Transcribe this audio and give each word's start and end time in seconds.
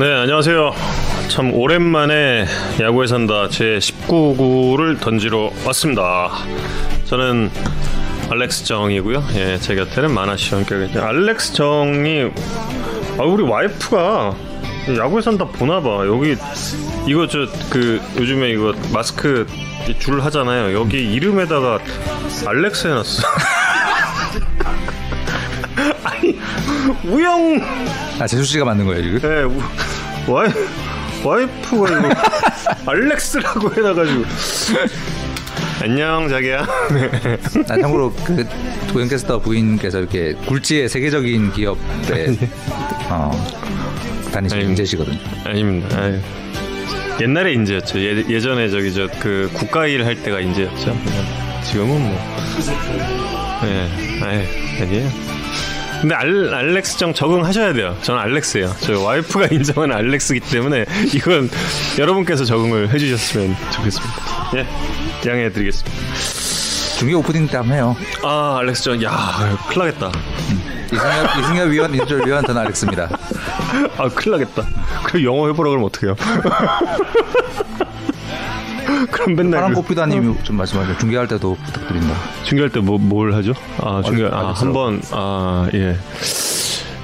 네, 0.00 0.10
안녕하세요. 0.14 0.72
참 1.28 1.52
오랜만에 1.52 2.46
야구에 2.80 3.06
산다 3.06 3.48
제 3.50 3.76
19구를 3.78 4.98
던지러 4.98 5.50
왔습니다. 5.66 6.30
저는 7.04 7.50
알렉스 8.30 8.64
정이고요. 8.64 9.22
예, 9.34 9.58
제 9.58 9.74
곁에는 9.74 10.14
함께 10.56 10.78
계죠. 10.78 11.02
알렉스 11.02 11.52
정이 11.52 12.30
아 13.18 13.22
우리 13.24 13.42
와이프가 13.42 14.34
야구에 14.96 15.20
산다 15.20 15.44
보나 15.44 15.80
봐. 15.82 16.06
여기 16.06 16.34
이거 17.06 17.26
저 17.26 17.46
그 17.68 18.00
요즘에 18.16 18.48
이거 18.50 18.72
마스크 18.94 19.46
줄 19.98 20.22
하잖아요. 20.22 20.74
여기 20.78 21.12
이름에다가 21.12 21.78
알렉스 22.46 22.86
해놨어. 22.88 23.22
아니 26.04 26.38
우영 27.04 27.60
아 28.20 28.26
재수 28.26 28.44
씨가 28.44 28.64
만든 28.64 28.86
거예요 28.86 29.02
지금? 29.02 29.18
네, 29.20 29.42
우- 29.44 29.62
와이 30.26 30.48
와이프가 31.24 31.98
이거 31.98 32.08
알렉스라고 32.86 33.74
해놔가지고 33.74 34.24
안녕 35.82 36.28
자기야. 36.28 36.66
아, 37.68 37.78
참고로 37.80 38.12
그 38.24 38.46
도영 38.92 39.08
캐스터 39.08 39.38
부인께서 39.40 39.98
이렇게 39.98 40.34
굴지의 40.46 40.88
세계적인 40.88 41.52
기업에 41.52 42.36
어, 43.08 43.30
다니시는 44.32 44.66
인재시거든요. 44.70 45.18
아닙니다. 45.44 45.98
아유. 45.98 46.18
옛날에 47.20 47.52
인재였죠. 47.52 47.98
예, 47.98 48.24
예전에 48.28 48.68
저기 48.68 48.92
저 48.94 49.06
그 49.20 49.50
국가 49.54 49.86
일 49.86 50.04
할 50.04 50.22
때가 50.22 50.40
인재였죠. 50.40 50.96
지금은 51.64 52.00
뭐. 52.00 52.18
예, 53.64 53.88
아예 54.24 54.46
아니에요. 54.82 55.29
근데 56.00 56.14
알, 56.14 56.54
알렉스 56.54 56.96
정 56.98 57.12
적응하셔야 57.12 57.72
돼요. 57.74 57.94
저는 58.02 58.20
알렉스예요. 58.22 58.74
저 58.80 59.00
와이프가 59.00 59.48
인정하는 59.52 59.94
알렉스기 59.96 60.40
때문에 60.40 60.86
이건 61.14 61.50
여러분께서 61.98 62.44
적응을 62.44 62.90
해주셨으면 62.90 63.54
좋겠습니다. 63.72 64.14
예, 64.56 64.66
양해해드리겠습니다. 65.28 65.98
중계 66.98 67.14
오프닝 67.14 67.48
때 67.48 67.56
한번 67.58 67.76
해요. 67.76 67.96
아 68.22 68.56
알렉스 68.60 68.82
정, 68.84 69.02
야, 69.02 69.58
큰일 69.68 69.86
나겠다. 69.86 70.10
이승엽, 70.92 71.38
이승엽 71.38 71.68
위원 71.68 71.94
인절 71.94 72.26
위원 72.26 72.44
저는 72.46 72.60
알렉스입니다. 72.62 73.08
아 73.98 74.08
큰일 74.08 74.38
나겠다. 74.38 74.66
그럼 75.04 75.24
영어 75.24 75.46
해보라 75.48 75.70
그러면 75.70 75.86
어떡해요? 75.86 76.16
그럼 79.10 79.34
맨날 79.36 79.60
파란 79.60 79.70
그- 79.74 79.80
꽃피다님이 79.82 80.34
좀 80.44 80.56
말씀하세요. 80.56 80.98
중계할 80.98 81.26
때도 81.28 81.56
부탁드린다. 81.64 82.14
중계할 82.44 82.70
때 82.70 82.80
뭐 82.80 82.98
뭘 82.98 83.34
하죠? 83.34 83.52
아 83.78 84.02
중계 84.04 84.22
알렉- 84.24 84.32
아 84.32 84.38
알렉스라고. 84.40 84.54
한번 84.58 85.02
아 85.12 85.68
예. 85.74 85.96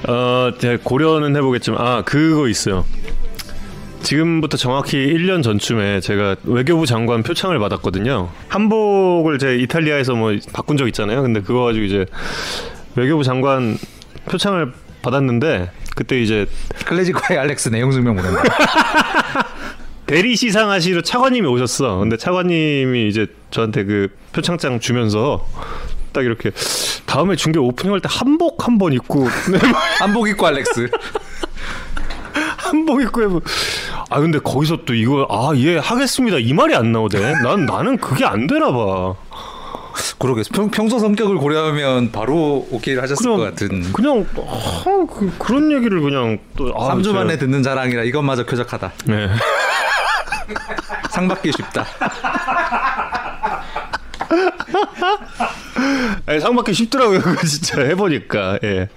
어 0.08 0.52
제가 0.58 0.78
고려는 0.84 1.34
해보겠지만 1.36 1.80
아 1.80 2.02
그거 2.02 2.48
있어요. 2.48 2.84
지금부터 4.02 4.56
정확히 4.56 4.98
1년 4.98 5.42
전쯤에 5.42 6.00
제가 6.00 6.36
외교부 6.44 6.86
장관 6.86 7.22
표창을 7.24 7.58
받았거든요. 7.58 8.28
한복을 8.48 9.38
제 9.38 9.56
이탈리아에서 9.56 10.14
뭐 10.14 10.32
바꾼 10.52 10.76
적 10.76 10.86
있잖아요. 10.88 11.22
근데 11.22 11.40
그거 11.40 11.64
가지고 11.64 11.84
이제 11.86 12.06
외교부 12.94 13.24
장관 13.24 13.76
표창을 14.30 14.72
받았는데 15.02 15.70
그때 15.96 16.20
이제 16.20 16.46
클래지코의 16.84 17.38
알렉스 17.40 17.70
내용 17.70 17.90
증명 17.90 18.14
보낸다. 18.16 18.42
대리 20.06 20.36
시상하시러 20.36 21.02
차관님이 21.02 21.46
오셨어. 21.48 21.96
근데 21.98 22.16
차관님이 22.16 23.08
이제 23.08 23.26
저한테 23.50 23.84
그 23.84 24.08
표창장 24.32 24.78
주면서 24.78 25.46
딱 26.12 26.24
이렇게 26.24 26.52
다음에 27.06 27.34
중계 27.36 27.58
오프닝 27.58 27.92
할 27.92 28.00
때 28.00 28.08
한복 28.10 28.66
한 28.66 28.78
번 28.78 28.92
입고 28.92 29.26
한복 29.98 30.28
입고 30.28 30.46
알렉스. 30.46 30.88
한복 32.58 33.02
입고 33.02 33.22
해보. 33.22 33.40
아 34.10 34.20
근데 34.20 34.38
거기서 34.38 34.84
또 34.84 34.94
이거 34.94 35.26
아예 35.28 35.78
하겠습니다 35.78 36.38
이 36.38 36.52
말이 36.52 36.74
안 36.74 36.92
나오대. 36.92 37.18
난 37.42 37.66
나는 37.66 37.96
그게 37.98 38.24
안 38.24 38.46
되나 38.46 38.70
봐. 38.72 39.14
그러게 40.18 40.42
평, 40.52 40.70
평소 40.70 40.98
성격을 40.98 41.36
고려하면 41.38 42.12
바로 42.12 42.66
오케이를 42.70 43.02
하셨을 43.02 43.24
그냥 43.24 43.38
것 43.38 43.44
같은. 43.44 43.92
그냥 43.92 44.26
아, 44.36 44.82
그, 45.10 45.32
그런 45.38 45.72
얘기를 45.72 46.00
그냥 46.00 46.38
또 46.56 46.72
아, 46.76 46.94
3주 46.94 47.06
제가- 47.06 47.14
만에 47.14 47.38
듣는 47.38 47.62
자랑이라 47.62 48.04
이것마저 48.04 48.44
쾌적하다. 48.44 48.92
네. 49.06 49.28
상 51.10 51.28
받기 51.28 51.52
쉽다. 51.52 51.84
상 56.40 56.54
받기 56.56 56.72
쉽더라고요. 56.72 57.20
진짜 57.46 57.82
해보니까. 57.82 58.58
예. 58.64 58.88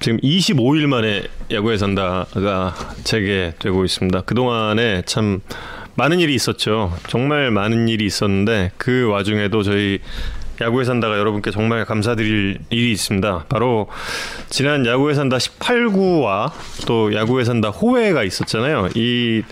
지금 0.00 0.18
25일 0.18 0.86
만에 0.86 1.22
야구에 1.50 1.78
산다가 1.78 2.74
재개되고 3.04 3.84
있습니다. 3.84 4.20
그동안에 4.22 5.02
참 5.06 5.40
많은 5.94 6.20
일이 6.20 6.34
있었죠. 6.34 6.94
정말 7.06 7.50
많은 7.50 7.88
일이 7.88 8.04
있었는데 8.04 8.72
그 8.76 9.06
와중에도 9.08 9.62
저희 9.62 10.00
야구에 10.60 10.84
산다가 10.84 11.18
여러분께 11.18 11.50
정말 11.50 11.84
감사드릴 11.84 12.58
일이 12.70 12.92
있습니다. 12.92 13.46
바로 13.48 13.88
지난 14.50 14.86
야구에 14.86 15.14
산다 15.14 15.38
18구와 15.38 16.52
또 16.86 17.14
야구에 17.14 17.44
산다 17.44 17.70
호회가 17.70 18.22
있었잖아요. 18.22 18.90
이 18.94 19.42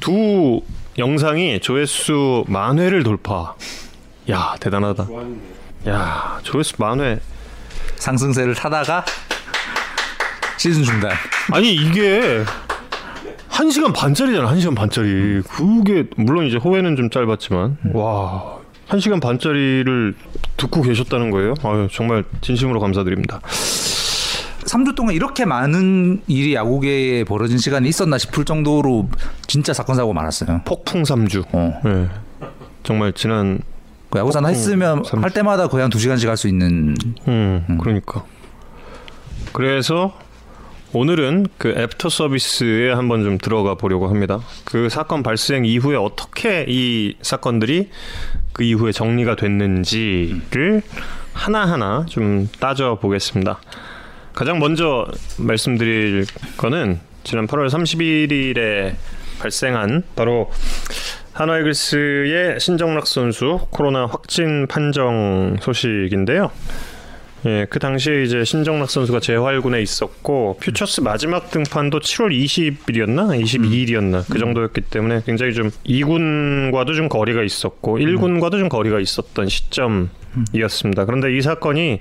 두 0.00 0.60
영상이 0.98 1.60
조회수 1.60 2.44
만 2.48 2.78
회를 2.78 3.02
돌파. 3.02 3.54
야 4.30 4.56
대단하다. 4.60 5.06
야 5.88 6.40
조회수 6.42 6.74
만 6.78 7.00
회. 7.00 7.20
상승세를 7.96 8.54
타다가 8.54 9.04
시즌 10.56 10.82
중단. 10.84 11.12
아니 11.52 11.74
이게 11.74 12.44
한 13.48 13.70
시간 13.70 13.92
반짜리잖아. 13.92 14.48
한 14.48 14.60
시간 14.60 14.74
반짜리. 14.74 15.42
그게 15.42 16.04
물론 16.16 16.46
이제 16.46 16.56
호회는 16.58 16.96
좀 16.96 17.10
짧았지만 17.10 17.78
와. 17.94 18.58
한 18.86 19.00
시간 19.00 19.20
반짜리를 19.20 20.14
듣고 20.56 20.82
계셨다는 20.82 21.30
거예요? 21.30 21.54
아유, 21.62 21.88
정말 21.92 22.24
진심으로 22.40 22.80
감사드립니다. 22.80 23.40
3주 24.68 24.94
동안 24.94 25.14
이렇게 25.14 25.44
많은 25.44 26.22
일이 26.26 26.54
야구계에 26.54 27.24
벌어진 27.24 27.58
시간이 27.58 27.88
있었나 27.88 28.18
싶을 28.18 28.44
정도로 28.44 29.08
진짜 29.46 29.72
사건 29.72 29.96
사고 29.96 30.12
많았어요. 30.12 30.60
폭풍 30.64 31.02
3주. 31.02 31.44
어. 31.52 31.80
네. 31.84 32.08
정말 32.82 33.12
지난 33.12 33.60
그 34.10 34.18
야구산 34.18 34.46
했으면 34.46 35.02
삼- 35.04 35.22
할 35.22 35.30
때마다 35.30 35.68
거의 35.68 35.82
한두 35.82 35.98
시간씩 35.98 36.28
할 36.28 36.36
수 36.36 36.48
있는 36.48 36.94
음, 37.26 37.78
그러니까. 37.80 38.24
그래서 39.52 40.16
오늘은 40.94 41.46
그 41.58 41.68
애프터 41.76 42.08
서비스에 42.08 42.92
한번 42.92 43.22
좀 43.22 43.36
들어가 43.36 43.74
보려고 43.74 44.08
합니다. 44.08 44.40
그 44.64 44.88
사건 44.88 45.22
발생 45.22 45.64
이후에 45.66 45.96
어떻게 45.96 46.64
이 46.66 47.16
사건들이 47.20 47.90
그 48.54 48.62
이후에 48.62 48.92
정리가 48.92 49.36
됐는지를 49.36 50.80
하나하나 51.34 52.06
좀 52.08 52.48
따져 52.58 52.98
보겠습니다. 53.00 53.58
가장 54.38 54.60
먼저 54.60 55.04
말씀드릴 55.36 56.24
거는 56.58 57.00
지난 57.24 57.48
8월 57.48 57.68
31일에 57.68 58.94
발생한 59.40 60.04
바로 60.14 60.48
하나이글스의 61.32 62.60
신정락 62.60 63.08
선수 63.08 63.58
코로나 63.70 64.06
확진 64.06 64.68
판정 64.68 65.56
소식인데요. 65.60 66.52
예, 67.46 67.66
그 67.68 67.80
당시에 67.80 68.22
이제 68.22 68.44
신정락 68.44 68.90
선수가 68.90 69.18
재활군에 69.18 69.82
있었고 69.82 70.58
퓨처스 70.62 71.00
마지막 71.00 71.50
등판도 71.50 71.98
7월 71.98 72.30
20일이었나? 72.30 73.42
22일이었나? 73.42 74.24
그 74.30 74.38
정도였기 74.38 74.82
때문에 74.82 75.22
굉장히 75.26 75.52
좀 75.52 75.72
2군과도 75.84 76.94
좀 76.94 77.08
거리가 77.08 77.42
있었고 77.42 77.98
1군과도 77.98 78.52
좀 78.52 78.68
거리가 78.68 79.00
있었던 79.00 79.48
시점 79.48 80.10
이었습니다. 80.52 81.04
그런데 81.04 81.36
이 81.36 81.40
사건이 81.40 82.00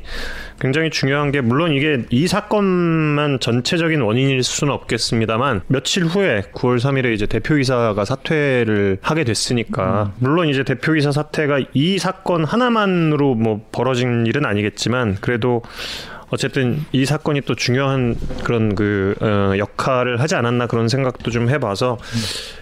굉장히 0.59 0.89
중요한 0.89 1.31
게 1.31 1.41
물론 1.41 1.73
이게 1.73 2.05
이 2.09 2.27
사건만 2.27 3.39
전체적인 3.39 4.01
원인일 4.01 4.43
수는 4.43 4.73
없겠습니다만 4.73 5.61
며칠 5.67 6.05
후에 6.05 6.41
9월 6.53 6.77
3일에 6.77 7.13
이제 7.13 7.25
대표이사가 7.25 8.05
사퇴를 8.05 8.99
하게 9.01 9.23
됐으니까 9.23 10.13
물론 10.19 10.49
이제 10.49 10.63
대표이사 10.63 11.11
사퇴가 11.11 11.59
이 11.73 11.99
사건 11.99 12.43
하나만으로 12.43 13.35
뭐 13.35 13.65
벌어진 13.71 14.25
일은 14.25 14.45
아니겠지만 14.45 15.17
그래도 15.21 15.61
어쨌든 16.29 16.83
이 16.91 17.05
사건이 17.05 17.41
또 17.41 17.55
중요한 17.55 18.15
그런 18.43 18.75
그 18.75 19.15
어, 19.21 19.57
역할을 19.57 20.19
하지 20.19 20.35
않았나 20.35 20.67
그런 20.67 20.89
생각도 20.89 21.31
좀 21.31 21.49
해봐서 21.49 21.97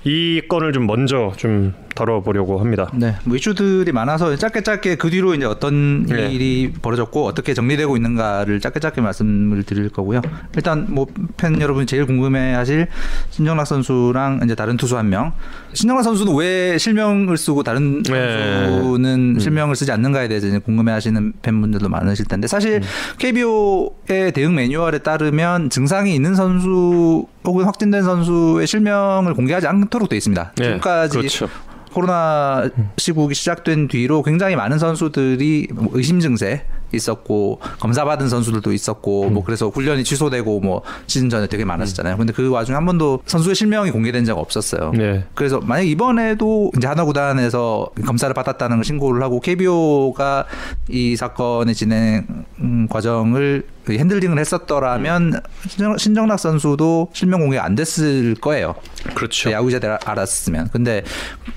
이 0.03 0.41
건을 0.47 0.71
좀 0.71 0.85
먼저 0.85 1.33
좀 1.38 1.73
다뤄보려고 1.95 2.59
합니다. 2.59 2.89
네, 2.94 3.15
뭐 3.24 3.36
이슈들이 3.36 3.92
많아서 3.92 4.36
짧게 4.36 4.62
짧게 4.62 4.95
그 4.95 5.09
뒤로 5.09 5.33
이제 5.33 5.45
어떤 5.45 6.03
네. 6.03 6.31
일이 6.31 6.71
벌어졌고 6.81 7.25
어떻게 7.25 7.53
정리되고 7.53 7.95
있는가를 7.95 8.59
짧게 8.59 8.80
짧게 8.80 9.01
말씀을 9.01 9.63
드릴 9.63 9.89
거고요. 9.89 10.21
일단 10.56 10.86
뭐 10.89 11.07
팬 11.38 11.59
여러분이 11.59 11.86
제일 11.86 12.06
궁금해하실 12.06 12.88
신정락 13.30 13.68
선수랑 13.68 14.42
이제 14.44 14.56
다른 14.56 14.77
투수 14.77 14.97
한 14.97 15.09
명. 15.09 15.33
신정락 15.74 16.03
선수는 16.03 16.36
왜 16.36 16.77
실명을 16.77 17.38
쓰고 17.38 17.63
다른 17.63 18.03
네. 18.03 18.65
선수는 18.68 19.39
실명을 19.39 19.75
쓰지 19.75 19.91
않는가에 19.91 20.27
대해서 20.27 20.48
이제 20.48 20.59
궁금해하시는 20.59 21.33
팬분들도 21.41 21.89
많으실 21.89 22.25
텐데 22.25 22.48
사실 22.48 22.81
KBO의 23.18 24.31
대응 24.33 24.56
매뉴얼에 24.56 25.00
따르면 25.00 25.69
증상이 25.69 26.13
있는 26.15 26.36
선수 26.36 27.25
혹은 27.44 27.65
확진된 27.65 28.03
선수의 28.03 28.68
실명을 28.68 29.33
공개하지 29.33 29.68
않도록 29.68 30.09
되어 30.09 30.18
있습니다. 30.18 30.53
네, 30.57 30.63
지금까지 30.63 31.18
그렇죠. 31.18 31.50
코로나 31.95 32.69
시국이 32.97 33.33
시작된 33.33 33.88
뒤로 33.88 34.21
굉장히 34.21 34.57
많은 34.57 34.80
선수들이 34.80 35.69
뭐 35.74 35.88
의심 35.94 36.19
증세 36.19 36.65
있었고 36.94 37.62
검사 37.80 38.03
받은 38.03 38.27
선수들도 38.27 38.74
있었고 38.74 39.30
뭐 39.30 39.45
그래서 39.45 39.69
훈련이 39.69 40.03
취소되고 40.03 40.59
뭐 40.59 40.81
시즌 41.07 41.30
전에 41.30 41.47
되게 41.47 41.63
많았었잖아요. 41.63 42.18
근데 42.18 42.33
그 42.33 42.50
와중에 42.50 42.75
한 42.75 42.86
번도 42.86 43.21
선수의 43.25 43.56
실명이 43.56 43.92
공개된 43.92 44.25
적 44.25 44.38
없었어요. 44.38 44.92
네. 44.92 45.24
그래서 45.36 45.62
만약 45.62 45.83
이번에도 45.83 46.69
이제 46.77 46.86
한화 46.85 47.06
구단에서 47.06 47.88
검사를 48.06 48.33
받았다는 48.33 48.77
걸 48.77 48.83
신고를 48.83 49.24
하고 49.24 49.39
KBO가 49.39 50.45
이 50.89 51.15
사건의 51.15 51.75
진행 51.75 52.25
음, 52.59 52.88
과정을 52.89 53.63
핸들링을 53.93 54.37
했었더라면 54.39 55.41
신정, 55.67 55.97
신정락 55.97 56.39
선수도 56.39 57.09
실명 57.13 57.41
공개 57.41 57.57
안 57.57 57.75
됐을 57.75 58.35
거예요. 58.35 58.75
그렇죠. 59.13 59.51
야구 59.51 59.67
기자들 59.67 59.97
알았으면. 60.03 60.69
근데 60.71 61.03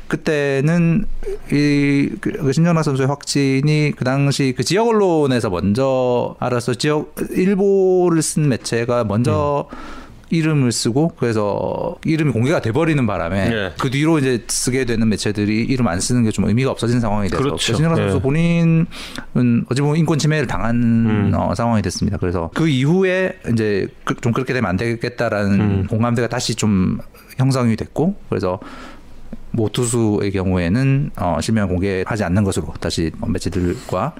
그때는 0.08 1.06
이 1.52 2.08
그 2.20 2.52
신정락 2.52 2.84
선수의 2.84 3.08
확진이 3.08 3.92
그 3.96 4.04
당시 4.04 4.54
그 4.56 4.64
지역 4.64 4.88
언론에서 4.88 5.50
먼저 5.50 6.36
알아서 6.38 6.75
지역 6.75 7.14
일보를 7.30 8.22
쓴 8.22 8.48
매체가 8.48 9.04
먼저 9.04 9.69
이름을 10.30 10.72
쓰고 10.72 11.12
그래서 11.19 11.96
이름이 12.04 12.32
공개가 12.32 12.60
돼버리는 12.60 13.06
바람에 13.06 13.50
예. 13.52 13.72
그 13.78 13.90
뒤로 13.90 14.19
이제 14.19 14.44
쓰게 14.46 14.84
되는 14.84 15.08
매체들이 15.08 15.64
이름 15.64 15.88
안 15.88 16.00
쓰는 16.00 16.25
게 16.25 16.30
좀 16.30 16.44
의미가 16.46 16.70
없어진 16.70 17.00
상황이 17.00 17.28
돼서 17.28 17.42
그렇죠. 17.42 17.56
신정락 17.58 17.96
선수 17.96 18.16
예. 18.16 18.20
본인은 18.20 18.86
어찌 19.70 19.80
보면 19.80 19.96
인권 19.96 20.19
침해를 20.19 20.46
당한 20.46 20.76
음. 20.76 21.32
어, 21.34 21.54
상황이 21.54 21.80
됐습니다. 21.82 22.19
그래서 22.19 22.50
그 22.54 22.69
이후에 22.69 23.38
이제 23.52 23.86
그- 24.04 24.14
좀 24.20 24.32
그렇게 24.32 24.52
되면 24.52 24.69
안 24.69 24.76
되겠다라는 24.76 25.60
음. 25.60 25.86
공감대가 25.88 26.28
다시 26.28 26.54
좀 26.54 26.98
형성이 27.38 27.76
됐고 27.76 28.16
그래서 28.28 28.58
모 29.58 29.69
투수의 29.69 30.31
경우에는 30.31 31.10
어, 31.16 31.38
실명 31.40 31.69
공개하지 31.69 32.22
않는 32.22 32.44
것으로 32.44 32.72
다시 32.81 33.10
매체들과 33.26 34.14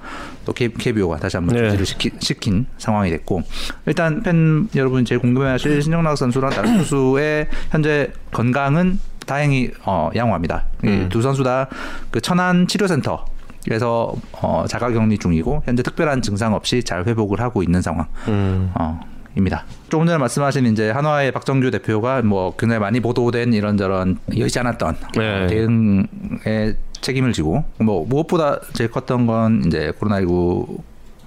또 0.45 0.51
KBO가 0.53 1.17
다시 1.17 1.37
한번 1.37 1.55
네. 1.55 1.63
조치를 1.63 1.85
시키, 1.85 2.11
시킨 2.19 2.65
상황이 2.77 3.09
됐고 3.09 3.41
일단 3.85 4.21
팬 4.21 4.67
여러분 4.75 5.05
제일 5.05 5.19
궁금해하실 5.21 5.81
신정락 5.81 6.17
선수랑 6.17 6.51
다른 6.51 6.77
투수의 6.79 7.47
현재 7.71 8.11
건강은 8.31 8.99
다행히 9.25 9.71
어, 9.85 10.09
양호합니다. 10.13 10.65
이 10.83 10.87
음. 10.87 11.09
두 11.09 11.21
선수 11.21 11.43
다 11.43 11.67
그 12.11 12.19
천안 12.19 12.67
치료센터 12.67 13.25
그래서 13.63 14.13
어, 14.31 14.65
자가격리 14.67 15.17
중이고 15.19 15.61
현재 15.65 15.83
특별한 15.83 16.21
증상 16.21 16.53
없이 16.53 16.83
잘 16.83 17.05
회복을 17.05 17.39
하고 17.39 17.61
있는 17.61 17.81
상황. 17.81 18.07
음. 18.27 18.71
어, 18.73 18.99
입니다. 19.39 19.65
조금 19.89 20.05
전에 20.05 20.17
말씀하신 20.17 20.65
이제 20.67 20.91
한화의 20.91 21.31
박정규 21.31 21.71
대표가 21.71 22.21
뭐 22.21 22.55
굉장히 22.55 22.79
많이 22.79 22.99
보도된 22.99 23.53
이런저런 23.53 24.19
여의치 24.37 24.59
않았던 24.59 24.95
네. 25.15 25.43
어, 25.43 25.47
대응에 25.47 26.75
책임을 27.01 27.33
지고 27.33 27.63
뭐 27.79 28.05
무엇보다 28.05 28.59
제일 28.73 28.91
컸던 28.91 29.25
건 29.25 29.63
이제 29.65 29.91
코로나19 29.99 30.79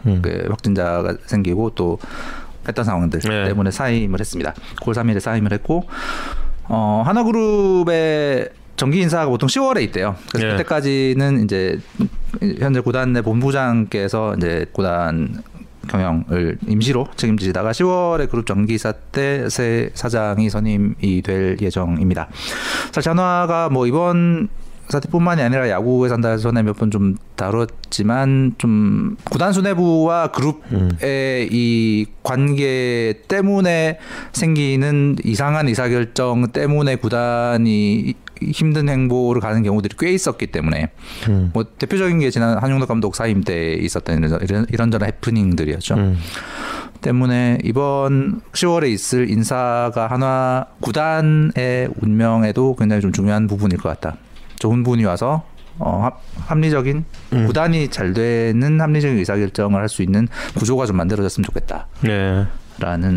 음. 0.06 0.23
그 0.23 0.47
확진자가 0.49 1.17
생기고 1.26 1.70
또 1.70 1.99
했던 2.67 2.85
상황들 2.85 3.20
네. 3.20 3.49
때문에 3.49 3.70
사임을 3.70 4.20
했습니다. 4.20 4.55
9월 4.82 4.94
3일에 4.94 5.20
사임을 5.20 5.53
했고 5.53 5.85
어, 6.64 7.03
하나그룹의 7.05 8.50
정기 8.76 9.00
인사가 9.00 9.26
보통 9.26 9.49
10월에 9.49 9.82
있대요. 9.82 10.17
그래서 10.31 10.47
네. 10.47 10.53
그때까지는 10.53 11.44
이제 11.44 11.79
현재 12.59 12.81
구단 12.81 13.12
내 13.12 13.23
본부장께서 13.23 14.35
이제 14.37 14.67
구단 14.73 15.43
경영을 15.88 16.58
임시로 16.67 17.06
책임지시다가 17.17 17.73
10월에 17.73 18.31
그룹 18.31 18.46
정기사 18.46 18.93
때 18.93 19.49
새 19.49 19.90
사장이 19.94 20.49
선임이 20.50 21.23
될 21.23 21.56
예정입니다. 21.61 22.29
사실 22.93 23.11
한화가 23.11 23.69
뭐 23.70 23.87
이번 23.87 24.49
사태뿐만이 24.88 25.40
아니라 25.43 25.69
야구에 25.70 26.08
산다 26.08 26.37
전에 26.37 26.62
몇 26.62 26.76
번 26.76 26.90
좀 26.90 27.17
다뤘지만 27.37 28.55
좀 28.58 29.17
구단 29.31 29.52
수뇌부와 29.52 30.29
그룹의 30.29 31.49
이 31.50 32.06
관계 32.23 33.14
때문에 33.28 33.99
생기는 34.32 35.17
이상한 35.25 35.69
의사결정 35.69 36.49
때문에 36.49 36.96
구단이 36.96 38.14
힘든 38.50 38.89
행보를 38.89 39.41
가는 39.41 39.62
경우들이 39.62 39.94
꽤 39.99 40.12
있었기 40.12 40.49
때문에 40.49 40.91
음. 41.29 41.50
뭐 41.53 41.65
대표적인 41.65 42.19
게 42.19 42.31
지난 42.31 42.59
한용덕 42.59 42.89
감독 42.89 43.15
사임 43.15 43.43
때 43.44 43.75
있었던 43.75 44.19
이런- 44.19 44.41
이런 44.43 44.67
이런저런 44.71 45.06
해프닝들이었죠. 45.09 45.94
음. 45.94 46.19
때문에 47.00 47.59
이번 47.65 48.41
10월에 48.53 48.89
있을 48.91 49.29
인사가 49.31 50.06
한화 50.09 50.67
구단의 50.81 51.89
운명에도 52.00 52.77
굉장히 52.77 53.03
좀 53.03 53.12
중요한 53.12 53.47
부분일 53.47 53.79
것 53.79 53.89
같다. 53.89 54.17
좋은 54.59 54.83
분이 54.85 55.05
와서 55.05 55.43
어, 55.79 56.00
합, 56.05 56.21
합리적인 56.47 57.05
음. 57.33 57.47
구단이 57.47 57.88
잘 57.88 58.12
되는 58.12 58.81
합리적인 58.81 59.19
의사결정을 59.19 59.81
할 59.81 59.88
수 59.88 60.03
있는 60.03 60.29
구조가 60.55 60.87
좀 60.87 60.97
만들어졌으면 60.97 61.45
좋겠다라는 61.45 62.47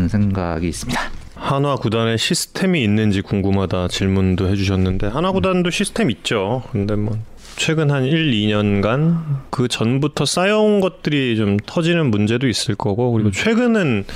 네. 0.02 0.08
생각이 0.08 0.66
있습니다. 0.68 1.00
한화 1.46 1.76
구단에 1.76 2.16
시스템이 2.16 2.82
있는지 2.82 3.22
궁금하다 3.22 3.86
질문도 3.86 4.48
해주셨는데 4.48 5.06
한화 5.06 5.30
구단도 5.30 5.70
시스템 5.70 6.10
있죠. 6.10 6.64
근데 6.72 6.96
뭐 6.96 7.16
최근 7.54 7.92
한 7.92 8.04
1, 8.04 8.32
2년간 8.32 9.42
그 9.50 9.68
전부터 9.68 10.26
쌓여온 10.26 10.80
것들이 10.80 11.36
좀 11.36 11.56
터지는 11.64 12.10
문제도 12.10 12.48
있을 12.48 12.74
거고 12.74 13.12
그리고 13.12 13.30
최근은 13.30 14.06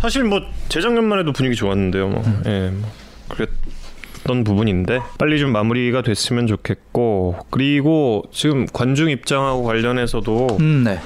사실 0.00 0.24
뭐 0.24 0.42
재작년만 0.68 1.18
해도 1.20 1.32
분위기 1.32 1.56
좋았는데요. 1.56 2.08
뭐, 2.08 2.22
예, 2.44 2.70
뭐 2.70 2.92
그랬던 3.28 4.44
부분인데 4.44 5.00
빨리 5.18 5.38
좀 5.38 5.52
마무리가 5.52 6.02
됐으면 6.02 6.46
좋겠고 6.46 7.38
그리고 7.48 8.24
지금 8.32 8.66
관중 8.66 9.08
입장하고 9.08 9.64
관련해서도 9.64 10.58
음, 10.60 10.84
네. 10.84 11.00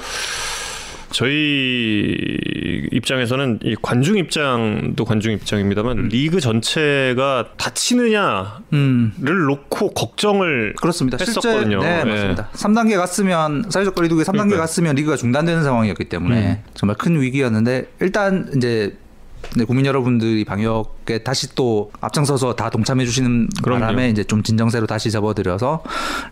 저희 1.12 2.86
입장에서는 2.92 3.60
이 3.64 3.74
관중 3.80 4.16
입장도 4.16 5.04
관중 5.04 5.32
입장입니다만 5.32 6.08
리그 6.08 6.40
전체가 6.40 7.50
다치느냐를 7.56 8.46
음. 8.72 9.12
놓고 9.18 9.90
걱정을 9.94 10.74
그렇습니다. 10.80 11.16
했었거든요. 11.20 11.80
실제 11.80 11.88
네, 11.88 12.00
예. 12.00 12.04
맞습니다. 12.04 12.48
3단계 12.52 12.96
갔으면 12.96 13.64
사회적 13.68 13.94
거리두기 13.94 14.22
3단계 14.22 14.32
그러니까요. 14.32 14.60
갔으면 14.60 14.94
리그가 14.96 15.16
중단되는 15.16 15.62
상황이었기 15.62 16.04
때문에 16.04 16.50
음. 16.64 16.70
정말 16.74 16.96
큰 16.96 17.20
위기였는데 17.20 17.88
일단 18.00 18.50
이제 18.56 18.96
네, 19.56 19.64
국민 19.64 19.84
여러분들이 19.84 20.44
방역에 20.44 21.18
다시 21.24 21.54
또 21.54 21.90
앞장서서 22.00 22.54
다 22.54 22.70
동참해 22.70 23.04
주시는 23.04 23.48
그럼요. 23.62 23.80
바람에 23.80 24.10
이제 24.10 24.22
좀 24.24 24.42
진정세로 24.42 24.86
다시 24.86 25.10
접어들여서 25.10 25.82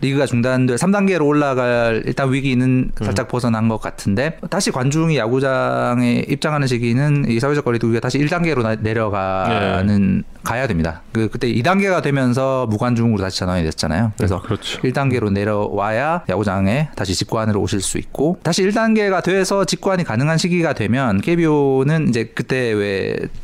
리그가 0.01 0.25
중단돼 0.25 0.75
3단계로 0.75 1.25
올라갈 1.25 2.03
일단 2.05 2.31
위기는 2.31 2.91
음. 2.99 3.05
살짝 3.05 3.27
벗어난 3.27 3.67
것 3.67 3.81
같은데 3.81 4.37
다시 4.49 4.71
관중이 4.71 5.17
야구장에 5.17 6.25
입장하는 6.29 6.67
시기는 6.67 7.25
이 7.27 7.39
사회적 7.39 7.65
거리두기가 7.65 7.99
다시 7.99 8.19
1단계로 8.19 8.63
네. 8.63 8.77
내려가는 8.81 10.23
가야 10.43 10.67
됩니다. 10.67 11.01
그 11.11 11.27
그때 11.29 11.51
2단계가 11.51 12.01
되면서 12.01 12.65
무관중으로 12.67 13.21
다시 13.21 13.39
전환이 13.39 13.63
됐잖아요. 13.63 14.13
그래서 14.17 14.41
그렇죠. 14.41 14.81
1단계로 14.81 15.31
내려와야 15.31 16.23
야구장에 16.29 16.89
다시 16.95 17.13
직관으로 17.15 17.59
오실 17.59 17.81
수 17.81 17.97
있고 17.97 18.39
다시 18.43 18.63
1단계가 18.63 19.21
돼서 19.21 19.65
직관이 19.65 20.03
가능한 20.03 20.37
시기가 20.37 20.73
되면 20.73 21.19
KBO는 21.21 22.09
이제 22.09 22.31
그때 22.33 22.71
왜 22.71 22.98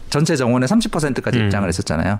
전체 0.10 0.36
정원의 0.36 0.68
30%까지 0.68 1.40
음. 1.40 1.46
입장을 1.46 1.68
했었잖아요. 1.68 2.20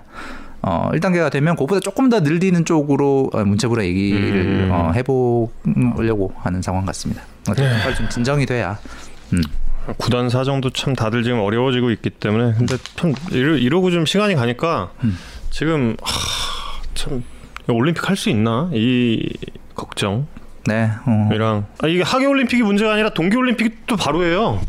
어, 0.62 0.90
1단계가 0.94 1.30
되면 1.30 1.54
그보다 1.56 1.80
조금 1.80 2.08
더 2.08 2.20
늘리는 2.20 2.64
쪽으로 2.64 3.30
어, 3.32 3.44
문체부랑 3.44 3.84
얘기를 3.86 4.68
음. 4.68 4.70
어, 4.72 4.92
해보려고 4.94 6.32
하는 6.38 6.62
상황 6.62 6.84
같습니다. 6.86 7.22
어, 7.48 7.54
네. 7.54 7.68
정말 7.68 7.94
좀 7.94 8.08
진정이 8.08 8.46
돼야. 8.46 8.78
음. 9.32 9.42
구단 9.98 10.28
사정도 10.28 10.70
참 10.70 10.94
다들 10.96 11.22
지금 11.22 11.38
어려워지고 11.40 11.90
있기 11.92 12.10
때문에 12.10 12.54
근데 12.58 12.76
참 12.96 13.14
이러, 13.30 13.56
이러고 13.56 13.90
좀 13.92 14.04
시간이 14.04 14.34
가니까 14.34 14.90
음. 15.04 15.16
지금 15.50 15.96
하, 16.02 16.82
참 16.94 17.22
올림픽 17.68 18.08
할 18.08 18.16
수 18.16 18.30
있나 18.30 18.68
이 18.72 19.28
걱정이랑 19.76 20.26
네, 20.66 20.90
어, 21.06 21.66
아, 21.82 21.86
이게 21.86 22.02
하계 22.02 22.26
올림픽이 22.26 22.62
문제가 22.62 22.94
아니라 22.94 23.10
동계 23.10 23.36
올림픽이 23.36 23.76
또 23.86 23.96
바로예요. 23.96 24.60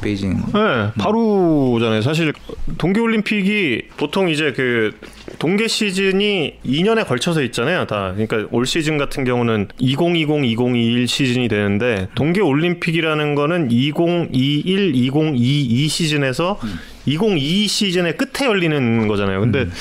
베이징. 0.00 0.36
네, 0.52 0.90
바로잖아요. 0.98 2.02
사실 2.02 2.32
동계 2.78 3.00
올림픽이 3.00 3.82
보통 3.96 4.28
이제 4.28 4.52
그 4.52 4.92
동계 5.38 5.68
시즌이 5.68 6.58
2년에 6.64 7.06
걸쳐서 7.06 7.42
있잖아요. 7.42 7.86
다. 7.86 8.14
그러니까 8.16 8.48
올 8.50 8.66
시즌 8.66 8.98
같은 8.98 9.24
경우는 9.24 9.68
2020, 9.78 10.44
2021 10.44 11.08
시즌이 11.08 11.48
되는데 11.48 12.08
동계 12.14 12.40
올림픽이라는 12.40 13.34
거는 13.34 13.70
2021, 13.70 14.94
2022 14.94 15.88
시즌에서 15.88 16.58
음. 16.62 16.78
2022 17.06 17.68
시즌의 17.68 18.16
끝에 18.16 18.48
열리는 18.48 19.08
거잖아요. 19.08 19.40
근데 19.40 19.62
음. 19.62 19.72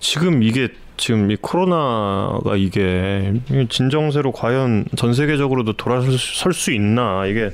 지금 0.00 0.42
이게 0.42 0.68
지금 0.96 1.30
이 1.30 1.36
코로나가 1.36 2.56
이게 2.56 3.32
진정세로 3.68 4.32
과연 4.32 4.86
전 4.96 5.14
세계적으로도 5.14 5.74
돌아설 5.74 6.52
수 6.52 6.72
있나 6.72 7.24
이게 7.26 7.50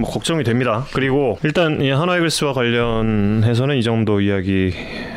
뭐 0.00 0.10
걱정이 0.10 0.44
됩니다. 0.44 0.86
그리고 0.92 1.38
일단 1.44 1.80
이 1.80 1.90
한화이글스와 1.90 2.52
관련해서는 2.52 3.76
이 3.76 3.82
정도 3.82 4.20
이야기 4.20 4.72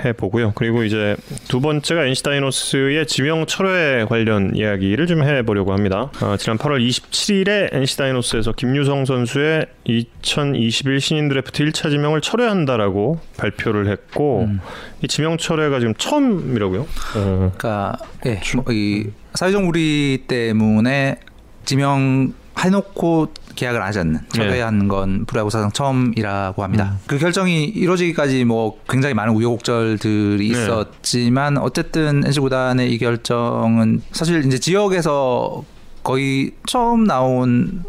해보고요. 0.06 0.54
그리고 0.56 0.84
이제 0.84 1.16
두 1.48 1.62
번째가 1.62 2.06
NC 2.06 2.24
다이노스의 2.24 3.08
지명 3.08 3.46
철회 3.46 4.06
관련 4.06 4.56
이야기를 4.56 5.08
좀 5.08 5.24
해보려고 5.24 5.74
합니다. 5.74 6.12
어, 6.22 6.36
지난 6.38 6.58
8월 6.58 6.86
27일에 6.86 7.74
NC 7.74 7.98
다이노스에서 7.98 8.52
김유성 8.54 9.06
선수의 9.06 9.68
2021 9.86 11.00
신인 11.00 11.30
드래프트 11.30 11.64
1차 11.66 11.90
지명을 11.90 12.22
철회한다라고 12.22 13.20
발표를 13.38 13.88
했고 13.90 14.46
음. 14.48 14.60
이 15.02 15.08
지명 15.08 15.38
철회가 15.38 15.80
지금 15.80 15.94
처음이라고요? 15.96 16.82
어. 16.82 17.52
그러니까 17.58 17.98
예, 18.26 18.40
뭐이 18.56 19.08
사회적 19.34 19.64
무리 19.64 20.24
때문에 20.28 21.18
지명 21.66 22.34
해놓고 22.60 23.34
계약을 23.56 23.82
안 23.82 23.88
하지 23.88 24.00
않는 24.00 24.20
철회한 24.30 24.80
네. 24.80 24.88
건 24.88 25.26
프로야구 25.26 25.50
사상 25.50 25.72
처음이라고 25.72 26.64
합니다. 26.64 26.92
음. 26.94 27.00
그 27.08 27.18
결정이 27.18 27.66
이루어지기까지 27.66 28.46
뭐 28.46 28.80
굉장히 28.90 29.14
많은 29.14 29.34
우여곡절들이 29.34 30.38
네. 30.38 30.46
있었지만 30.46 31.58
어쨌든 31.58 32.24
NC 32.26 32.40
구단의 32.40 32.92
이 32.92 32.98
결정은 32.98 34.02
사실 34.12 34.46
이제 34.46 34.58
지역에서 34.58 35.64
거의 36.04 36.52
처음 36.66 37.06
나온 37.06 37.84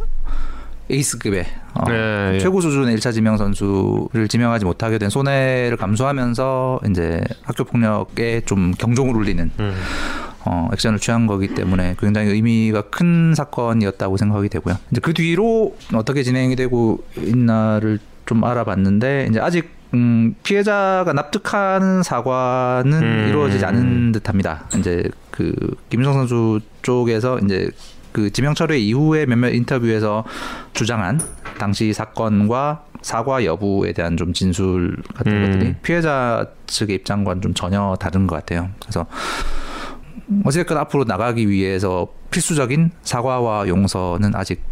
에이스급의 0.90 1.46
어, 1.74 1.90
네, 1.90 2.34
예. 2.34 2.38
최고 2.38 2.60
수준의 2.60 2.96
1차 2.96 3.12
지명 3.12 3.36
선수를 3.36 4.28
지명하지 4.28 4.64
못하게 4.64 4.98
된 4.98 5.10
손해를 5.10 5.76
감수하면서 5.76 6.80
이제 6.90 7.20
학교 7.42 7.64
폭력에 7.64 8.42
좀 8.44 8.72
경종을 8.72 9.16
울리는 9.16 9.50
음. 9.58 9.74
어, 10.46 10.68
액션을 10.72 10.98
취한 10.98 11.26
거기 11.26 11.48
때문에 11.48 11.96
굉장히 11.98 12.30
의미가 12.30 12.82
큰 12.90 13.34
사건이었다고 13.34 14.16
생각이 14.16 14.48
되고요. 14.48 14.76
이제 14.90 15.00
그 15.00 15.14
뒤로 15.14 15.76
어떻게 15.94 16.22
진행이 16.22 16.56
되고 16.56 17.04
있나를 17.16 17.98
좀 18.26 18.44
알아봤는데 18.44 19.28
이제 19.30 19.40
아직 19.40 19.70
음, 19.94 20.34
피해자가 20.42 21.12
납득하는 21.12 22.02
사과는 22.02 23.02
음. 23.02 23.26
이루어지지 23.28 23.64
않은 23.64 24.12
듯합니다. 24.12 24.68
이제 24.76 25.04
그 25.30 25.54
김성 25.88 26.14
선수 26.14 26.60
쪽에서 26.82 27.38
이제 27.38 27.70
그 28.12 28.30
지명 28.30 28.54
철회 28.54 28.78
이후에 28.78 29.26
몇몇 29.26 29.50
인터뷰에서 29.50 30.24
주장한 30.72 31.20
당시 31.58 31.92
사건과 31.92 32.84
사과 33.02 33.44
여부에 33.44 33.92
대한 33.92 34.16
좀 34.16 34.32
진술 34.32 34.96
같은 35.14 35.32
음. 35.32 35.52
것들이 35.52 35.74
피해자 35.82 36.46
측의 36.66 36.96
입장과는 36.96 37.42
좀 37.42 37.54
전혀 37.54 37.96
다른 38.00 38.26
것 38.26 38.36
같아요. 38.36 38.70
그래서 38.80 39.06
어쨌든 40.44 40.76
앞으로 40.76 41.04
나가기 41.04 41.48
위해서 41.48 42.08
필수적인 42.30 42.90
사과와 43.02 43.68
용서는 43.68 44.34
아직 44.34 44.62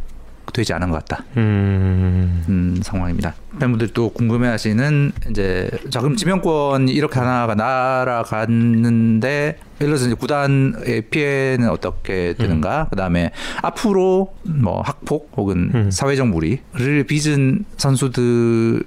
되지 0.52 0.73
않은 0.75 0.90
것 0.90 1.04
같다. 1.04 1.25
음. 1.37 2.44
음, 2.49 2.80
상황입니다. 2.82 3.35
팬분들이 3.59 3.92
또 3.92 4.11
궁금해하시는 4.11 5.12
이제 5.30 5.71
자금 5.90 6.16
지명권이 6.16 6.92
이렇게 6.92 7.18
하나가 7.18 7.54
날아갔는데 7.54 9.28
예를 9.30 9.59
들어서 9.78 10.06
이제 10.06 10.14
구단의 10.14 11.02
피해는 11.11 11.68
어떻게 11.71 12.35
되는가? 12.35 12.82
음. 12.82 12.87
그다음에 12.90 13.30
앞으로 13.62 14.35
뭐 14.42 14.82
학폭 14.82 15.30
혹은 15.37 15.71
음. 15.75 15.90
사회적 15.90 16.28
무리를 16.28 17.04
빚은 17.09 17.64
선수들을 17.76 18.85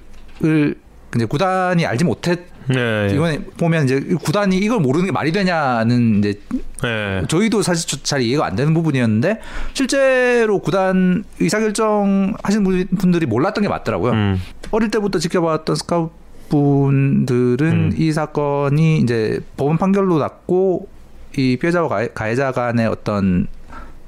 이제 1.16 1.24
구단이 1.24 1.86
알지 1.86 2.04
못했 2.04 2.55
네. 2.68 3.10
이번에 3.14 3.38
보면 3.58 3.84
이제 3.84 4.00
구단이 4.00 4.56
이걸 4.58 4.80
모르는 4.80 5.06
게 5.06 5.12
말이 5.12 5.32
되냐는 5.32 6.18
이제 6.18 6.40
네. 6.82 7.22
저희도 7.28 7.62
사실 7.62 8.02
잘 8.02 8.22
이해가 8.22 8.44
안 8.46 8.56
되는 8.56 8.74
부분이었는데 8.74 9.40
실제로 9.72 10.58
구단 10.58 11.24
의사결정 11.40 12.34
하시는 12.42 12.86
분들이 12.98 13.26
몰랐던 13.26 13.62
게 13.62 13.68
맞더라고요. 13.68 14.12
음. 14.12 14.42
어릴 14.70 14.90
때부터 14.90 15.18
지켜봤던 15.18 15.76
스카우트 15.76 16.26
분들은 16.48 17.66
음. 17.66 17.94
이 17.96 18.12
사건이 18.12 18.98
이제 18.98 19.40
법원 19.56 19.78
판결로 19.78 20.18
났고 20.18 20.88
이 21.36 21.56
피해자와 21.60 22.06
가해 22.14 22.34
자 22.34 22.52
간의 22.52 22.86
어떤 22.86 23.46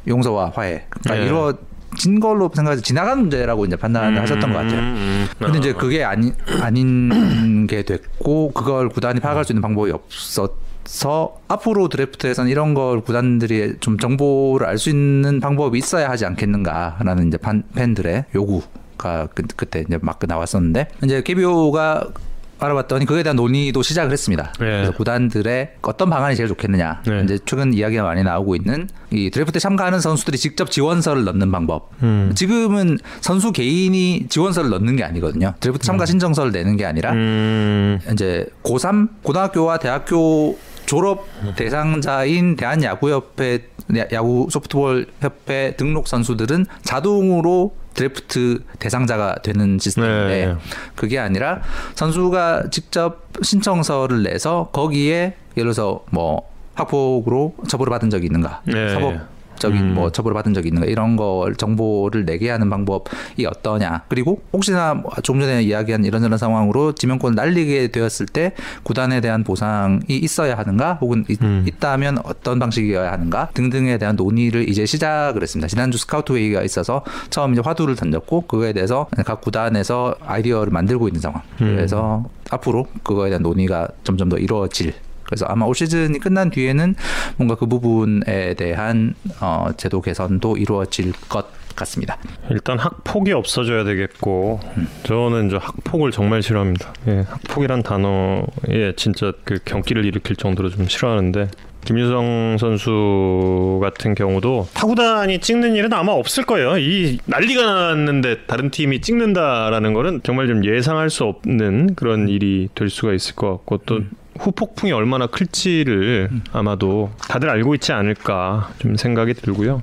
용서와 0.06 0.52
화해가 0.54 1.14
네. 1.14 1.26
이루어 1.26 1.54
진 1.97 2.21
걸로 2.21 2.50
생각해서 2.54 2.83
지나간 2.83 3.21
문제라고 3.21 3.64
이제 3.64 3.76
판단을 3.76 4.16
음, 4.16 4.23
하셨던 4.23 4.52
것 4.52 4.59
같아요. 4.59 4.80
음, 4.80 4.95
음. 4.97 5.28
근데 5.38 5.59
이제 5.59 5.73
그게 5.73 6.04
아니 6.04 6.33
아닌 6.61 7.66
게 7.66 7.83
됐고 7.83 8.52
그걸 8.52 8.88
구단이 8.88 9.21
파악할 9.21 9.45
수 9.45 9.52
있는 9.52 9.62
방법이 9.62 9.90
없었서 9.90 11.38
앞으로 11.49 11.88
드래프트에서는 11.88 12.50
이런 12.50 12.75
걸 12.75 13.00
구단들이 13.00 13.76
좀 13.80 13.99
정보를 13.99 14.66
알 14.66 14.78
수 14.78 14.90
있는 14.90 15.40
방법이 15.40 15.78
있어야 15.78 16.09
하지 16.09 16.25
않겠는가라는 16.26 17.28
이제 17.28 17.38
fan, 17.40 17.64
팬들의 17.75 18.26
요구 18.35 18.62
가 18.97 19.28
그, 19.35 19.42
그때 19.57 19.85
이제 19.87 19.99
막 20.02 20.18
나왔었는데 20.26 20.88
이제 21.04 21.23
KBO가 21.23 22.09
알아봤더니 22.58 23.06
그에 23.06 23.22
대한 23.22 23.36
논의도 23.36 23.82
시작을 23.82 24.12
했습니다. 24.12 24.52
네. 24.58 24.66
그래서 24.66 24.92
구단들의 24.92 25.74
어떤 25.82 26.10
방안이 26.10 26.36
제일 26.36 26.48
좋겠느냐. 26.48 27.02
네. 27.06 27.22
이제 27.24 27.38
최근 27.44 27.72
이야기가 27.72 28.02
많이 28.02 28.22
나오고 28.22 28.56
있는 28.56 28.88
이 29.10 29.30
드래프트에 29.30 29.60
참가하는 29.60 30.00
선수들이 30.00 30.38
직접 30.38 30.70
지원서를 30.70 31.24
넣는 31.24 31.52
방법. 31.52 31.90
음. 32.02 32.32
지금은 32.34 32.98
선수 33.20 33.52
개인이 33.52 34.26
지원서를 34.28 34.70
넣는 34.70 34.96
게 34.96 35.04
아니거든요. 35.04 35.54
드래프트 35.60 35.84
참가 35.84 36.04
음. 36.04 36.06
신청서를 36.06 36.52
내는 36.52 36.76
게 36.76 36.84
아니라 36.84 37.12
음. 37.12 37.98
이제 38.12 38.46
고3 38.64 39.08
고등학교와 39.22 39.78
대학교 39.78 40.58
졸업 40.86 41.26
대상자인 41.56 42.56
대한야구협회 42.56 43.68
야구 44.12 44.48
소프트볼 44.50 45.06
협회 45.20 45.74
등록 45.76 46.08
선수들은 46.08 46.66
자동으로 46.82 47.74
드래프트 47.99 48.61
대상자가 48.78 49.37
되는 49.43 49.78
시스템인데 49.81 50.47
네. 50.47 50.55
그게 50.95 51.19
아니라 51.19 51.61
선수가 51.97 52.71
직접 52.71 53.26
신청서를 53.43 54.23
내서 54.23 54.69
거기에 54.73 55.35
예를 55.57 55.73
들어서 55.73 56.05
뭐 56.11 56.49
학폭으로 56.75 57.57
처벌을 57.67 57.90
받은 57.90 58.11
적이 58.11 58.26
있는가 58.26 58.62
네. 58.67 58.90
사법 58.95 59.14
적인 59.58 59.80
음. 59.80 59.94
뭐 59.94 60.10
처벌을 60.10 60.34
받은 60.34 60.54
적이 60.54 60.68
있는가 60.68 60.86
이런 60.86 61.16
걸 61.16 61.54
정보를 61.56 62.24
내게 62.24 62.50
하는 62.50 62.70
방법이 62.70 63.46
어떠냐 63.46 64.04
그리고 64.08 64.40
혹시나 64.52 64.94
뭐좀 64.94 65.40
전에 65.40 65.62
이야기한 65.62 66.04
이런저런 66.04 66.38
상황으로 66.38 66.92
지명권을 66.94 67.34
날리게 67.34 67.88
되었을 67.88 68.26
때 68.26 68.52
구단에 68.82 69.20
대한 69.20 69.44
보상이 69.44 70.00
있어야 70.08 70.56
하는가 70.56 70.94
혹은 70.94 71.24
음. 71.42 71.64
있다면 71.66 72.18
어떤 72.24 72.58
방식이어야 72.58 73.12
하는가 73.12 73.50
등등에 73.54 73.98
대한 73.98 74.16
논의를 74.16 74.68
이제 74.68 74.86
시작을 74.86 75.42
했습니다 75.42 75.68
지난주 75.68 75.98
스카우트 75.98 76.32
회의가 76.32 76.62
있어서 76.62 77.04
처음 77.30 77.52
이제 77.52 77.62
화두를 77.64 77.96
던졌고 77.96 78.42
그거에 78.42 78.72
대해서 78.72 79.06
각 79.24 79.40
구단에서 79.40 80.14
아이디어를 80.24 80.72
만들고 80.72 81.08
있는 81.08 81.20
상황 81.20 81.42
음. 81.60 81.76
그래서 81.76 82.24
앞으로 82.50 82.86
그거에 83.02 83.30
대한 83.30 83.42
논의가 83.42 83.88
점점 84.04 84.28
더 84.28 84.38
이루어질 84.38 84.94
그래서 85.28 85.44
아마 85.47 85.66
올 85.66 85.75
시즌이 85.75 86.18
끝난 86.18 86.50
뒤에는 86.50 86.94
뭔가 87.37 87.54
그 87.54 87.66
부분에 87.66 88.54
대한 88.54 89.14
어, 89.40 89.68
제도 89.76 90.00
개선도 90.00 90.56
이루어질 90.56 91.12
것 91.28 91.47
같습니다. 91.76 92.18
일단 92.50 92.78
학폭이 92.78 93.32
없어져야 93.32 93.85
되겠고 93.85 94.58
음. 94.76 94.88
저는 95.04 95.50
저 95.50 95.58
학폭을 95.58 96.11
정말 96.11 96.42
싫어합니다. 96.42 96.92
예, 97.06 97.25
학폭이란 97.28 97.82
단어에 97.82 98.94
진짜 98.97 99.32
그 99.44 99.58
경기를 99.64 100.04
일으킬 100.04 100.35
정도로 100.35 100.70
좀 100.70 100.88
싫어하는데 100.88 101.49
김유성 101.85 102.56
선수 102.58 103.78
같은 103.80 104.14
경우도 104.14 104.68
타구단이 104.75 105.38
찍는 105.38 105.76
일은 105.76 105.92
아마 105.92 106.12
없을 106.12 106.44
거예요. 106.44 106.76
이 106.78 107.18
난리가 107.26 107.62
났는데 107.64 108.40
다른 108.47 108.70
팀이 108.70 109.00
찍는다라는 109.00 109.94
거는 109.94 110.20
정말 110.25 110.49
좀 110.49 110.64
예상할 110.64 111.08
수 111.11 111.25
없는 111.25 111.94
그런 111.94 112.28
일이 112.28 112.68
될 112.75 112.90
수가 112.90 113.12
있을 113.14 113.37
것 113.37 113.50
같고 113.50 113.78
또 113.87 113.97
음. 113.99 114.11
후폭풍이 114.38 114.92
얼마나 114.92 115.26
클지를 115.26 116.30
아마도 116.52 117.11
다들 117.28 117.50
알고 117.50 117.75
있지 117.76 117.92
않을까 117.92 118.71
좀 118.78 118.97
생각이 118.97 119.35
들고요. 119.35 119.83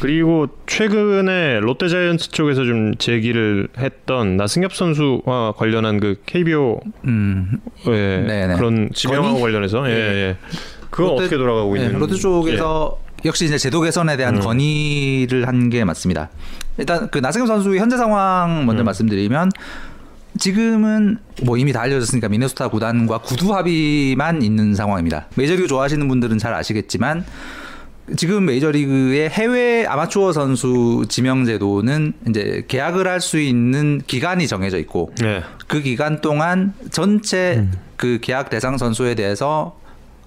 그리고 0.00 0.48
최근에 0.66 1.60
롯데자이언츠 1.60 2.30
쪽에서 2.30 2.64
좀 2.64 2.96
제기를 2.96 3.68
했던 3.78 4.36
나승엽 4.36 4.74
선수와 4.74 5.52
관련한 5.56 6.00
그 6.00 6.16
KBO 6.26 6.80
음. 7.04 7.60
예, 7.86 8.54
그런 8.56 8.90
지명하고 8.92 9.40
관련해서 9.40 9.88
예, 9.88 9.92
예. 9.94 9.96
예. 9.96 10.36
그거 10.90 11.10
롯데, 11.10 11.22
어떻게 11.24 11.36
돌아가고 11.36 11.78
예, 11.78 11.84
있는? 11.84 11.98
롯데 12.00 12.16
쪽에서 12.16 12.98
예. 12.98 13.28
역시 13.28 13.44
이제 13.44 13.56
제도 13.58 13.80
개선에 13.80 14.16
대한 14.16 14.36
음. 14.36 14.40
건의를 14.40 15.46
한 15.46 15.70
게 15.70 15.84
맞습니다. 15.84 16.30
일단 16.78 17.08
그 17.10 17.18
나승엽 17.18 17.46
선수의 17.46 17.78
현재 17.78 17.96
상황 17.96 18.66
먼저 18.66 18.82
음. 18.82 18.86
말씀드리면 18.86 19.50
지금은 20.38 21.18
뭐 21.44 21.56
이미 21.58 21.72
다 21.72 21.80
알려졌으니까 21.82 22.28
미네소타 22.28 22.68
구단과 22.68 23.18
구두 23.18 23.54
합의만 23.54 24.42
있는 24.42 24.74
상황입니다. 24.74 25.26
메이저리그 25.36 25.68
좋아하시는 25.68 26.06
분들은 26.08 26.38
잘 26.38 26.54
아시겠지만 26.54 27.24
지금 28.16 28.44
메이저리그의 28.46 29.30
해외 29.30 29.86
아마추어 29.86 30.32
선수 30.32 31.04
지명 31.08 31.44
제도는 31.44 32.14
이제 32.28 32.64
계약을 32.66 33.06
할 33.06 33.20
수 33.20 33.38
있는 33.38 34.00
기간이 34.06 34.48
정해져 34.48 34.78
있고 34.78 35.12
네. 35.20 35.42
그 35.68 35.80
기간 35.82 36.20
동안 36.20 36.74
전체 36.90 37.66
그 37.96 38.18
계약 38.20 38.50
대상 38.50 38.76
선수에 38.78 39.14
대해서 39.14 39.78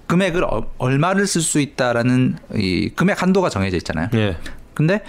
금액을 0.06 0.44
어- 0.44 0.70
얼마를 0.78 1.26
쓸 1.26 1.42
수 1.42 1.60
있다라는 1.60 2.36
이 2.54 2.90
금액 2.94 3.22
한도가 3.22 3.50
정해져 3.50 3.76
있잖아요. 3.76 4.08
예. 4.14 4.36
근데 4.72 5.02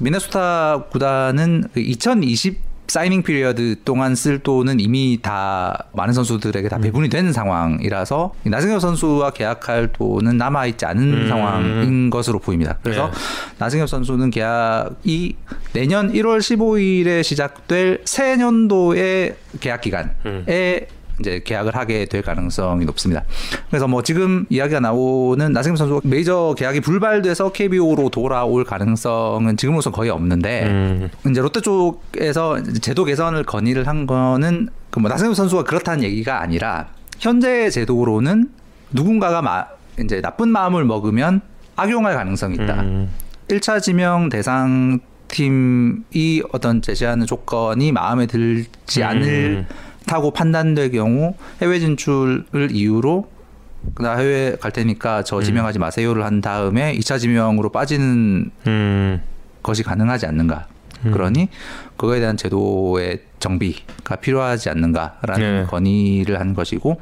미네소타 0.00 0.84
구단은 0.90 1.64
그2020 1.74 2.54
signing 2.90 3.22
period 3.22 3.76
동안 3.84 4.16
쓸 4.16 4.40
돈은 4.40 4.80
이미 4.80 5.20
다 5.22 5.86
많은 5.92 6.12
선수들에게 6.12 6.68
다 6.68 6.78
배분이 6.78 7.08
된 7.08 7.32
상황이라서 7.32 8.34
나승엽 8.42 8.80
선수와 8.80 9.30
계약할 9.30 9.92
돈은 9.92 10.36
남아 10.36 10.66
있지 10.66 10.86
않은 10.86 11.02
음. 11.02 11.28
상황인 11.28 12.10
것으로 12.10 12.40
보입니다. 12.40 12.78
그래서 12.82 13.06
네. 13.06 13.12
나승엽 13.58 13.88
선수는 13.88 14.30
계약이 14.30 15.36
내년 15.72 16.12
1월 16.12 16.38
15일에 16.38 17.22
시작될 17.22 18.00
새 18.04 18.36
년도의 18.36 19.36
계약 19.60 19.82
기간에 19.82 20.10
이제 21.20 21.40
계약을 21.44 21.76
하게 21.76 22.06
될 22.06 22.22
가능성이 22.22 22.84
높습니다. 22.86 23.24
그래서 23.68 23.86
뭐 23.86 24.02
지금 24.02 24.46
이야기가 24.48 24.80
나오는 24.80 25.52
나승엽 25.52 25.78
선수가 25.78 26.00
메이저 26.04 26.54
계약이 26.56 26.80
불발돼서 26.80 27.52
KBO로 27.52 28.08
돌아올 28.08 28.64
가능성은 28.64 29.56
지금으로선 29.56 29.92
거의 29.92 30.10
없는데 30.10 30.66
음. 30.66 31.10
이제 31.28 31.40
롯데 31.40 31.60
쪽에서 31.60 32.62
제도 32.80 33.04
개선을 33.04 33.44
건의를 33.44 33.86
한 33.86 34.06
거는 34.06 34.68
그뭐 34.90 35.08
나승엽 35.08 35.36
선수가 35.36 35.64
그렇다는 35.64 36.02
얘기가 36.02 36.40
아니라 36.40 36.88
현재 37.18 37.70
제도로는 37.70 38.50
누군가가 38.92 39.42
마, 39.42 39.66
이제 40.00 40.20
나쁜 40.20 40.48
마음을 40.48 40.84
먹으면 40.84 41.42
악용할 41.76 42.14
가능성이 42.14 42.54
있다. 42.54 42.80
음. 42.80 43.10
1차 43.48 43.80
지명 43.82 44.28
대상 44.28 45.00
팀이 45.28 46.42
어떤 46.52 46.82
제시하는 46.82 47.26
조건이 47.26 47.92
마음에 47.92 48.26
들지 48.26 49.02
음. 49.02 49.06
않을 49.06 49.66
다고 50.06 50.30
판단될 50.32 50.90
경우 50.92 51.34
해외 51.62 51.78
진출을 51.78 52.68
이유로 52.70 53.30
나 53.98 54.16
해외 54.16 54.56
갈 54.60 54.72
테니까 54.72 55.24
저 55.24 55.42
지명하지 55.42 55.78
마세요를 55.78 56.24
한 56.24 56.40
다음에 56.40 56.94
2차 56.96 57.18
지명으로 57.18 57.70
빠지는 57.70 58.50
음. 58.66 59.22
것이 59.62 59.82
가능하지 59.82 60.26
않는가. 60.26 60.66
그러니 61.02 61.48
그거에 61.96 62.20
대한 62.20 62.36
제도의 62.36 63.22
정비가 63.38 64.16
필요하지 64.16 64.68
않는가라는 64.68 65.60
네. 65.62 65.66
건의를 65.66 66.38
한 66.38 66.54
것이고 66.54 67.00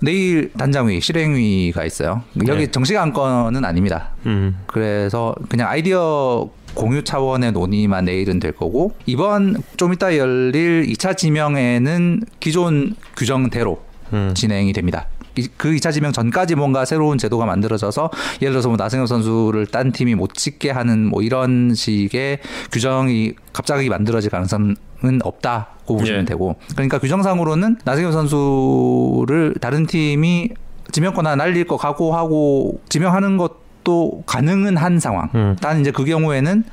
내일 0.00 0.52
단장위 0.52 1.00
실행위가 1.00 1.84
있어요. 1.84 2.22
여기 2.46 2.66
네. 2.66 2.70
정식 2.70 2.96
안건은 2.96 3.64
아닙니다. 3.64 4.10
음. 4.26 4.60
그래서 4.66 5.34
그냥 5.48 5.68
아이디어 5.68 6.48
공유 6.74 7.02
차원의 7.04 7.52
논의만 7.52 8.04
내일은 8.06 8.40
될 8.40 8.52
거고 8.52 8.92
이번 9.06 9.62
좀 9.76 9.92
이따 9.92 10.16
열릴 10.16 10.86
2차 10.86 11.16
지명에는 11.16 12.22
기존 12.40 12.94
규정대로 13.16 13.80
음. 14.12 14.32
진행이 14.34 14.72
됩니다. 14.72 15.06
이- 15.36 15.48
그 15.56 15.70
2차 15.74 15.92
지명 15.92 16.12
전까지 16.12 16.54
뭔가 16.54 16.84
새로운 16.84 17.18
제도가 17.18 17.44
만들어져서 17.46 18.10
예를 18.40 18.52
들어서 18.52 18.68
뭐 18.68 18.76
나승엽 18.76 19.08
선수를 19.08 19.66
딴 19.66 19.90
팀이 19.90 20.14
못 20.14 20.32
찍게 20.34 20.70
하는 20.70 21.06
뭐 21.06 21.22
이런 21.22 21.74
식의 21.74 22.38
규정이 22.70 23.32
갑자기 23.52 23.88
만들어질 23.88 24.30
가능성은 24.30 24.76
없다고 25.24 25.96
보시면 25.96 26.20
예. 26.20 26.24
되고 26.24 26.54
그러니까 26.74 26.98
규정상으로는 26.98 27.78
나승엽 27.84 28.12
선수를 28.12 29.54
다른 29.60 29.86
팀이 29.86 30.50
지명권 30.92 31.26
하나 31.26 31.34
날릴 31.36 31.64
거 31.66 31.76
각오하고 31.76 32.80
지명하는 32.88 33.36
것 33.36 33.63
도 33.84 34.22
가능은 34.26 34.76
한 34.76 34.98
상황. 34.98 35.28
음. 35.34 35.56
단 35.60 35.80
이제 35.80 35.90
그 35.90 36.04
경우에는 36.04 36.64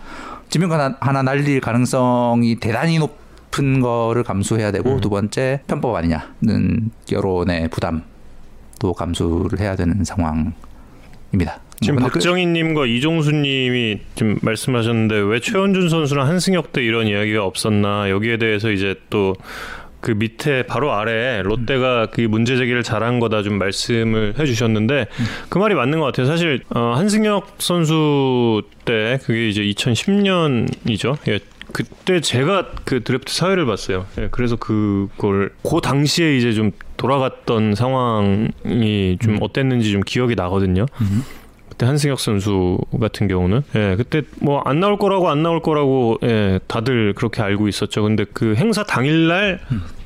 지명권 0.50 0.80
하나- 0.80 0.98
하나 1.00 1.22
날릴 1.22 1.60
가능성이 1.62 2.56
대단히 2.56 2.98
높은 3.00 3.82
거를 3.82 4.24
감수해야 4.24 4.72
되고 4.72 4.96
음. 4.96 5.02
두 5.02 5.10
번째 5.10 5.62
편법 5.68 5.96
아니냐는 5.96 6.90
여론의 7.12 7.68
부담도 7.70 8.94
감수를 8.98 9.60
해야 9.60 9.76
되는 9.76 10.04
상황입니다. 10.04 11.60
지금 11.82 11.96
뭐 11.96 12.04
근데 12.04 12.10
그- 12.10 12.14
박정희님과 12.20 12.86
이종수님이 12.86 14.00
지금 14.16 14.38
말씀하셨는데 14.42 15.16
왜 15.16 15.40
최원준 15.40 15.90
선수랑 15.90 16.28
한승혁 16.28 16.72
때 16.74 16.84
이런 16.84 17.08
이야기가 17.08 17.44
없었나 17.44 18.10
여기에 18.10 18.38
대해서 18.38 18.72
이제 18.72 18.96
또 19.10 19.36
그 20.02 20.12
밑에 20.12 20.64
바로 20.64 20.94
아래 20.94 21.42
롯데가 21.44 22.08
그 22.08 22.22
문제 22.22 22.58
제기를 22.58 22.84
잘한 22.84 23.20
거다 23.20 23.44
좀 23.44 23.58
말씀을 23.58 24.34
해주셨는데 24.38 25.08
그 25.50 25.58
말이 25.58 25.76
맞는 25.76 26.00
것 26.00 26.06
같아요. 26.08 26.26
사실 26.26 26.62
어, 26.70 26.94
한승혁 26.96 27.56
선수 27.60 28.64
때 28.86 29.20
그게 29.24 29.48
이제 29.48 29.62
2010년이죠. 29.62 31.18
예. 31.30 31.40
그때 31.74 32.20
제가 32.20 32.72
그 32.84 33.02
드래프트 33.02 33.34
사회를 33.34 33.66
봤어요. 33.66 34.06
예, 34.18 34.28
그래서 34.30 34.58
그걸 34.58 35.54
그 35.64 35.80
당시에 35.82 36.36
이제 36.36 36.52
좀 36.52 36.72
돌아갔던 36.98 37.76
상황이 37.76 39.18
좀 39.22 39.38
어땠는지 39.40 39.92
좀 39.92 40.02
기억이 40.02 40.36
나거든요. 40.36 40.86
그때 41.82 41.88
한승혁 41.88 42.20
선수 42.20 42.78
같은 43.00 43.28
경우는 43.28 43.64
예 43.76 43.96
그때 43.98 44.22
뭐 44.40 44.62
안 44.66 44.80
나올 44.80 45.00
거라고 45.00 45.30
안 45.30 45.42
나올 45.42 45.64
거라고 45.64 46.20
예 46.22 46.60
다들 46.68 47.14
그렇게 47.14 47.42
알고 47.42 47.68
있었죠. 47.68 48.04
근데 48.04 48.24
그 48.32 48.54
행사 48.56 48.84
당일날 48.84 49.60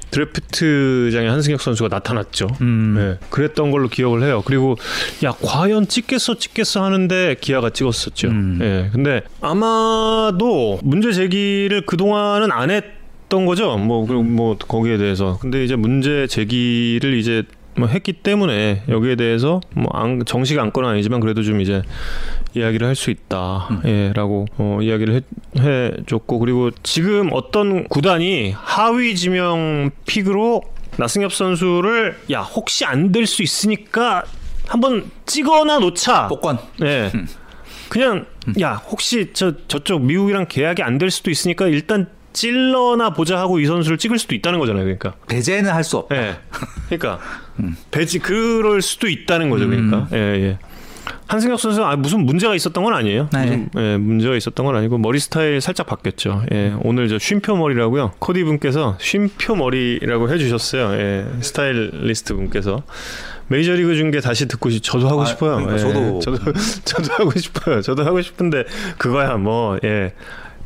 드래프트장에 0.10 1.28
한승혁 1.28 1.60
선수가 1.60 1.90
나타났죠. 1.90 2.48
음. 2.62 2.96
예 2.98 3.26
그랬던 3.30 3.72
걸로 3.72 3.90
기억을 3.90 4.24
해요. 4.24 4.42
그리고 4.46 4.78
야 5.26 5.34
과연 5.44 5.90
찍겠어 5.90 6.38
찍겠어 6.38 6.82
하는데 6.82 7.36
기아가 7.42 7.70
찍었었죠. 7.70 8.30
음. 8.30 8.60
예 8.62 8.90
근데 8.94 9.24
아마도 9.42 10.80
문제 10.82 11.12
제기를 11.12 11.82
그 11.86 11.98
동안은 11.98 12.54
안 12.54 12.72
했던 12.72 13.46
거죠. 13.46 13.76
뭐 13.78 14.06
그리고 14.06 14.24
뭐 14.24 14.58
거기에 14.58 14.98
대해서 14.98 15.38
근데 15.42 15.66
이제 15.66 15.76
문제 15.76 16.26
제기를 16.28 17.16
이제 17.16 17.44
뭐 17.78 17.88
했기 17.88 18.14
때문에 18.14 18.84
여기에 18.88 19.16
대해서 19.16 19.60
뭐 19.74 19.90
안, 19.94 20.24
정식 20.26 20.58
안건은 20.60 20.90
아니지만 20.90 21.20
그래도 21.20 21.44
좀 21.44 21.60
이제 21.62 21.82
이야기를 22.56 22.88
할 22.88 22.96
수 22.96 23.12
있다라고 23.12 24.46
어, 24.58 24.80
이야기를 24.82 25.16
해, 25.16 25.22
해줬고 25.60 26.40
그리고 26.40 26.72
지금 26.84 27.30
어떤 27.34 27.88
구단이 27.88 28.54
하위 28.58 29.16
지명 29.16 29.92
픽으로 30.06 30.62
나승엽 30.98 31.34
선수를 31.34 32.18
야 32.32 32.42
혹시 32.42 32.86
안 32.86 33.12
될 33.12 33.26
수 33.28 33.44
있으니까 33.44 34.24
한번 34.68 35.12
찍어나 35.26 35.80
놓자. 35.80 36.28
복권. 36.30 36.58
네. 36.80 37.12
그냥 37.90 38.26
야 38.62 38.76
혹시 38.76 39.32
저 39.34 39.54
저쪽 39.68 40.02
미국이랑 40.04 40.46
계약이 40.48 40.82
안 40.82 40.98
될 40.98 41.12
수도 41.12 41.30
있으니까 41.30 41.68
일단 41.68 42.08
찔러나 42.36 43.12
보자 43.12 43.40
하고 43.40 43.60
이 43.60 43.66
선수를 43.66 43.98
찍을 43.98 44.20
수도 44.20 44.36
있다는 44.36 44.60
거잖아요. 44.60 44.84
그러니까. 44.84 45.14
배제는 45.28 45.72
할 45.72 45.84
수 45.86 45.98
없다. 45.98 46.16
예. 46.18 46.36
그러니까 46.90 47.20
배지 47.92 48.20
그럴 48.20 48.82
수도 48.82 49.08
있다는 49.08 49.50
거죠. 49.50 49.68
그러니까. 49.68 50.08
예, 50.14 50.18
예. 50.18 50.60
한승혁 51.28 51.60
선수 51.60 51.84
아 51.84 51.96
무슨 51.96 52.26
문제가 52.26 52.54
있었던 52.56 52.84
건 52.84 52.94
아니에요. 52.94 53.30
네. 53.32 53.40
무슨 53.46 53.70
예, 53.78 53.98
문제가 53.98 54.36
있었던 54.36 54.66
건 54.66 54.76
아니고 54.76 54.98
머리 54.98 55.20
스타일 55.20 55.62
살짝 55.62 55.88
바뀌었죠. 55.88 56.44
예. 56.52 56.74
오늘 56.84 57.08
저 57.08 57.18
쉼표 57.18 57.56
머리라고요. 57.56 58.14
코디 58.20 58.44
분께서 58.44 58.98
쉼표 59.00 59.56
머리라고 59.56 60.30
해 60.32 60.38
주셨어요. 60.38 60.94
예. 61.00 61.26
스타일리스트 61.42 62.36
분께서 62.36 62.84
메이저리그 63.48 63.96
중계 63.96 64.20
다시 64.20 64.48
듣고 64.48 64.70
싶 64.72 64.82
저도 64.84 65.08
하고 65.08 65.22
아, 65.22 65.26
싶어요. 65.26 65.58
그러니까 65.58 65.76
예. 65.76 65.80
저도. 65.80 66.20
저도 66.20 66.54
저도 66.86 67.14
하고 67.14 67.40
싶어요. 67.40 67.82
저도 67.82 68.04
하고 68.06 68.22
싶은데 68.22 68.66
그거야 68.98 69.38
뭐 69.38 69.78
예. 69.84 70.14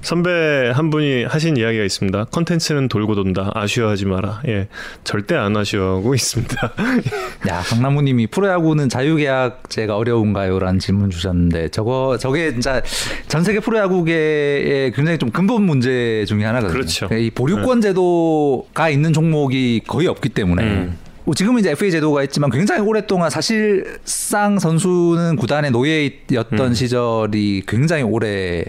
선배 0.02 0.72
한 0.74 0.90
분이 0.90 1.26
하신 1.26 1.58
이야기가 1.58 1.84
있습니다. 1.84 2.26
컨텐츠는 2.26 2.88
돌고 2.88 3.16
돈다. 3.16 3.52
아쉬워하지 3.54 4.06
마라. 4.06 4.42
예. 4.48 4.68
절대 5.04 5.36
안 5.36 5.56
아쉬워하고 5.56 6.16
있습니다. 6.16 6.74
야 7.50 7.62
강남우 7.62 8.02
님이 8.02 8.28
프로야구는 8.28 8.90
자유계약제가 8.90 9.98
어려운가요?라는 9.98 10.80
질문 10.80 11.10
주셨는데 11.10 11.70
저거 11.70 12.18
저게 12.18 12.52
진짜 12.52 12.82
전 13.28 13.44
세계 13.44 13.60
프로야구계의 13.60 14.94
굉장히 14.94 15.18
좀 15.18 15.32
근본 15.32 15.64
문제 15.64 16.24
중에 16.28 16.46
하나거든요. 16.46 16.74
그렇죠. 16.74 17.08
이 17.14 17.30
보류권 17.30 17.82
제도가 17.82 18.90
있는 18.90 19.14
종목이 19.14 19.82
거의 19.86 20.08
없기 20.08 20.30
때문에. 20.30 20.64
음. 20.64 20.98
뭐 21.26 21.36
지금은 21.36 21.60
이제 21.60 21.72
FA 21.72 21.92
제도가 21.92 22.24
있지만 22.24 22.50
굉장히 22.50 22.82
오랫동안 22.82 23.30
사실상 23.30 24.58
선수는 24.58 25.36
구단의 25.36 25.70
노예였던 25.70 26.60
음. 26.60 26.74
시절이 26.74 27.64
굉장히 27.68 28.02
오래 28.02 28.64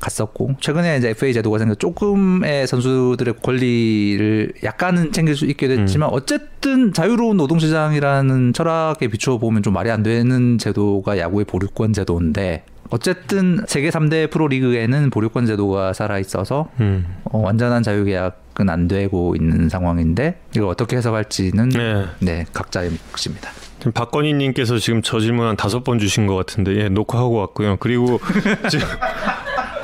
갔었고 0.00 0.56
최근에 0.60 0.98
이제 0.98 1.10
FA 1.10 1.32
제도가 1.32 1.58
생겨 1.58 1.74
조금의 1.74 2.66
선수들의 2.66 3.34
권리를 3.42 4.52
약간은 4.62 5.12
챙길 5.12 5.36
수 5.36 5.46
있게 5.46 5.68
됐지만 5.68 6.10
음. 6.10 6.14
어쨌든 6.14 6.92
자유로운 6.92 7.36
노동시장이라는 7.36 8.52
철학에 8.52 9.08
비추어 9.08 9.38
보면 9.38 9.62
좀 9.62 9.74
말이 9.74 9.90
안 9.90 10.02
되는 10.02 10.58
제도가 10.58 11.18
야구의 11.18 11.44
보류권 11.46 11.92
제도인데 11.92 12.64
어쨌든 12.90 13.64
세계 13.66 13.90
3대 13.90 14.30
프로리그에는 14.30 15.10
보류권 15.10 15.46
제도가 15.46 15.92
살아 15.92 16.18
있어서 16.18 16.68
음. 16.80 17.06
어, 17.24 17.38
완전한 17.38 17.82
자유계약 17.82 18.44
시작은 18.54 18.70
안 18.70 18.88
되고 18.88 19.34
있는 19.36 19.68
상황인데 19.68 20.40
이걸 20.56 20.68
어떻게 20.68 20.96
해석할지는 20.96 21.68
네. 21.70 22.06
네, 22.20 22.46
각자의 22.52 22.90
몫입니다. 23.12 23.50
지금 23.78 23.92
박건희님께서 23.92 24.78
지금 24.78 25.02
저 25.02 25.20
질문 25.20 25.46
한 25.46 25.56
다섯 25.56 25.84
번 25.84 25.98
주신 25.98 26.26
것 26.26 26.36
같은데 26.36 26.76
예, 26.76 26.88
녹화하고 26.88 27.34
왔고요. 27.34 27.76
그리고 27.78 28.18
지금 28.70 28.86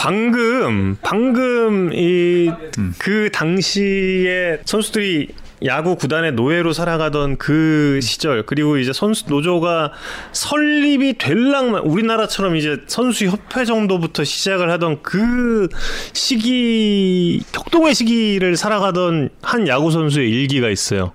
방금 0.01 0.97
방금 1.03 1.93
이그 1.93 3.29
당시에 3.35 4.61
선수들이 4.65 5.29
야구 5.67 5.97
구단의 5.97 6.33
노예로 6.33 6.73
살아가던 6.73 7.37
그 7.37 8.01
시절 8.03 8.47
그리고 8.47 8.79
이제 8.79 8.95
선수 8.95 9.27
노조가 9.29 9.93
설립이 10.33 11.19
될랑만 11.19 11.83
우리나라처럼 11.83 12.57
이제 12.57 12.79
선수 12.87 13.27
협회 13.27 13.67
정도부터 13.67 14.25
시작을 14.25 14.71
하던 14.71 15.03
그 15.03 15.69
시기 16.15 17.43
격동의 17.53 17.95
시기를 17.95 18.57
살아가던 18.57 19.29
한 19.43 19.69
야구 19.69 19.91
선수의 19.91 20.31
일기가 20.31 20.71
있어요. 20.71 21.13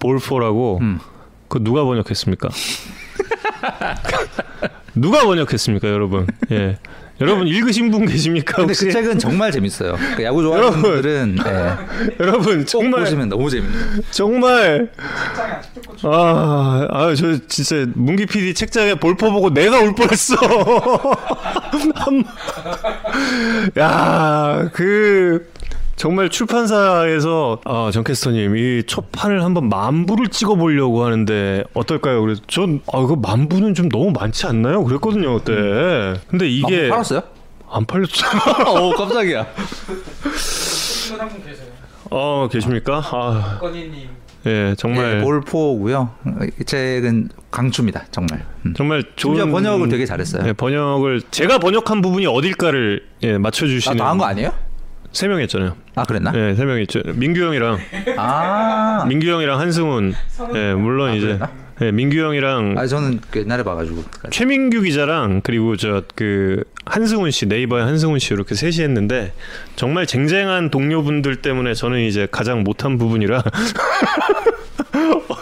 볼포라고 0.00 0.80
음. 0.82 0.98
그 1.48 1.64
누가 1.64 1.82
번역했습니까? 1.82 2.50
누가 4.94 5.24
번역했습니까, 5.24 5.88
여러분? 5.88 6.26
예. 6.50 6.78
여러분 7.20 7.48
읽으신 7.48 7.90
분 7.90 8.06
계십니까? 8.06 8.56
근데 8.56 8.70
혹시? 8.70 8.84
그 8.86 8.92
책은 8.92 9.18
정말 9.18 9.50
재밌어요. 9.50 9.96
그 10.16 10.22
야구 10.22 10.40
좋아하는 10.42 10.68
여러분. 10.68 10.82
분들은 10.82 11.34
네, 11.34 12.14
여러분 12.20 12.58
꼭 12.60 12.66
정말 12.66 13.00
보시면 13.00 13.28
너무 13.28 13.50
재밌는. 13.50 14.02
정말 14.12 14.90
아, 16.04 16.86
아, 16.90 17.14
저 17.16 17.36
진짜 17.48 17.86
문기 17.94 18.24
PD 18.24 18.54
책장에 18.54 18.94
볼퍼 18.94 19.30
보고 19.32 19.50
내가 19.52 19.80
울 19.80 19.94
뻔했어. 19.96 20.36
한- 21.96 22.24
야, 23.78 24.70
그 24.72 25.50
정말 25.98 26.28
출판사에서 26.28 27.60
아, 27.64 27.90
정 27.92 28.04
캐스터님 28.04 28.56
이 28.56 28.84
초판을 28.84 29.42
한번 29.42 29.68
만부를 29.68 30.28
찍어 30.28 30.54
보려고 30.54 31.04
하는데 31.04 31.64
어떨까요? 31.74 32.20
그래서 32.20 32.40
전 32.46 32.80
아, 32.92 33.04
그 33.04 33.14
만부는 33.14 33.74
좀 33.74 33.88
너무 33.88 34.12
많지 34.12 34.46
않나요? 34.46 34.84
그랬거든요 34.84 35.36
그때. 35.38 36.20
근데 36.28 36.48
이게 36.48 36.86
아, 36.86 36.90
팔았어요? 36.90 37.22
안 37.68 37.84
팔렸죠. 37.84 38.26
어 38.64 38.94
깜짝이야. 38.94 39.46
한분 41.18 41.44
계세요. 41.44 41.66
어 42.10 42.48
계십니까? 42.50 43.02
아, 43.04 43.58
건희님. 43.60 44.08
예, 44.46 44.74
정말 44.78 45.18
네, 45.18 45.24
볼포고요. 45.24 46.10
이 46.60 46.64
책은 46.64 47.30
강추입니다. 47.50 48.04
정말. 48.12 48.46
음. 48.64 48.72
정말 48.76 49.02
좋은 49.16 49.50
번역을 49.50 49.88
되게 49.88 50.06
잘했어요. 50.06 50.46
예, 50.46 50.52
번역을 50.52 51.22
제가 51.32 51.58
번역한 51.58 52.02
부분이 52.02 52.26
어딜까를 52.26 53.04
예, 53.24 53.36
맞춰 53.36 53.66
주시는 53.66 53.96
나한 53.96 54.16
거 54.16 54.26
아니에요? 54.26 54.67
세 55.12 55.26
명 55.28 55.40
했잖아요. 55.40 55.74
아 55.94 56.04
그랬나? 56.04 56.32
예, 56.34 56.54
세명 56.54 56.80
있죠. 56.82 57.00
민규 57.14 57.40
형이랑 57.42 57.78
아. 58.18 59.04
민규 59.08 59.26
형이랑 59.28 59.58
한승훈. 59.58 60.14
예, 60.54 60.74
물론 60.74 61.14
이제 61.14 61.26
그랬나? 61.26 61.50
예, 61.80 61.92
민규 61.92 62.18
형이랑 62.18 62.74
아 62.76 62.86
저는 62.86 63.20
그 63.30 63.40
옛날에 63.40 63.62
봐가지고. 63.62 64.04
최민규 64.30 64.82
기자랑 64.82 65.40
그리고 65.42 65.76
저 65.76 66.02
그 66.14 66.62
한승훈 66.84 67.30
씨 67.30 67.46
네이버의 67.46 67.84
한승훈 67.84 68.18
씨 68.18 68.32
이렇게 68.34 68.54
셋이 68.54 68.80
했는데 68.80 69.32
정말 69.76 70.06
쟁쟁한 70.06 70.70
동료분들 70.70 71.36
때문에 71.36 71.74
저는 71.74 72.00
이제 72.00 72.26
가장 72.30 72.62
못한 72.64 72.96
부분이라 72.98 73.42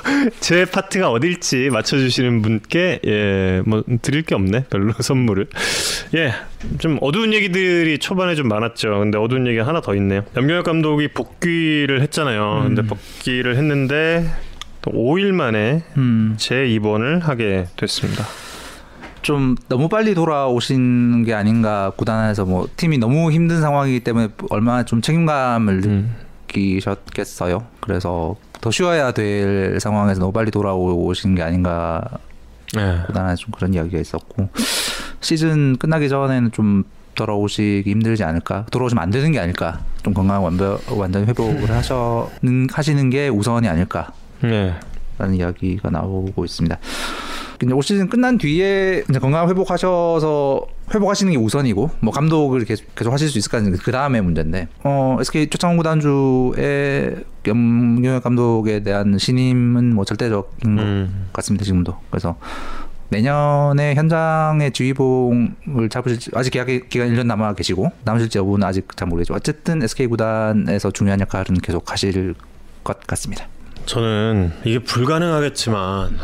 제 0.40 0.64
파트가 0.64 1.10
어딜지 1.10 1.70
맞춰주시는 1.70 2.42
분께 2.42 3.00
예 3.04 3.62
뭐 3.66 3.82
드릴 4.02 4.22
게 4.22 4.34
없네 4.34 4.64
별로 4.70 4.92
선물을 5.00 5.46
예 6.14 6.32
좀 6.78 6.98
어두운 7.00 7.32
얘기들이 7.32 7.98
초반에 7.98 8.34
좀 8.34 8.48
많았죠 8.48 8.98
근데 8.98 9.18
어두운 9.18 9.46
얘기 9.46 9.58
하나 9.58 9.80
더 9.80 9.94
있네요 9.96 10.24
염경엽 10.36 10.64
감독이 10.64 11.08
복귀를 11.08 12.02
했잖아요 12.02 12.62
근데 12.64 12.82
복귀를 12.82 13.56
했는데 13.56 14.28
또 14.82 14.90
5일 14.92 15.32
만에 15.32 15.82
음. 15.96 16.34
재입원을 16.38 17.18
하게 17.20 17.66
됐습니다. 17.76 18.24
좀 19.22 19.56
너무 19.68 19.88
빨리 19.88 20.14
돌아오신 20.14 21.24
게 21.24 21.34
아닌가 21.34 21.90
구단 21.96 22.20
안에서 22.20 22.44
뭐 22.44 22.68
팀이 22.76 22.98
너무 22.98 23.32
힘든 23.32 23.60
상황이기 23.60 24.00
때문에 24.00 24.28
얼마나 24.50 24.84
좀 24.84 25.00
책임감을 25.02 25.82
음. 25.86 26.14
느끼셨겠어요. 26.46 27.66
그래서 27.80 28.36
더 28.60 28.70
쉬어야 28.70 29.12
될 29.12 29.78
상황에서 29.80 30.20
너무 30.20 30.32
빨리 30.32 30.50
돌아오신 30.50 31.34
게 31.34 31.42
아닌가 31.42 32.02
네. 32.74 33.00
안에서 33.14 33.36
좀 33.36 33.52
그런 33.52 33.74
이야기가 33.74 33.98
있었고 33.98 34.48
시즌 35.20 35.76
끝나기 35.76 36.08
전에는 36.08 36.52
좀 36.52 36.84
돌아오시기 37.14 37.90
힘들지 37.90 38.24
않을까 38.24 38.66
돌아오시면 38.70 39.02
안 39.02 39.10
되는 39.10 39.32
게 39.32 39.38
아닐까 39.40 39.80
좀 40.02 40.12
건강 40.12 40.44
완전 40.44 40.78
완전 40.90 41.26
회복을 41.26 41.70
하셔는 41.74 42.68
하시는 42.70 43.10
게 43.10 43.28
우선이 43.28 43.68
아닐까 43.68 44.12
네. 44.42 44.74
라는 45.18 45.34
이야기가 45.34 45.90
나오고 45.90 46.44
있습니다. 46.44 46.78
근데 47.58 47.74
올 47.74 47.82
시즌 47.82 48.08
끝난 48.08 48.38
뒤에 48.38 49.04
이제 49.08 49.18
건강 49.18 49.48
회복하셔서 49.48 50.66
회복하시는 50.94 51.32
게 51.32 51.38
우선이고 51.38 51.90
뭐 52.00 52.12
감독을 52.12 52.64
계속, 52.64 52.94
계속 52.94 53.12
하실 53.12 53.28
수 53.28 53.38
있을까 53.38 53.60
그 53.82 53.90
다음에 53.90 54.20
문제인데 54.20 54.68
어 54.84 55.16
SK 55.20 55.48
최창원 55.50 55.76
구단주의 55.76 57.24
염경엽 57.46 58.22
감독에 58.22 58.80
대한 58.80 59.18
신임은 59.18 59.94
뭐 59.94 60.04
절대적인 60.04 60.78
음. 60.78 61.26
것 61.28 61.32
같습니다 61.34 61.64
지금도 61.64 61.96
그래서 62.10 62.36
내년에 63.08 63.94
현장의 63.94 64.72
지휘봉을 64.72 65.88
잡으실지 65.90 66.30
아직 66.34 66.50
계약 66.50 66.66
기간 66.66 67.08
1년 67.08 67.26
남아 67.26 67.54
계시고 67.54 67.92
남으실지 68.04 68.38
여부는 68.38 68.66
아직 68.66 68.96
잘 68.96 69.08
모르겠죠 69.08 69.34
어쨌든 69.34 69.82
SK 69.82 70.08
구단에서 70.08 70.90
중요한 70.90 71.20
역할은 71.20 71.58
계속 71.62 71.90
하실 71.90 72.34
것 72.82 73.00
같습니다. 73.06 73.46
저는 73.84 74.52
이게 74.64 74.78
불가능하겠지만 74.80 76.18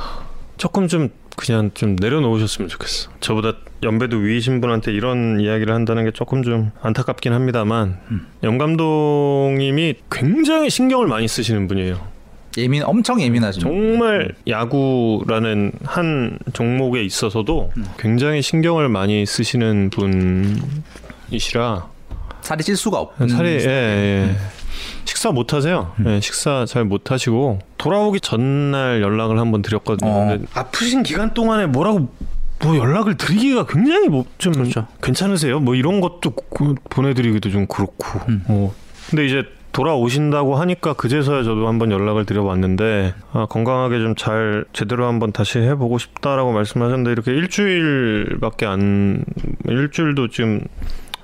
조금 0.57 0.89
좀 0.89 1.11
그냥 1.45 1.73
좀 1.75 1.97
내려놓으셨으면 1.99 2.69
좋겠어. 2.69 3.11
저보다 3.21 3.55
연배도 3.83 4.17
위이신 4.19 4.61
분한테 4.61 4.93
이런 4.93 5.41
이야기를 5.41 5.75
한다는 5.75 6.05
게 6.05 6.13
조금 6.13 6.45
좀 6.45 6.71
안타깝긴 6.83 7.33
합니다만 7.33 7.99
염 8.45 8.59
감독님이 8.59 9.97
굉장히 10.11 10.71
신경을 10.71 11.09
많이 11.09 11.27
쓰시는 11.27 11.67
분이에요. 11.67 12.13
예민 12.59 12.85
엄청 12.85 13.21
예민하죠. 13.21 13.61
정말 13.61 14.35
야구라는 14.47 15.73
한 15.85 16.39
종목에 16.53 17.03
있어서도 17.03 17.73
굉장히 17.99 18.41
신경을 18.41 18.89
많이 18.89 19.27
쓰시는 19.27 19.91
분이시라 21.31 21.89
살이 22.43 22.63
찔 22.63 22.77
수가 22.77 23.01
없는 23.01 23.29
살이 23.29 23.49
예, 23.49 23.67
예. 23.67 24.37
식사 25.05 25.31
못 25.31 25.53
하세요. 25.55 25.93
예, 26.07 26.21
식사 26.21 26.65
잘 26.67 26.85
못 26.85 27.11
하시고 27.11 27.59
돌아오기 27.79 28.21
전날 28.21 29.01
연락을 29.03 29.39
한번 29.39 29.63
드렸거든요. 29.63 30.11
어. 30.11 30.27
근데 30.29 30.47
아프신 30.55 31.03
기간 31.03 31.33
동안에 31.35 31.67
뭐라고 31.67 32.09
뭐 32.65 32.77
연락을 32.77 33.17
드리기가 33.17 33.67
굉장히 33.67 34.09
뭐좀 34.09 34.53
그렇죠. 34.53 34.87
괜찮으세요? 35.03 35.59
뭐 35.61 35.75
이런 35.75 36.01
것도 36.01 36.31
그- 36.31 36.75
보내드리기도 36.91 37.51
좀 37.51 37.67
그렇고. 37.67 38.21
뭐 38.47 38.75
근데 39.11 39.27
이제 39.27 39.43
돌아오신다고 39.73 40.55
하니까 40.57 40.93
그제서야 40.93 41.43
저도 41.45 41.67
한번 41.67 41.91
연락을 41.91 42.25
드려봤는데 42.27 43.15
아, 43.33 43.47
건강하게 43.47 43.99
좀 44.01 44.15
잘 44.17 44.65
제대로 44.75 45.07
한번 45.07 45.33
다시 45.33 45.59
해보고 45.61 45.97
싶다라고 45.99 46.53
말씀하셨는데 46.53 47.11
이렇게 47.11 47.31
일주일밖에 47.33 48.67
안 48.67 49.25
일주일도 49.67 50.29
지금 50.29 50.61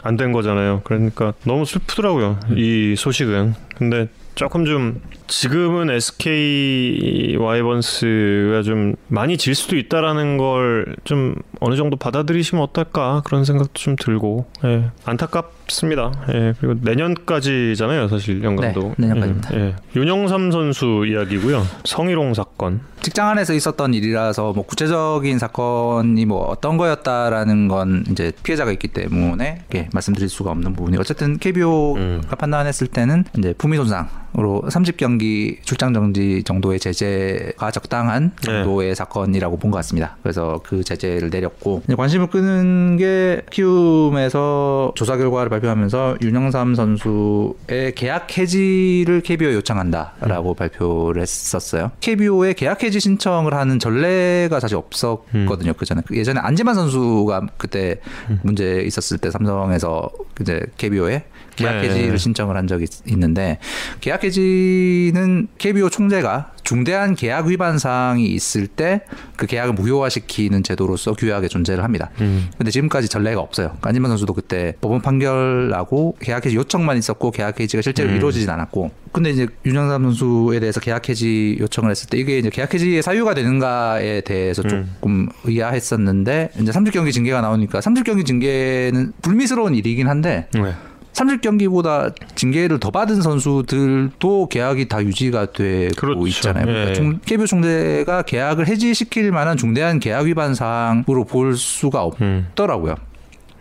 안 0.03 0.17
된 0.17 0.33
거잖아요. 0.33 0.81
그러니까 0.85 1.33
너무 1.45 1.65
슬프더라고요. 1.65 2.39
이 2.57 2.95
소식은. 2.97 3.55
근데 3.77 4.09
조금 4.35 4.65
좀 4.65 5.01
지금은 5.29 5.91
SK 5.91 7.37
와이번스가 7.39 8.63
좀 8.63 8.95
많이 9.09 9.37
질 9.37 9.55
수도 9.55 9.77
있다라는 9.77 10.37
걸 10.37 10.79
좀 11.05 11.35
어느 11.61 11.77
정도 11.77 11.97
받아들이시면 11.97 12.63
어떨까 12.63 13.23
그런 13.25 13.45
생각도 13.45 13.73
좀 13.75 13.97
들고 13.97 14.47
예, 14.65 14.91
안타깝습니다. 15.05 16.13
예, 16.33 16.55
그리고 16.61 16.79
내년까지잖아요, 16.83 18.09
사실 18.09 18.43
영 18.43 18.57
네. 18.57 18.75
내년까지입니다. 18.97 19.55
예, 19.55 19.59
예. 19.59 19.75
윤영삼 19.97 20.51
선수 20.51 21.05
이야기고요. 21.07 21.67
성희롱 21.85 22.35
사건. 22.35 22.81
직장 23.01 23.29
안에서 23.29 23.55
있었던 23.55 23.95
일이라서 23.95 24.53
뭐 24.53 24.65
구체적인 24.67 25.39
사건이 25.39 26.25
뭐 26.27 26.41
어떤 26.47 26.77
거였다라는 26.77 27.69
건 27.69 28.05
이제 28.11 28.33
피해자가 28.43 28.73
있기 28.73 28.89
때문에 28.89 29.65
말씀드릴 29.93 30.29
수가 30.29 30.51
없는 30.51 30.75
부분이 30.75 30.99
어쨌든 30.99 31.39
KBO가 31.39 32.01
음. 32.01 32.21
판단했을 32.39 32.89
때는 32.89 33.25
이제 33.39 33.55
품위 33.57 33.77
손상 33.77 34.09
으로 34.39 34.63
30경기 34.69 35.57
출장 35.65 35.93
정지 35.93 36.45
정도의 36.45 36.79
제재가 36.79 37.73
적당한 37.73 38.31
네. 38.47 38.63
정도의 38.63 38.95
사건이라고 38.95 39.57
본 39.57 39.69
것 39.73 39.79
같습니다. 39.79 40.17
그래서 40.23 40.61
그 40.65 40.85
제재를 40.85 41.29
내렸고 41.31 41.83
관심을 41.97 42.29
끄는 42.29 42.97
게 42.99 43.43
키움에서 43.51 44.93
조사 44.95 45.17
결과를 45.17 45.51
발표하면서 45.51 46.19
윤영삼 46.23 46.75
선수의 46.75 47.95
계약 47.97 48.39
해지를 48.39 49.21
KBO에 49.23 49.55
요청한다라고 49.55 50.55
발표를 50.55 51.21
했었어요. 51.23 51.91
KBO에 52.01 52.53
계약 52.55 52.83
해지 52.85 53.01
신청을 53.01 53.55
하는 53.55 53.79
전례가 53.79 54.61
사실 54.61 54.77
없었거든요. 54.77 55.73
그 55.75 55.85
전에 55.85 56.01
예전에 56.13 56.41
안재만 56.41 56.75
선수가 56.75 57.47
그때 57.57 57.97
문제 58.43 58.83
있었을 58.83 59.19
때 59.19 59.31
삼성에서 59.31 60.09
이제 60.41 60.61
KBO에 60.77 61.25
계약 61.59 61.81
네. 61.81 61.89
해지를 61.89 62.19
신청을 62.19 62.57
한 62.57 62.67
적이 62.67 62.87
있는데 63.07 63.59
계약 64.01 64.25
해지는 64.25 65.49
KBO 65.59 65.91
총재가 65.91 66.53
중대한 66.63 67.15
계약 67.15 67.47
위반 67.47 67.79
사항이 67.79 68.27
있을 68.27 68.67
때 68.67 69.03
그 69.39 69.47
계약을 69.47 69.73
무효화시키는 69.75 70.65
제도로서 70.65 71.13
규약에 71.13 71.47
존재를 71.47 71.85
합니다. 71.85 72.11
음. 72.21 72.51
근데 72.59 72.73
지금까지 72.73 73.09
전례가 73.09 73.41
없어요. 73.41 73.69
그러니까 73.69 73.91
안진만 73.91 74.11
선수도 74.11 74.35
그때 74.35 74.75
법원 74.81 75.01
판결 75.01 75.69
나고 75.69 76.17
계약 76.21 76.45
해지 76.45 76.57
요청만 76.57 76.99
있었고 76.99 77.31
계약 77.31 77.61
해지가 77.61 77.83
실제로 77.83 78.11
음. 78.11 78.17
이루어지진 78.17 78.51
않았고. 78.51 78.91
근데 79.13 79.31
이제 79.31 79.47
윤영삼 79.65 80.03
선수에 80.03 80.59
대해서 80.59 80.81
계약 80.81 81.09
해지 81.09 81.57
요청을 81.61 81.93
했을 81.93 82.09
때 82.09 82.19
이게 82.19 82.39
이제 82.39 82.51
계약 82.51 82.75
해지의 82.75 83.01
사유가 83.03 83.35
되는가에 83.35 84.23
대해서 84.23 84.63
음. 84.65 84.69
조금 84.97 85.29
의아했었는데 85.45 86.51
이제 86.61 86.73
30경기 86.73 87.13
징계가 87.13 87.41
나오니까 87.41 87.79
30경기 87.79 88.27
징계는 88.27 89.13
불미스러운 89.23 89.77
일이긴 89.77 90.09
한데 90.09 90.49
네. 90.53 90.75
30경기보다 91.19 92.13
징계를 92.37 92.79
더 92.79 92.91
받은 92.91 93.23
선수들도 93.23 94.49
계약이 94.49 94.89
다 94.89 95.03
유지가 95.03 95.47
되고 95.53 95.95
그렇죠. 95.97 96.27
있잖아요. 96.27 96.65
그러니까 96.65 96.91
예. 96.91 96.95
총- 96.95 97.19
KBO 97.25 97.47
총재가 97.47 98.23
계약을 98.23 98.67
해지시킬 98.69 99.33
만한 99.33 99.57
중대한 99.57 99.99
계약 100.01 100.27
위반 100.27 100.55
사항으로 100.55 101.25
볼 101.25 101.57
수가 101.57 102.09
음. 102.21 102.47
없더라고요. 102.51 102.95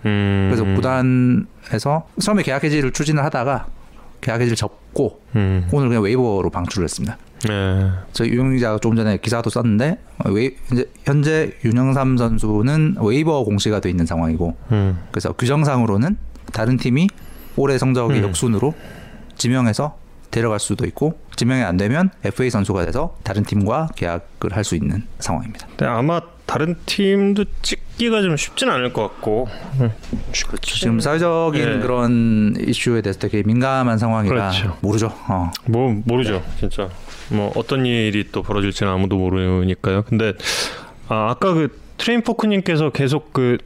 음. 0.05 0.51
그래서 0.53 0.63
구단에서 0.75 2.07
처음에 2.21 2.43
계약 2.43 2.63
해지를 2.63 2.91
추진을 2.91 3.23
하다가 3.25 3.65
계약 4.21 4.39
해지를 4.41 4.55
접고 4.55 5.21
음. 5.35 5.67
오늘 5.71 5.89
그냥 5.89 6.03
웨이버로 6.03 6.49
방출을 6.49 6.83
했습니다. 6.85 7.17
네. 7.47 7.89
저희 8.13 8.29
유영 8.29 8.53
기자가 8.55 8.79
조금 8.79 8.97
전에 8.97 9.17
기사도 9.17 9.49
썼는데 9.51 9.99
어, 10.25 10.31
웨이, 10.31 10.51
현재 11.05 11.51
윤영삼 11.63 12.17
선수는 12.17 12.95
웨이버 12.99 13.43
공시가 13.43 13.79
돼 13.79 13.89
있는 13.91 14.05
상황이고 14.07 14.55
음. 14.71 14.97
그래서 15.11 15.33
규정상으로는 15.33 16.17
다른 16.51 16.77
팀이 16.77 17.07
올해 17.57 17.77
성적의 17.77 18.19
음. 18.19 18.23
역순으로 18.29 18.73
지명해서 19.35 19.97
데려갈 20.31 20.59
수도 20.59 20.85
있고 20.85 21.19
지명이 21.35 21.63
안 21.63 21.77
되면 21.77 22.09
FA 22.23 22.49
선수가 22.49 22.85
돼서 22.85 23.15
다른 23.23 23.43
팀과 23.43 23.89
계약을 23.95 24.51
할 24.55 24.63
수 24.63 24.75
있는 24.75 25.03
상황입니다. 25.19 25.67
근데 25.67 25.85
아마 25.85 26.19
다른 26.45 26.75
팀도 26.85 27.45
찍기가 27.61 28.21
좀 28.21 28.35
쉽진 28.37 28.69
않을 28.69 28.93
것 28.93 29.03
같고. 29.03 29.47
음. 29.81 29.91
지금 30.61 30.99
사회적인 30.99 31.61
예. 31.61 31.79
그런 31.79 32.55
이슈에 32.59 33.01
대해서 33.01 33.19
되게 33.19 33.43
민감한 33.43 33.97
상황이라 33.97 34.51
그렇죠. 34.51 34.77
모르죠. 34.81 35.13
어. 35.27 35.51
뭐 35.65 35.95
모르죠, 36.05 36.41
진짜. 36.59 36.89
뭐 37.29 37.51
어떤 37.55 37.85
일이 37.85 38.29
또 38.31 38.43
벌어질지는 38.43 38.91
아무도 38.91 39.17
모르니까요. 39.17 40.03
근데 40.03 40.33
아, 41.09 41.29
아까 41.31 41.53
그 41.53 41.79
트레인 41.97 42.21
포크님께서 42.21 42.91
계속 42.91 43.33
그 43.33 43.57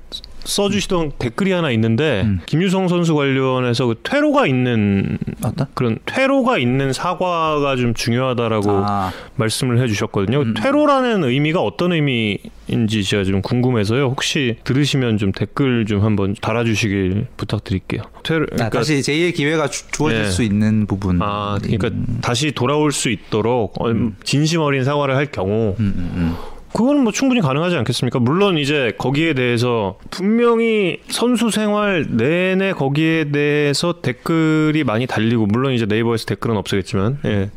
써주시던 0.44 1.14
댓글이 1.20 1.52
하나 1.52 1.72
있는데 1.72 2.22
음. 2.26 2.40
김유성 2.46 2.88
선수 2.88 3.16
관련해서 3.16 3.86
그 3.88 3.96
퇴로가 4.04 4.48
있는 4.48 5.18
어떤? 5.44 5.68
그런 5.74 5.98
퇴로가 6.06 6.58
있는 6.58 6.94
사과가 6.94 7.76
좀 7.76 7.94
중요하다라고 7.94 8.72
아, 8.72 9.12
말씀을 9.36 9.82
해주셨거든요. 9.82 10.42
음. 10.42 10.54
퇴로라는 10.56 11.24
의미가 11.24 11.62
어떤 11.62 11.94
의미인지 11.94 13.04
제가 13.04 13.24
좀 13.24 13.42
궁금해서요. 13.42 14.06
혹시 14.06 14.58
들으시면 14.64 15.18
좀 15.18 15.32
댓글 15.32 15.86
좀 15.86 16.04
한번 16.04 16.36
달아주시길 16.40 17.28
부탁드릴게요. 17.38 18.02
퇴로, 18.24 18.48
아, 18.60 18.70
다시 18.70 19.00
제2의 19.00 19.36
기회가 19.36 19.68
주, 19.68 19.90
주어질 19.92 20.22
예. 20.22 20.26
수 20.26 20.44
있는 20.44 20.86
부분. 20.88 21.20
아, 21.22 21.58
그러니까 21.62 21.90
다시 22.22 22.52
돌아올 22.52 22.92
수 22.92 23.10
있도록 23.10 23.82
어, 23.82 23.94
진심 24.24 24.62
어린 24.62 24.84
사과를 24.84 25.16
할 25.16 25.28
경우 25.28 25.76
음, 25.80 25.94
음, 25.96 26.12
음. 26.16 26.36
그거는 26.74 27.04
뭐 27.04 27.12
충분히 27.12 27.42
가능하지 27.42 27.76
않겠습니까? 27.78 28.20
물론 28.20 28.58
이제 28.58 28.94
거기에 28.98 29.34
대해서 29.34 29.98
분명히 30.10 31.00
선수 31.10 31.50
생활 31.50 32.06
내내 32.10 32.74
거기에 32.74 33.32
대해서 33.32 34.02
댓글이 34.02 34.84
많이 34.84 35.06
달리고 35.08 35.46
물론 35.48 35.74
이제 35.74 35.86
네이버에서 35.86 36.26
댓글은 36.26 36.58
없어겠지만 36.58 37.20
예. 37.26 37.52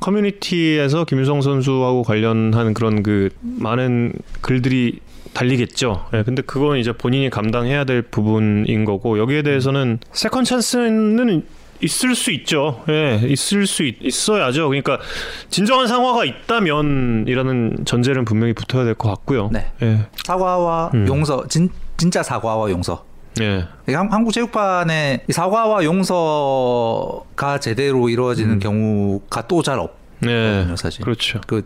커뮤니티에서 0.00 1.04
김유성 1.04 1.42
선수하고 1.42 2.02
관련한 2.02 2.74
그런 2.74 3.02
그 3.02 3.30
많은 3.40 4.12
글들이 4.40 5.00
달리겠죠. 5.32 6.06
예, 6.14 6.22
근데 6.22 6.42
그건 6.42 6.78
이제 6.78 6.92
본인이 6.92 7.30
감당해야 7.30 7.84
될 7.84 8.02
부분인 8.02 8.84
거고 8.84 9.18
여기에 9.18 9.42
대해서는 9.42 9.98
second 10.12 10.44
chance는 10.44 11.44
있을 11.82 12.14
수 12.14 12.30
있죠. 12.32 12.82
예, 12.88 13.20
있을 13.26 13.66
수 13.66 13.82
있, 13.84 13.96
있어야죠. 14.02 14.68
그러니까 14.68 14.98
진정한 15.48 15.86
상황가 15.86 16.24
있다면이라는 16.24 17.84
전제는 17.84 18.24
분명히 18.24 18.52
붙어야 18.52 18.84
될 18.84 18.94
것 18.94 19.08
같고요. 19.10 19.48
네. 19.52 19.66
예, 19.82 20.06
사과와 20.24 20.90
음. 20.94 21.06
용서, 21.08 21.46
진, 21.48 21.68
진짜 21.96 22.22
사과와 22.22 22.70
용서. 22.70 23.04
예, 23.40 23.64
한- 23.94 24.10
한국 24.12 24.32
체육판에 24.32 25.22
이 25.28 25.32
사과와 25.32 25.84
용서가 25.84 27.58
제대로 27.60 28.08
이루어지는 28.08 28.58
경우가 28.58 29.46
또 29.46 29.62
잘 29.62 29.78
없거든요, 29.78 30.66
네, 30.68 30.74
사실. 30.76 31.04
그렇죠. 31.04 31.40
그 31.46 31.62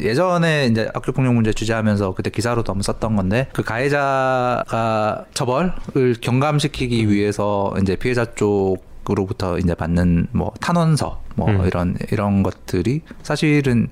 예전에 0.00 0.66
이제 0.66 0.88
학교 0.94 1.12
폭력 1.12 1.34
문제 1.34 1.52
취재하면서 1.52 2.14
그때 2.14 2.30
기사로도 2.30 2.70
한번 2.72 2.82
썼던 2.82 3.16
건데 3.16 3.48
그 3.52 3.62
가해자가 3.62 5.24
처벌을 5.34 5.72
경감시키기 6.20 7.08
위해서 7.10 7.74
이제 7.82 7.96
피해자 7.96 8.24
쪽 8.34 8.78
으로부터 9.10 9.58
이제 9.58 9.74
받는 9.74 10.28
뭐 10.32 10.52
탄원서 10.60 11.20
뭐 11.36 11.48
음. 11.50 11.66
이런 11.66 11.96
이런 12.10 12.42
것들이 12.42 13.02
사실은 13.22 13.88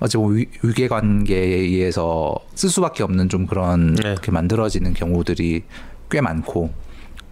어찌 0.00 0.16
보면 0.16 0.36
위- 0.38 0.46
위계 0.62 0.88
관계에 0.88 1.44
의해서 1.56 2.34
쓸 2.54 2.68
수밖에 2.70 3.02
없는 3.02 3.28
좀 3.28 3.46
그런 3.46 3.94
네. 3.94 4.10
이렇게 4.12 4.30
만들어지는 4.30 4.94
경우들이 4.94 5.64
꽤 6.10 6.20
많고 6.20 6.70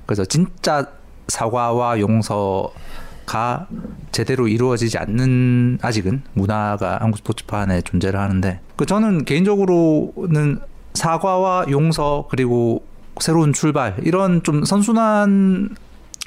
그래서 0.07 0.25
진짜 0.25 0.87
사과와 1.29 2.01
용서가 2.01 3.69
제대로 4.13 4.49
이루어지지 4.49 4.99
않는 4.99 5.79
아직은 5.83 6.23
문화가 6.35 6.99
한국 7.01 7.19
스포츠판에 7.19 7.83
존재를 7.83 8.19
하는데 8.21 8.61
그 8.77 8.87
저는 8.87 9.25
개인적으로는 9.25 10.59
사과와 10.95 11.67
용서 11.71 12.27
그리고 12.31 12.85
새로운 13.21 13.53
출발 13.53 13.97
이런 14.03 14.43
좀 14.43 14.65
선순환이 14.65 15.69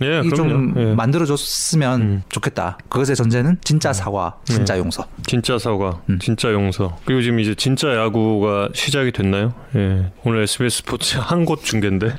예, 0.02 0.22
그럼요. 0.22 0.36
좀 0.36 0.74
예. 0.78 0.94
만들어줬으면 0.94 2.02
음. 2.02 2.22
좋겠다. 2.30 2.78
그것의 2.90 3.16
전제는 3.16 3.58
진짜 3.64 3.92
사과, 3.94 4.38
진짜 4.46 4.78
용서. 4.78 5.06
진짜 5.26 5.58
사과, 5.58 6.02
음. 6.10 6.20
진짜 6.20 6.52
용서. 6.54 6.98
그리고 7.06 7.22
지금 7.22 7.40
이제 7.40 7.56
진짜 7.56 7.96
야구가 7.96 8.70
시작이 8.74 9.12
됐나요? 9.12 9.54
예. 9.76 10.12
오늘 10.24 10.44
SBS 10.44 10.78
스포츠 10.84 11.18
한 11.18 11.46
곳 11.46 11.64
중계인데 11.64 12.14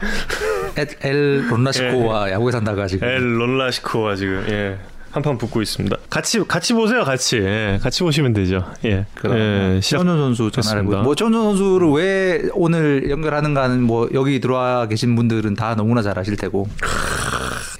엘, 0.77 0.89
엘 1.03 1.49
론라시코와 1.51 2.31
야구에 2.33 2.51
산다가 2.53 2.87
지금 2.87 3.07
엘 3.07 3.21
런라시코가 3.39 4.17
지금 4.17 4.45
예. 4.49 4.79
한판 5.11 5.39
붙고 5.39 5.63
있습니다. 5.63 5.97
같이 6.11 6.39
같이 6.47 6.73
보세요, 6.75 7.03
같이. 7.05 7.39
예. 7.39 7.79
같이 7.83 8.03
보시면 8.03 8.33
되죠. 8.35 8.65
예. 8.85 9.07
그럼 9.15 9.37
예. 9.39 9.81
최원준 9.83 10.17
선수 10.37 10.51
전화를. 10.51 10.83
해보. 10.83 11.03
뭐 11.03 11.15
최원준 11.15 11.43
선수를 11.43 11.89
왜 11.91 12.43
오늘 12.53 13.09
연결하는가는 13.11 13.83
뭐 13.83 14.09
여기 14.15 14.39
들어와 14.41 14.87
계신 14.87 15.17
분들은 15.17 15.55
다 15.55 15.75
너무나 15.75 16.03
잘 16.03 16.19
아실 16.19 16.37
테고. 16.37 16.69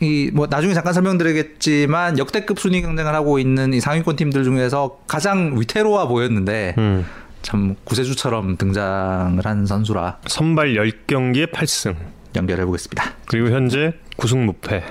이 0.01 0.31
뭐 0.33 0.47
나중에 0.49 0.75
잠깐 0.75 0.93
설명드리겠지만 0.93 2.19
역대급 2.19 2.61
순위 2.61 2.83
경쟁을 2.83 3.15
하고 3.15 3.39
있는 3.41 3.73
이 3.75 3.81
상위권 3.81 4.15
팀들 4.17 4.45
중에서 4.45 4.99
가장 5.09 5.55
위태로워 5.59 6.07
보였는데 6.07 6.75
음. 6.79 7.05
참 7.43 7.75
구세주처럼 7.85 8.57
등장을 8.59 9.45
한 9.45 9.67
선수라 9.67 10.19
선발 10.27 10.75
10경기에 10.75 11.51
8승. 11.53 11.97
연결해 12.37 12.65
보겠습니다. 12.67 13.15
그리고 13.27 13.49
현재 13.49 13.93
9승 14.19 14.39
무패. 14.45 14.85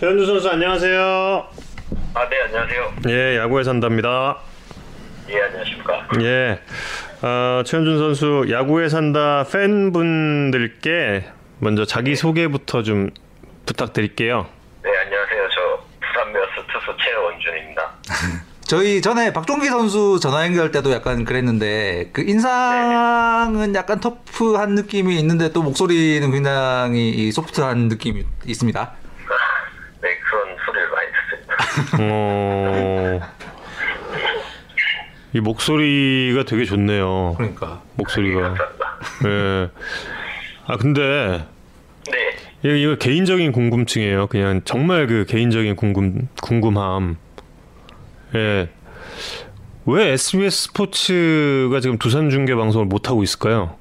네? 0.00 0.06
최현주 0.06 0.24
선수 0.24 0.48
안녕하세요. 0.48 1.46
아, 2.14 2.28
네, 2.30 2.40
안녕하세요. 2.46 2.94
예, 3.10 3.36
야구에 3.36 3.62
산답니다. 3.62 4.38
예, 5.28 5.42
안녕하십니까? 5.42 6.08
예. 6.22 6.60
어, 7.20 7.62
최현준 7.66 7.98
선수 7.98 8.46
야구에 8.50 8.88
산다 8.88 9.44
팬분들께 9.52 11.26
먼저 11.58 11.84
자기 11.84 12.16
소개부터 12.16 12.82
좀 12.82 13.10
부탁드릴게요. 13.66 14.46
네, 14.82 14.90
안녕하세요. 15.04 15.48
저 15.50 15.84
부산 16.00 16.32
베어스 16.32 16.50
투수 16.72 16.96
최원준입니다. 17.04 17.90
저희 18.64 19.02
전에 19.02 19.34
박종기 19.34 19.66
선수 19.66 20.18
전화 20.18 20.46
연결 20.46 20.70
때도 20.70 20.92
약간 20.92 21.26
그랬는데 21.26 22.08
그 22.14 22.22
인상은 22.22 23.74
약간 23.74 24.00
터프한 24.00 24.76
느낌이 24.76 25.18
있는데 25.18 25.52
또 25.52 25.62
목소리는 25.62 26.30
굉장히 26.30 27.10
이 27.10 27.32
소프트한 27.32 27.88
느낌이 27.88 28.24
있습니다. 28.46 28.94
네, 30.02 30.18
그런 30.18 30.56
소리를 30.64 30.88
많이 30.90 31.08
듣습니다. 31.12 31.56
어... 32.00 33.20
이 35.32 35.40
목소리가 35.40 36.44
되게 36.44 36.64
좋네요. 36.64 37.34
그러니까 37.36 37.82
목소리가. 37.94 38.54
예. 39.26 39.68
아 40.66 40.76
근데 40.76 41.46
네, 42.10 42.36
이거, 42.62 42.74
이거 42.74 42.94
개인적인 42.96 43.52
궁금증이에요. 43.52 44.26
그냥 44.26 44.62
정말 44.64 45.06
그 45.06 45.24
개인적인 45.28 45.76
궁금 45.76 46.28
궁금함. 46.42 47.16
예. 48.34 48.68
왜 49.86 50.08
SBS 50.12 50.64
스포츠가 50.68 51.80
지금 51.80 51.96
두산 51.98 52.28
중계 52.30 52.54
방송을 52.54 52.86
못 52.86 53.08
하고 53.08 53.22
있을까요? 53.22 53.76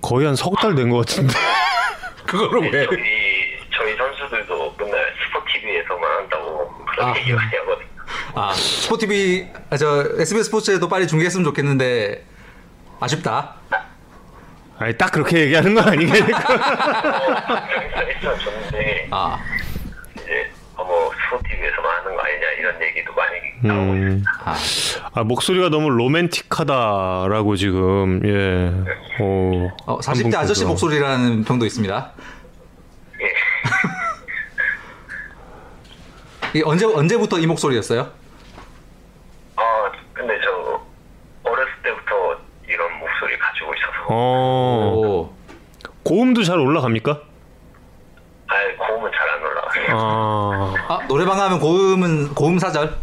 거의 0.00 0.26
한 0.26 0.34
석 0.34 0.56
달 0.60 0.74
된 0.74 0.88
것 0.90 0.98
같은데. 1.06 1.34
그거를 2.26 2.70
왜? 2.72 2.86
저희 2.86 2.98
저희 3.70 3.96
선수들도 3.96 4.74
맨날 4.78 5.04
스포티비에서만 5.26 6.10
한다고 6.18 6.68
그런 6.86 6.89
아. 7.00 7.14
아 8.34 8.52
스포티비 8.54 9.46
아, 9.70 9.76
저 9.76 10.04
SBS 10.18 10.44
스포츠에도 10.44 10.88
빨리 10.88 11.06
중계했으면 11.06 11.44
좋겠는데 11.44 12.24
아쉽다. 13.00 13.54
아니 14.78 14.96
딱 14.96 15.12
그렇게 15.12 15.40
얘기하는 15.40 15.74
거 15.74 15.82
아니겠니까? 15.82 16.38
아 19.10 19.38
이제 20.14 20.50
어, 20.76 20.84
뭐 20.84 21.10
스포티비에서만 21.24 21.96
하는 21.98 22.16
거 22.16 22.22
아니냐 22.22 22.46
이런 22.58 22.82
얘기도 22.82 23.12
많이 23.14 23.36
나오고 23.62 23.92
음. 23.92 24.24
아. 24.44 24.56
아 25.12 25.24
목소리가 25.24 25.68
너무 25.68 25.90
로맨틱하다라고 25.90 27.56
지금 27.56 28.20
예. 28.24 28.72
어, 29.22 29.68
어, 29.86 29.98
한 30.04 30.14
40대 30.14 30.34
아저씨. 30.36 30.64
목소리라는 30.64 31.44
평도 31.44 31.66
있습니다. 31.66 32.12
예. 33.20 33.26
이 36.54 36.62
언제 36.64 36.84
언제부터 36.84 37.38
이 37.38 37.46
목소리였어요? 37.46 38.10
아 39.56 39.92
근데 40.12 40.38
저 40.42 40.80
어렸을 41.48 41.72
때부터 41.82 42.38
이런 42.68 42.92
목소리 42.98 43.38
가지고 43.38 43.74
있어서 43.74 44.06
어. 44.08 44.92
오. 44.96 45.34
고음도 46.02 46.42
잘 46.42 46.58
올라갑니까? 46.58 47.20
아예 48.48 48.72
고음은 48.74 49.10
잘 49.12 49.30
안 49.30 49.42
올라가요. 49.42 49.96
아. 49.96 50.74
아 50.88 51.06
노래방 51.06 51.36
가면 51.36 51.60
고음은 51.60 52.34
고음 52.34 52.58
사절. 52.58 52.96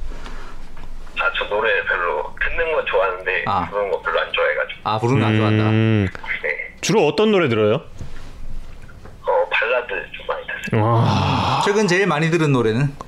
아저 1.20 1.50
노래 1.50 1.84
별로 1.86 2.36
듣는 2.44 2.72
건 2.74 2.86
좋아하는데 2.86 3.44
아. 3.48 3.70
부르는 3.70 3.92
거 3.92 4.02
별로 4.02 4.20
안 4.20 4.32
좋아해가지고. 4.34 4.80
아 4.84 5.00
부르는 5.00 5.22
거안 5.22 5.38
좋아한다. 5.38 5.64
음, 5.70 6.08
네. 6.44 6.76
주로 6.82 7.08
어떤 7.08 7.32
노래 7.32 7.48
들어요? 7.48 7.76
어 7.76 9.50
발라드 9.50 9.88
좀 10.12 10.28
많이 10.28 10.46
듣어요. 10.70 10.84
와. 10.84 11.62
최근 11.64 11.88
제일 11.88 12.08
많이 12.08 12.30
들은 12.30 12.52
노래는 12.52 12.84
어 12.84 13.08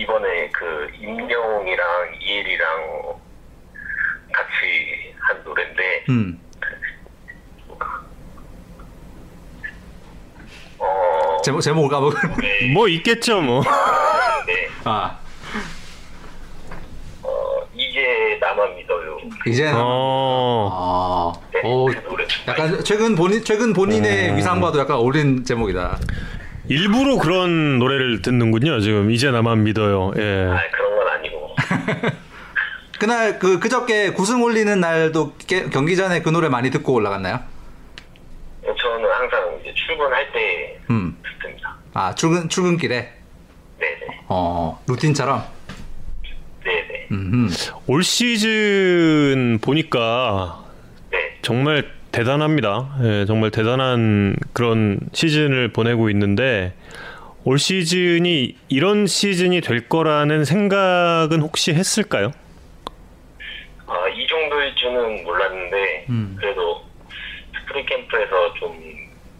이번에 0.00 0.48
그 0.48 0.90
임영웅이랑 0.98 1.86
이엘이랑 2.22 3.18
같이 4.32 5.14
한 5.18 5.42
노래인데 5.44 6.04
음. 6.08 6.40
어 10.78 11.42
제목 11.44 11.60
제목을 11.60 11.90
까먹. 11.90 12.14
네, 12.40 12.72
뭐 12.72 12.88
있겠죠 12.88 13.42
뭐. 13.42 13.62
네. 14.46 14.68
아 14.84 15.18
어 17.22 17.66
이제 17.74 18.38
나만 18.40 18.76
믿어요. 18.76 19.18
이제 19.46 19.70
어. 19.74 20.70
아. 20.72 21.40
네, 21.52 21.60
오. 21.62 21.84
그 21.86 22.02
노래 22.08 22.26
좀 22.26 22.46
많이 22.46 22.58
약간 22.72 22.84
최근 22.84 23.14
본인 23.14 23.44
최근 23.44 23.74
본인의 23.74 24.30
음. 24.30 24.36
위상과도 24.38 24.78
약간 24.78 24.96
어울린 24.96 25.44
제목이다. 25.44 25.98
일부러 26.74 27.16
그런 27.18 27.80
노래를 27.80 28.22
듣는군요. 28.22 28.78
지금 28.78 29.10
이제 29.10 29.30
나만 29.32 29.64
믿어요. 29.64 30.12
예. 30.16 30.46
아 30.48 30.60
그런 30.70 30.96
건 30.96 31.08
아니고 31.08 31.56
그날 33.00 33.38
그 33.40 33.58
그저께 33.58 34.12
구승 34.12 34.40
올리는 34.42 34.78
날도 34.78 35.34
게- 35.48 35.68
경기 35.70 35.96
전에 35.96 36.22
그 36.22 36.28
노래 36.28 36.48
많이 36.48 36.70
듣고 36.70 36.94
올라갔나요? 36.94 37.40
저는 38.62 39.10
항상 39.10 39.58
이제 39.60 39.74
출근할 39.74 40.32
때 40.32 40.78
음. 40.90 41.16
듣습니다. 41.40 41.76
아 41.92 42.14
출근 42.14 42.48
출근길에 42.48 43.14
네네 43.80 44.20
어 44.28 44.80
루틴처럼. 44.86 45.42
네네 46.64 47.08
음. 47.10 47.48
올 47.88 48.04
시즌 48.04 49.58
보니까 49.60 50.62
네 51.10 51.36
정말 51.42 51.90
대단합니다. 52.12 52.96
예, 53.02 53.24
정말 53.24 53.50
대단한 53.50 54.36
그런 54.52 54.98
시즌을 55.12 55.68
보내고 55.72 56.10
있는데 56.10 56.74
올 57.44 57.58
시즌이 57.58 58.56
이런 58.68 59.06
시즌이 59.06 59.60
될 59.60 59.88
거라는 59.88 60.44
생각은 60.44 61.40
혹시 61.40 61.72
했을까요? 61.72 62.32
아, 63.86 64.08
이 64.08 64.26
정도일 64.26 64.74
줄은 64.76 65.24
몰랐는데 65.24 66.06
음. 66.10 66.36
그래도 66.38 66.84
스프링 67.60 67.86
캠프에서 67.86 68.54
좀 68.54 68.78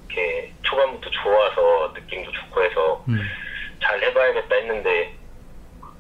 이렇게 0.09 0.53
초반부터 0.63 1.11
좋아서 1.11 1.93
느낌도 1.95 2.31
좋고 2.33 2.63
해서 2.63 3.05
음. 3.09 3.21
잘 3.83 4.03
해봐야겠다 4.03 4.55
했는데 4.55 5.15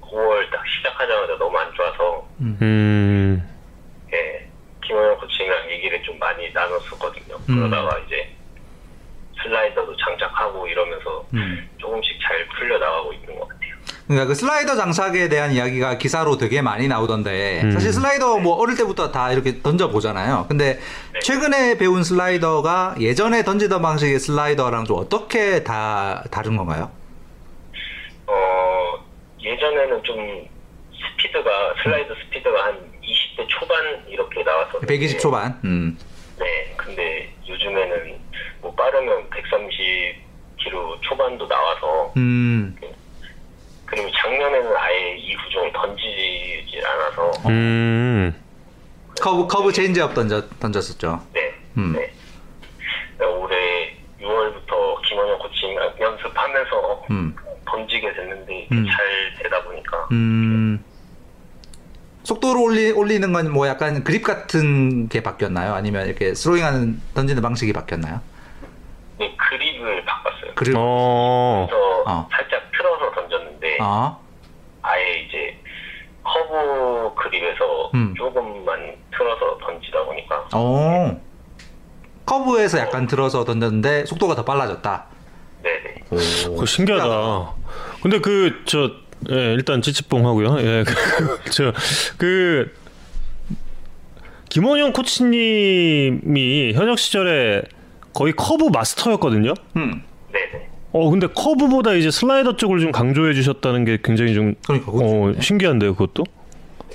5월 0.01 0.51
딱 0.51 0.63
시작하자마자 0.67 1.39
너무 1.39 1.57
안 1.59 1.73
좋아서 1.75 2.29
음. 2.41 2.57
예, 4.91 4.93
김원영 4.93 5.17
코치랑 5.19 5.71
얘기를 5.71 6.03
좀 6.03 6.19
많이 6.19 6.51
나눴었거든요. 6.53 7.37
음. 7.49 7.57
그러다가 7.57 7.99
이제 8.01 8.29
슬라이더도 9.43 9.97
장착하고 9.97 10.67
이러면서 10.67 11.25
음. 11.33 11.69
조금씩 11.79 12.19
잘 12.21 12.47
풀려 12.49 12.79
나가고 12.79 13.13
있는 13.13 13.39
것 13.39 13.49
같아요. 13.49 13.71
그러니까 14.07 14.27
그 14.27 14.35
슬라이더 14.35 14.77
장착에 14.77 15.29
대한 15.29 15.53
이야기가 15.53 15.97
기사로 15.99 16.37
되게 16.37 16.61
많이 16.61 16.89
나오던데 16.89 17.63
음. 17.63 17.71
사실 17.71 17.93
슬라이더 17.93 18.39
뭐 18.39 18.57
어릴 18.57 18.77
때부터 18.77 19.13
다 19.13 19.33
이렇게 19.33 19.63
던져 19.63 19.89
보잖아요. 19.89 20.47
근데 20.49 20.79
네. 21.13 21.21
최근에 21.21 21.79
배운 21.79 22.03
슬라이더가 22.03 22.97
예전에 22.99 23.45
던지던 23.45 23.81
방식의 23.81 24.19
슬라이더랑 24.19 24.85
좀 24.85 24.99
어떻게 24.99 25.63
다 25.63 26.25
다른 26.31 26.57
건가요? 26.57 26.91
어, 28.27 29.05
예전에는 29.41 30.03
좀 30.03 30.49
스피드가, 30.93 31.75
슬라이드 31.83 32.15
스피드가 32.27 32.65
한 32.65 32.90
20대 33.11 33.47
초반 33.49 33.79
이렇게 34.09 34.43
나왔었는데. 34.43 34.87
120 34.87 35.19
초반. 35.19 35.61
음. 35.65 35.99
네, 36.39 36.75
근데 36.77 37.33
요즘에는 37.49 38.19
뭐 38.63 38.75
빠르면 38.75 39.29
130km 39.31 41.01
초반도 41.03 41.47
나와서, 41.47 42.13
음. 42.17 42.77
그리고 43.87 44.09
작년에는 44.13 44.77
아예 44.77 45.17
이 45.17 45.35
구종을 45.35 45.73
던지질 45.73 46.87
않아서, 46.87 47.31
음. 47.49 48.35
커브 49.21 49.47
커브 49.49 49.73
체인지업 49.73 50.15
던져 50.15 50.49
던졌었죠. 50.59 51.21
네, 51.33 51.55
음. 51.77 51.93
네. 51.93 52.13
올해 53.27 53.97
6월부터 54.21 55.03
김원형 55.07 55.39
코치님 55.39 55.77
연습하면서 56.01 57.07
음. 57.11 57.37
던지게 57.67 58.13
됐는데 58.15 58.69
음. 58.73 58.87
잘 58.87 59.43
되다 59.43 59.63
보니까 59.63 60.09
음. 60.13 60.83
속도를 62.31 62.61
올리, 62.63 62.91
올리는 62.93 63.33
건 63.33 63.51
뭐 63.51 63.67
약간 63.67 64.05
그립 64.05 64.23
같은 64.23 65.09
게 65.09 65.21
바뀌었나요? 65.23 65.75
아니면 65.75 66.07
이렇게 66.07 66.33
스로잉하는 66.35 67.01
던지는 67.15 67.43
방식이 67.43 67.73
바뀌었나요? 67.73 68.21
네, 69.19 69.35
그립을 69.37 70.05
바꿨어요. 70.05 70.55
그립. 70.55 70.75
어. 70.79 71.67
그래서 71.69 72.03
어. 72.07 72.29
살짝 72.31 72.63
틀어서 72.73 73.11
던졌는데 73.13 73.79
아. 73.81 74.17
아예 74.83 75.25
이제 75.27 75.59
커브 76.23 77.15
그립에서 77.17 77.91
음. 77.95 78.15
조금만 78.17 78.95
틀어서 79.13 79.59
던지다 79.59 80.05
보니까 80.05 80.49
어. 80.55 81.21
커브에서 82.27 82.79
약간 82.79 83.09
틀어서 83.09 83.43
던졌는데 83.45 84.05
속도가 84.07 84.37
더 84.37 84.45
빨라졌다. 84.45 85.05
네네 85.65 85.95
그거 86.09 86.65
신기하다. 86.65 87.53
근데 88.03 88.21
그 88.21 88.63
저 88.67 88.93
예, 89.31 89.53
일단 89.53 89.83
찌찌뽕 89.83 90.27
하고요. 90.27 90.57
예. 90.61 90.85
저 91.51 91.73
그 92.17 92.73
김원형 94.49 94.93
코치님이 94.93 96.73
현역 96.75 96.99
시절에 96.99 97.63
거의 98.15 98.33
커브 98.33 98.71
마스터였거든요. 98.73 99.55
음. 99.77 100.03
네네 100.33 100.69
어 100.93 101.09
근데 101.11 101.27
커브보다 101.29 101.93
이제 101.95 102.11
슬라이더 102.11 102.57
쪽을 102.57 102.81
좀 102.81 102.91
강조해 102.91 103.33
주셨다는 103.33 103.85
게 103.85 103.99
굉장히 104.03 104.35
좀 104.35 104.55
그러니까 104.67 104.91
어, 104.93 105.33
신기한데요, 105.41 105.95
그것도. 105.95 106.25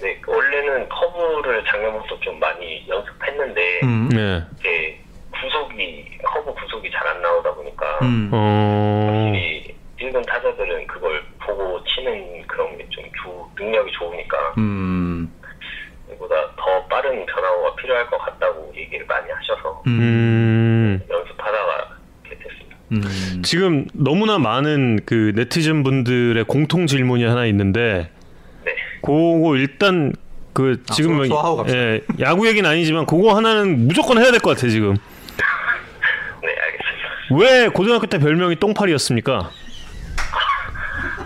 네 0.02 0.20
원래는 0.28 0.90
커브를 0.90 1.64
작년부터 1.66 2.20
좀 2.20 2.38
많이 2.40 2.84
연습했는데 2.90 3.80
음. 3.84 4.10
네. 4.10 4.44
이게 4.60 5.00
구속이 5.32 6.06
커브 6.24 6.54
구속이 6.54 6.92
잘 6.92 7.06
안 7.08 7.22
나오다 7.22 7.54
보니까 7.54 8.00
음. 8.02 8.30
어. 8.34 9.08
확실히 9.08 9.76
일본 10.00 10.22
타자들은 10.24 10.88
그걸 10.88 11.22
보고 11.58 11.84
치는 11.84 12.46
그런 12.48 12.78
게 12.78 12.86
좀 12.90 13.06
능력이 13.58 13.92
좋으니까 13.94 14.38
음. 14.58 15.32
이보다 16.12 16.36
더 16.58 16.86
빠른 16.88 17.26
변화가 17.26 17.76
필요할 17.76 18.08
것 18.10 18.18
같다고 18.20 18.72
얘기를 18.76 19.06
많이 19.06 19.30
하셔서 19.32 19.82
음. 19.88 20.00
음. 20.00 21.02
연습하다가 21.10 21.90
이렇게 22.26 22.44
됐습니다. 22.44 22.78
음. 22.92 23.42
지금 23.44 23.86
너무나 23.94 24.38
많은 24.38 25.00
그 25.06 25.32
네티즌 25.36 25.84
분들의 25.84 26.44
공통 26.46 26.86
질문이 26.88 27.24
하나 27.26 27.46
있는데 27.46 28.10
네. 28.66 28.76
그거 29.02 29.56
일단 29.56 30.14
그 30.54 30.82
아, 30.90 30.94
지금 30.94 31.18
갑시다. 31.28 31.78
예, 31.78 32.02
야구 32.20 32.48
얘기는 32.48 32.70
아니지만 32.70 33.06
그거 33.06 33.36
하나는 33.36 33.88
무조건 33.88 34.18
해야 34.20 34.32
될 34.32 34.40
것 34.42 34.56
같아 34.56 34.68
지금. 34.68 34.94
네, 36.44 36.50
알겠습니다. 36.50 37.36
왜 37.64 37.68
고등학교 37.70 38.06
때 38.08 38.20
별명이 38.20 38.58
똥파리였습니까? 38.58 39.50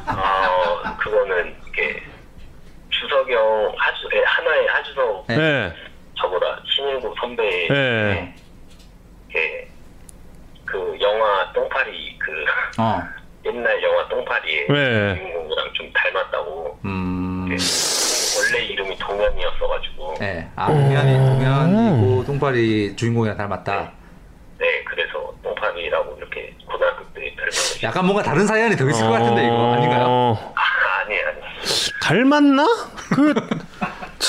어, 0.07 0.97
그거는 0.97 1.53
이게 1.67 2.01
주석이 2.89 3.31
형 3.33 3.73
하주 3.77 4.09
예, 4.15 4.23
하나의 4.25 4.67
하주석 4.67 5.18
네. 5.29 5.37
예. 5.37 5.73
저보다 6.17 6.59
신일고 6.65 7.13
선배 7.19 7.67
예. 7.71 8.33
이렇게 9.29 9.69
어. 12.77 13.01
옛날 13.45 13.81
영화 13.83 14.07
똥파리의 14.09 14.67
네. 14.67 15.15
주인공이랑 15.15 15.73
좀 15.73 15.91
닮았다고. 15.93 16.79
음. 16.85 17.45
네. 17.49 17.55
원래 18.41 18.65
이름이 18.65 18.97
동현이었어가지고. 18.97 20.15
네. 20.19 20.49
아, 20.55 20.67
동현이 20.67 21.17
동현이고 21.17 22.25
똥파리 22.25 22.95
주인공이랑 22.95 23.37
닮았다. 23.37 23.91
네, 24.57 24.83
그래서 24.83 25.33
똥파리라고 25.43 26.17
이렇게 26.17 26.53
고등학교 26.69 27.03
때 27.13 27.33
별명을. 27.35 27.83
약간 27.83 28.05
뭔가 28.05 28.23
다른 28.23 28.45
사연이 28.45 28.75
더 28.75 28.87
있을 28.89 29.05
것 29.05 29.11
같은데 29.11 29.45
이거 29.45 29.73
아닌가요? 29.73 30.05
어, 30.07 30.53
아, 30.55 31.01
아니, 31.05 31.15
아니. 31.21 31.39
닮았나? 32.01 32.65
그 33.15 33.33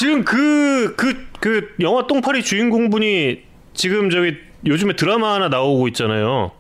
지금 0.01 0.25
그 0.25 0.95
그 0.97 1.29
그 1.41 1.75
영화 1.81 2.07
똥파리 2.07 2.43
주인공분이 2.43 3.43
지금 3.75 4.09
저기 4.11 4.37
요즘에 4.67 4.95
드라마 4.95 5.35
하나 5.35 5.49
나오고 5.49 5.89
있잖아요. 5.89 6.53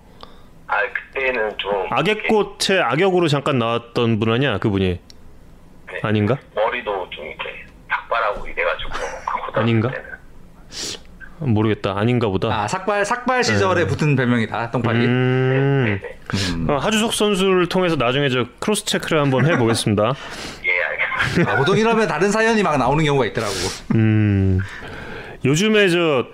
아, 0.67 0.77
그때는 1.13 1.57
좀. 1.59 1.71
이렇게, 1.73 1.89
악의 1.91 2.23
꽃의 2.29 2.81
악역으로 2.83 3.29
잠깐 3.29 3.59
나왔던 3.59 4.19
분 4.21 4.31
아니야 4.33 4.59
그분이 4.59 4.87
네, 4.89 6.01
아닌가? 6.03 6.39
머리도 6.55 7.09
좀 7.11 7.25
이렇게 7.27 7.45
닭발하고 7.91 8.47
이래가지고. 8.47 8.91
아닌가? 9.55 9.91
때는. 9.91 10.11
모르겠다 11.43 11.97
아닌가 11.99 12.29
보다. 12.29 12.49
아 12.49 12.69
삭발 12.69 13.05
삭발 13.05 13.43
시절에 13.43 13.87
붙은 13.87 14.15
별명이다 14.15 14.71
똥파리. 14.73 14.99
음, 14.99 15.85
네, 15.87 16.09
네. 16.09 16.19
음. 16.55 16.69
어, 16.69 16.77
하주석 16.77 17.15
선수를 17.15 17.67
통해서 17.69 17.97
나중에 17.97 18.29
저 18.29 18.45
cross 18.59 18.85
check를 18.85 19.21
한번 19.21 19.47
해보겠습니다. 19.47 20.13
예. 21.39 21.43
아, 21.51 21.57
보통 21.57 21.77
이러면 21.77 22.09
다른 22.09 22.31
사연이 22.31 22.63
막 22.63 22.77
나오는 22.79 23.05
경우가 23.05 23.27
있더라고. 23.27 23.55
음, 23.95 24.61
요즘에 25.45 25.89
저 25.89 26.27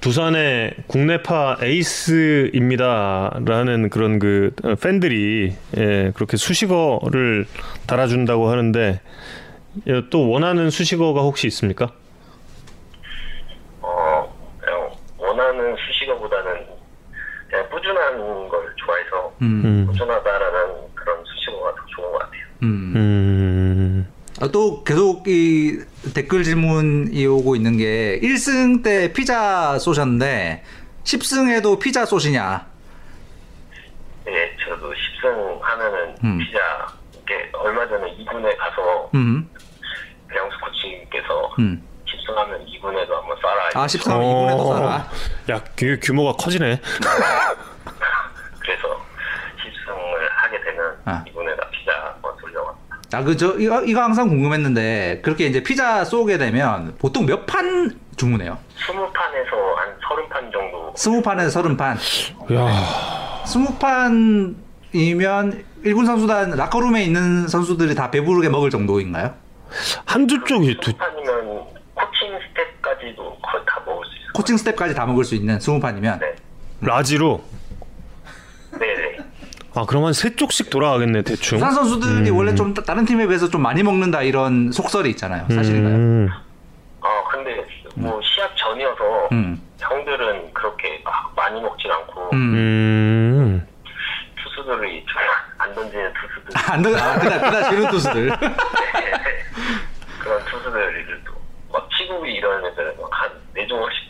두산의 0.00 0.74
국내파 0.86 1.58
에이스입니다라는 1.62 3.10
그런 3.90 4.18
그 4.18 4.52
어, 4.64 4.74
팬들이 4.74 5.54
예, 5.76 6.12
그렇게 6.14 6.38
수식어를 6.38 7.46
달아준다고 7.86 8.48
하는데 8.48 9.00
예, 9.86 10.02
또 10.10 10.28
원하는 10.30 10.70
수식어가 10.70 11.20
혹시 11.20 11.46
있습니까? 11.48 11.92
어, 13.82 14.34
그냥 14.58 14.90
원하는 15.18 15.76
수식어보다는 15.76 16.66
그냥 17.50 17.68
꾸준한 17.70 18.48
걸 18.48 18.74
좋아해서 18.76 19.34
음. 19.42 19.62
음, 19.64 19.86
꾸준하다라는 19.86 20.74
그런 20.94 21.22
수식어가 21.24 21.74
더 21.74 21.82
좋은 21.94 22.10
것 22.12 22.18
같아요. 22.20 22.40
음. 22.62 22.92
음, 22.94 24.12
아, 24.40 24.48
또 24.48 24.84
계속 24.84 25.26
이 25.28 25.78
댓글 26.14 26.44
질문이 26.44 27.26
오고 27.26 27.56
있는 27.56 27.76
게 27.76 28.20
1승 28.22 28.82
때 28.82 29.12
피자 29.12 29.78
쏘셨는데 29.78 30.62
10승에도 31.04 31.78
피자 31.80 32.04
쏘시냐? 32.04 32.66
예, 34.28 34.56
저도 34.64 34.92
10승 34.92 35.60
하면은 35.60 36.14
음. 36.24 36.38
피자 36.38 36.58
이게 37.22 37.50
얼마 37.54 37.86
전에 37.88 38.14
2군에 38.16 38.56
가서 38.58 39.10
음. 39.14 39.48
배영수 40.28 40.56
코치님께서 40.60 41.54
음. 41.58 41.82
10승하면 42.06 42.66
2군에도 42.66 43.10
한번 43.12 43.36
쏴라. 43.38 43.76
아 43.76 43.86
13은 43.86 44.20
2군에도 44.20 44.58
쏴라. 44.58 45.52
야, 45.52 45.64
그 45.76 45.98
규모가 46.02 46.32
커지네. 46.32 46.80
그래서 48.60 49.00
10승을 49.56 50.28
하게 50.30 50.60
되면 50.62 50.96
아. 51.04 51.24
2군에다 51.26 51.70
피자 51.70 51.92
한번 52.12 52.36
쏠려갑니다. 52.40 52.99
아, 53.12 53.24
그, 53.24 53.36
저, 53.36 53.58
이거, 53.58 53.82
이거 53.82 54.02
항상 54.02 54.28
궁금했는데, 54.28 55.20
그렇게 55.24 55.46
이제 55.46 55.62
피자 55.62 56.04
쏘게 56.04 56.38
되면 56.38 56.94
보통 56.98 57.26
몇 57.26 57.44
판 57.46 57.90
주문해요? 58.16 58.56
20판에서 58.86 59.74
한 59.76 59.98
30판 59.98 60.52
정도 60.52 60.92
20판에서 60.94 61.76
30판. 61.76 62.54
야, 62.54 63.42
20판이면 64.92 65.64
1군 65.84 66.06
선수단 66.06 66.50
라커룸에 66.50 67.02
있는 67.02 67.48
선수들이 67.48 67.94
다 67.94 68.10
배부르게 68.10 68.48
먹을 68.48 68.70
정도인가요? 68.70 69.34
한두 70.04 70.42
쪽이 70.44 70.78
두, 70.80 70.92
20판이면 70.92 71.66
코칭 71.94 72.38
스태프까지도 72.48 73.22
거의 73.40 73.64
다 73.66 73.82
먹을 73.86 74.04
수 74.06 74.12
있어요. 74.16 74.32
코칭 74.34 74.56
스태프까지 74.56 74.94
다 74.94 75.06
먹을 75.06 75.24
수 75.24 75.34
있는 75.34 75.58
20판이면. 75.58 76.20
네. 76.20 76.36
large로. 76.82 77.42
네네. 78.78 79.09
아, 79.74 79.84
한세 79.88 80.34
쪽씩 80.34 80.68
돌아가겠네 80.70 81.22
대충. 81.22 81.58
두산 81.58 81.72
선수들이 81.72 82.30
음. 82.30 82.36
원래 82.36 82.54
좀 82.54 82.74
따- 82.74 82.82
다른 82.82 83.04
팀에 83.04 83.26
비해서 83.26 83.48
좀 83.48 83.62
많이 83.62 83.82
먹는다 83.82 84.22
이런 84.22 84.72
속설이 84.72 85.10
있잖아요. 85.10 85.46
사실인가요? 85.48 85.94
음, 85.94 86.28
어, 87.00 87.08
근데 87.30 87.64
뭐 87.94 88.20
시합 88.22 88.50
전이어서 88.56 89.28
음. 89.32 89.60
형들은 89.78 90.52
그렇게 90.52 91.00
막 91.04 91.32
많이 91.36 91.60
먹진 91.60 91.90
않고 91.90 92.30
음. 92.32 92.54
음. 92.54 93.66
투수들이 94.42 95.04
좀 95.06 95.20
안 95.60 95.74
던지는 95.74 96.10
투수들 96.14 96.72
안 96.72 96.82
돼. 96.82 96.94
아, 96.98 97.18
그날, 97.18 97.38
그날 97.40 97.64
지는 97.70 97.90
투수들. 97.90 98.30
그런 100.18 100.44
투수들도 100.46 101.32
막 101.70 101.88
치국이 101.96 102.32
이런 102.32 102.64
애들은 102.64 102.94
막 103.00 103.25
한 103.25 103.49
네 103.49 103.66
조각씩도 103.68 104.09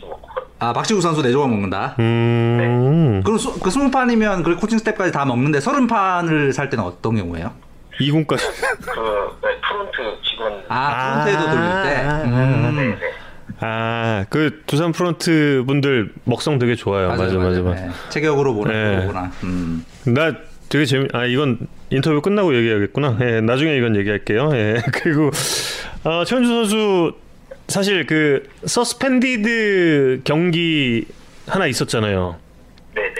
아, 0.61 0.73
박치국 0.73 1.01
선수 1.01 1.23
4조각 1.23 1.49
먹는다. 1.49 1.95
음. 1.97 3.21
그럼 3.25 3.37
수, 3.39 3.51
그 3.59 3.69
20판이면 3.71 4.43
그 4.43 4.55
코칭 4.55 4.77
스태프까지 4.77 5.11
다 5.11 5.25
먹는데 5.25 5.57
30판을 5.57 6.51
살 6.53 6.69
때는 6.69 6.83
어떤 6.85 7.15
경우예요? 7.15 7.51
2군까지. 7.99 8.45
그 8.45 8.99
네, 9.41 9.49
프론트 9.67 10.21
직원 10.23 10.63
아, 10.69 11.23
프론트에도 11.23 11.45
돌릴 11.49 11.69
때. 11.83 12.01
아, 12.07 12.21
음. 12.23 12.75
네 12.75 12.83
네 12.83 12.97
아, 13.59 14.25
그 14.29 14.61
두산 14.65 14.91
프런트 14.91 15.63
분들 15.67 16.13
먹성 16.25 16.59
되게 16.59 16.75
좋아요. 16.75 17.09
맞아, 17.09 17.23
맞아, 17.25 17.61
맞아. 17.61 17.81
네. 17.81 17.89
체격으로 18.09 18.53
네. 18.65 18.95
보는구나. 18.95 19.31
음. 19.43 19.83
나 20.05 20.33
되게 20.69 20.85
재미. 20.85 21.07
아 21.13 21.25
이건 21.25 21.67
인터뷰 21.89 22.21
끝나고 22.21 22.55
얘기하겠구나. 22.55 23.17
예, 23.21 23.41
나중에 23.41 23.75
이건 23.77 23.95
얘기할게요. 23.95 24.51
예, 24.53 24.81
그리고 24.93 25.29
어, 26.03 26.23
최현주 26.23 26.47
선수 26.49 27.13
사실 27.71 28.05
그 28.05 28.47
서스펜디드 28.65 30.21
경기 30.25 31.07
하나 31.47 31.65
있었잖아요. 31.67 32.37
네네 32.93 33.15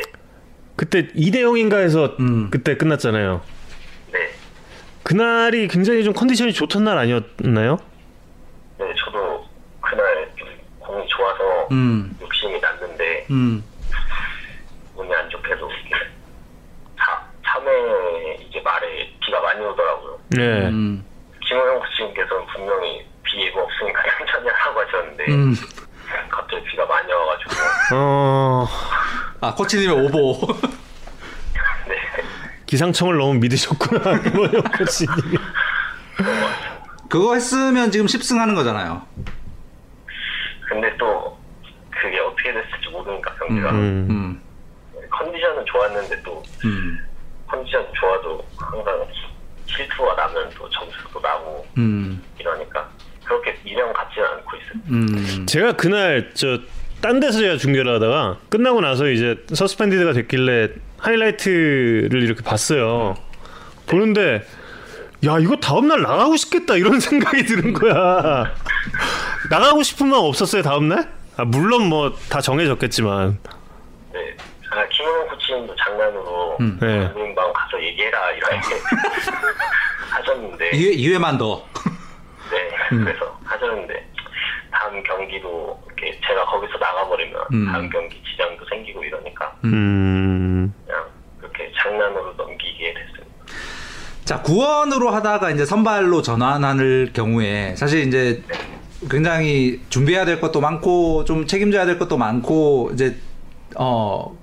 그때 0.76 1.08
2대 1.08 1.38
0인가 1.38 1.80
해서 1.82 2.16
음. 2.20 2.50
그때 2.52 2.76
끝났잖아요. 2.76 3.42
네. 4.12 4.20
그날이 5.04 5.68
굉장히 5.70 6.04
좀 6.04 6.14
컨디션이 6.14 6.54
좋던 6.54 6.84
날 6.84 6.98
아니었나요? 6.98 7.78
네 8.78 8.94
저도 8.98 9.46
그날 9.80 10.30
좀 10.36 10.50
공이 10.80 11.08
좋아서 11.08 11.68
음. 11.72 12.16
욕심이 12.22 12.60
났는데 12.60 13.28
음. 13.32 13.64
운이 14.96 15.14
안 15.16 15.30
좋게도 15.30 15.72
이렇게 15.72 16.06
차, 17.00 17.26
참외 17.46 18.38
이제 18.50 18.60
말에 18.62 19.14
비가 19.26 19.40
많이 19.40 19.66
오더라고요. 19.66 20.20
네. 20.30 20.68
음. 20.68 21.06
김호영 21.48 21.80
코치님께서는 21.80 22.46
분명히 22.48 23.11
비 23.32 23.46
예보 23.46 23.62
없으니까 23.62 24.04
천천히 24.18 24.50
하라고 24.50 24.82
하셨는데 24.82 25.26
음. 25.30 25.56
갑자기 26.30 26.64
비가 26.66 26.86
많이 26.86 27.12
와가지고 27.12 27.52
어 27.96 28.68
아, 29.40 29.56
코치님의 29.56 30.06
오보. 30.06 30.48
네 31.88 31.96
기상청을 32.66 33.18
너무 33.18 33.36
믿으셨구나. 33.36 34.20
김원영 34.22 34.64
코치님. 34.78 35.16
그거 37.10 37.34
했으면 37.34 37.92
지금 37.92 38.06
10승 38.06 38.38
하는 38.38 38.54
거잖아요. 38.56 39.06
근데 40.68 40.96
또 40.98 41.38
그게 41.90 42.20
어떻게 42.20 42.54
됐을지 42.54 42.90
모르니까 42.90 43.34
경기가 43.36 43.72
음. 43.72 44.08
음. 44.10 44.42
컨디션은 45.10 45.66
좋았는데 45.66 46.24
또 46.24 46.44
음. 46.66 47.06
컨디션 47.48 47.86
좋아도 47.94 48.46
항상 48.58 49.08
실투가 49.66 50.16
나면 50.16 50.50
또 50.58 50.70
점수도 50.70 51.20
나고 51.20 51.66
음. 51.78 52.24
이러니까 52.40 52.90
그렇게 53.26 53.58
미련 53.64 53.92
갖지는 53.94 54.28
않고 54.28 54.52
있어요. 54.58 54.84
음. 54.90 55.46
제가 55.48 55.74
그날 55.74 56.32
저 56.34 56.60
딴 57.02 57.20
데서 57.20 57.40
제가 57.40 57.58
중계를 57.58 57.96
하다가 57.96 58.38
끝나고 58.50 58.80
나서 58.82 59.08
이제 59.10 59.36
서스펜디드가 59.52 60.14
됐길래 60.14 60.70
하이라이트를 61.00 62.22
이렇게 62.22 62.44
봤어요. 62.44 63.16
보는데 63.88 64.46
야 65.26 65.40
이거 65.40 65.56
다음 65.56 65.88
날 65.88 66.04
나가고 66.04 66.36
싶겠다 66.38 66.76
이런 66.76 67.00
생각이 67.02 67.44
드는 67.46 67.74
거야. 67.74 68.54
나가고 69.50 69.82
싶은 69.82 70.10
마음 70.10 70.26
없었어요 70.26 70.62
다음 70.62 70.90
날? 70.90 71.10
아 71.38 71.44
물론 71.46 71.88
뭐 71.90 72.14
다 72.30 72.40
정해졌겠지만. 72.40 73.40
네. 74.14 74.20
아, 74.70 74.88
김호영 74.88 75.28
코치님도 75.30 75.76
장난으로 75.76 76.58
음. 76.60 76.78
네. 76.80 77.00
감독님방 77.00 77.52
가서 77.52 77.82
얘기해라 77.84 78.32
이렇게 78.32 78.56
하셨는데 80.12 80.72
2회, 80.72 80.98
2회만 80.98 81.40
더. 81.40 81.66
네 82.92 83.04
그래서 83.04 83.40
하셨는데 83.44 84.08
다음 84.72 85.04
경기도 85.04 85.82
이렇게 85.86 86.20
제가 86.26 86.46
거기서 86.46 86.78
나가버리면 86.78 87.42
음. 87.54 87.66
다음 87.72 87.90
경기 87.90 88.22
지장도 88.24 88.66
생기고 88.70 89.04
이러니까 89.04 89.56
음. 89.64 90.74
그냥 90.86 91.06
그렇게 91.40 91.72
장난으로 91.78 92.34
넘기게 92.34 92.94
됐어요. 92.94 93.32
자, 94.26 94.42
구원으로 94.42 95.10
하다가 95.10 95.50
이제 95.52 95.66
선발로 95.66 96.22
전환할 96.22 97.12
경우에 97.14 97.76
사실 97.76 98.08
이제 98.08 98.44
굉장히 99.10 99.82
준비해야 99.90 100.26
될 100.26 100.40
것도 100.40 100.62
많고 100.62 101.26
좀 101.26 101.48
책임져야 101.48 101.86
될 101.86 101.98
것도 101.98 102.18
많고 102.18 102.92
이제 102.94 103.18
어. 103.78 104.40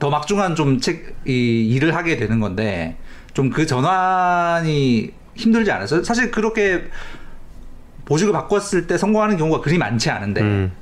더 0.00 0.10
막중한 0.10 0.54
좀 0.56 0.80
책, 0.80 1.14
이 1.24 1.72
일을 1.74 1.94
하게 1.94 2.16
되는 2.16 2.40
건데 2.40 2.96
좀 3.32 3.50
그 3.50 3.66
전환이 3.66 5.12
힘들지 5.34 5.70
않았어요? 5.70 6.02
사실 6.04 6.30
그렇게 6.30 6.84
보직을 8.06 8.32
바꿨을 8.32 8.86
때 8.86 8.96
성공하는 8.96 9.36
경우가 9.36 9.60
그리 9.60 9.78
많지 9.78 10.10
않은데. 10.10 10.40
음. 10.42 10.76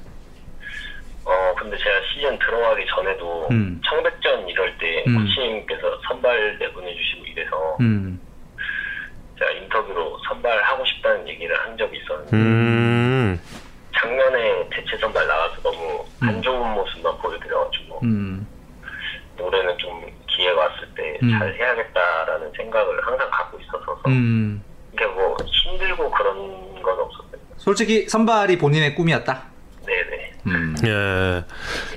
어 1.24 1.54
근데 1.56 1.76
제가 1.76 2.00
시즌 2.12 2.38
들어가기 2.38 2.84
전에도 2.94 3.48
음. 3.50 3.80
청백전 3.84 4.48
이럴 4.48 4.76
때 4.78 5.04
음. 5.06 5.16
코치님께서 5.16 6.00
선발 6.08 6.58
내보내주시고 6.58 7.24
이래서 7.26 7.76
음. 7.80 8.20
제가 9.38 9.50
인터뷰로 9.52 10.18
선발하고 10.28 10.84
싶다는 10.84 11.28
얘기를 11.28 11.58
한 11.60 11.76
적이 11.76 11.98
있었는데 11.98 12.36
음. 12.36 13.40
작년에 13.96 14.68
대체 14.70 14.96
선발 14.98 15.26
나가서 15.26 15.62
너무 15.62 16.04
음. 16.22 16.28
안 16.28 16.42
좋은 16.42 16.74
모습만 16.74 17.16
보여드려가지고 17.18 18.00
음. 18.02 18.46
올해는 19.38 19.78
좀 19.78 20.04
기회가 20.26 20.60
왔을 20.60 20.88
때 20.94 21.18
음. 21.22 21.30
잘 21.30 21.54
해야겠다라는 21.54 22.52
생각을 22.56 23.06
항상 23.06 23.30
갖고 23.30 23.58
있어서 23.60 24.00
음. 24.06 24.62
이게 24.92 25.06
뭐 25.06 25.36
힘들고 25.46 26.10
그런 26.10 26.71
건 26.82 26.98
없었어요. 26.98 27.40
솔직히 27.56 28.08
선발이 28.08 28.58
본인의 28.58 28.94
꿈이었다. 28.94 29.42
네네. 29.86 30.32
음. 30.46 30.74
예. 30.84 31.44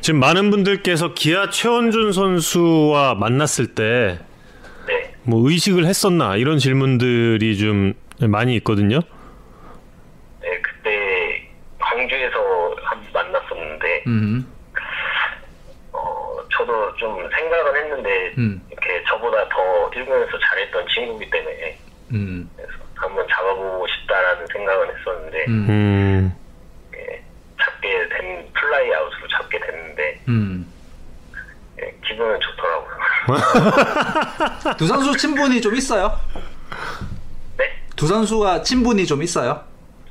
지금 0.02 0.20
많은 0.20 0.52
분들께서 0.52 1.14
기아 1.14 1.50
최원준 1.50 2.12
선수와 2.12 3.16
만났을 3.16 3.74
때 3.74 4.20
네. 4.88 5.14
뭐 5.24 5.50
의식을 5.50 5.86
했었나 5.86 6.36
이런 6.36 6.60
질문들이 6.60 7.58
좀 7.58 7.94
많이 8.20 8.56
있거든요. 8.58 9.00
네, 10.42 10.62
그때 10.62 11.50
광주에서 11.80 12.76
한번 12.84 13.12
만났었는데 13.14 14.04
음. 14.08 14.48
어, 15.92 16.38
저도 16.52 16.96
좀 16.96 17.28
생각은 17.30 17.76
했는데 17.76 18.34
음. 18.38 18.62
이렇게 18.70 19.04
저보다 19.08 19.50
더 19.50 19.90
1군에서 19.92 20.32
잘했던 20.50 20.86
친구기 20.94 21.30
때문에 21.30 21.78
음. 22.12 22.50
한번 23.06 23.26
잡아보고 23.30 23.86
싶다라는 23.88 24.48
생각은 24.48 24.88
했었는데 24.98 25.46
음. 25.48 25.70
음. 25.70 26.36
예, 26.96 27.24
잡게 27.62 28.10
된 28.10 28.48
플라이 28.54 28.94
아웃으로 28.94 29.28
잡게 29.38 29.60
됐는데 29.60 30.22
음. 30.28 30.72
예, 31.82 31.94
기분은 32.08 32.40
좋더라고요. 32.40 32.96
두 34.78 34.88
선수 34.88 35.16
친분이 35.18 35.62
좀 35.62 35.76
있어요? 35.76 36.20
네? 37.58 37.66
두 37.96 38.08
선수가 38.08 38.64
친분이 38.64 39.06
좀 39.06 39.22
있어요? 39.24 39.64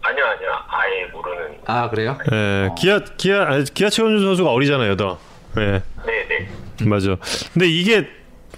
아니요, 0.02 0.24
아니요. 0.24 0.50
아예 0.68 1.04
모르는. 1.06 1.58
아 1.66 1.88
그래요? 1.90 2.18
예. 2.32 2.70
기아 2.78 2.98
기아 3.16 3.46
아니, 3.48 3.64
기아 3.64 3.88
최원준 3.88 4.24
선수가 4.26 4.50
어리잖아요, 4.50 4.96
더. 4.96 5.18
예. 5.58 5.82
네네. 6.04 6.48
맞아. 6.86 7.16
근데 7.52 7.66
이게 7.66 8.08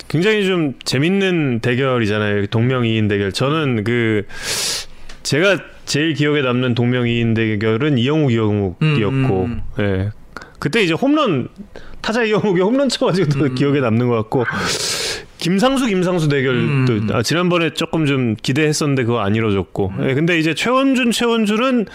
굉장히 0.09 0.46
좀 0.46 0.74
재밌는 0.84 1.61
대결이잖아요. 1.61 2.46
동명이인 2.46 3.09
대결. 3.09 3.32
저는 3.32 3.84
그 3.84 4.24
제가 5.22 5.59
제일 5.84 6.14
기억에 6.14 6.42
남는 6.42 6.74
동명이인 6.74 7.34
대결은 7.34 7.98
이영욱 7.98 8.32
이영욱이었고, 8.32 9.44
음, 9.44 9.62
예. 9.80 10.11
그때 10.59 10.82
이제 10.82 10.94
홈런 10.94 11.48
타자 12.00 12.22
이영욱이 12.24 12.61
홈런 12.61 12.88
쳐가지고 12.88 13.28
더 13.30 13.48
기억에 13.54 13.80
남는 13.80 14.09
것 14.09 14.14
같고. 14.16 14.44
김상수 15.38 15.86
김상수 15.86 16.28
대결도 16.28 16.92
음. 16.92 17.09
아, 17.12 17.22
지난번에 17.22 17.70
조금 17.70 18.07
좀 18.07 18.34
기대했었는데 18.42 19.04
그거 19.04 19.20
안 19.20 19.36
이루어졌고 19.36 19.92
예, 20.02 20.14
근데 20.14 20.38
이제 20.38 20.54
최원준 20.54 21.12
최원준은 21.12 21.86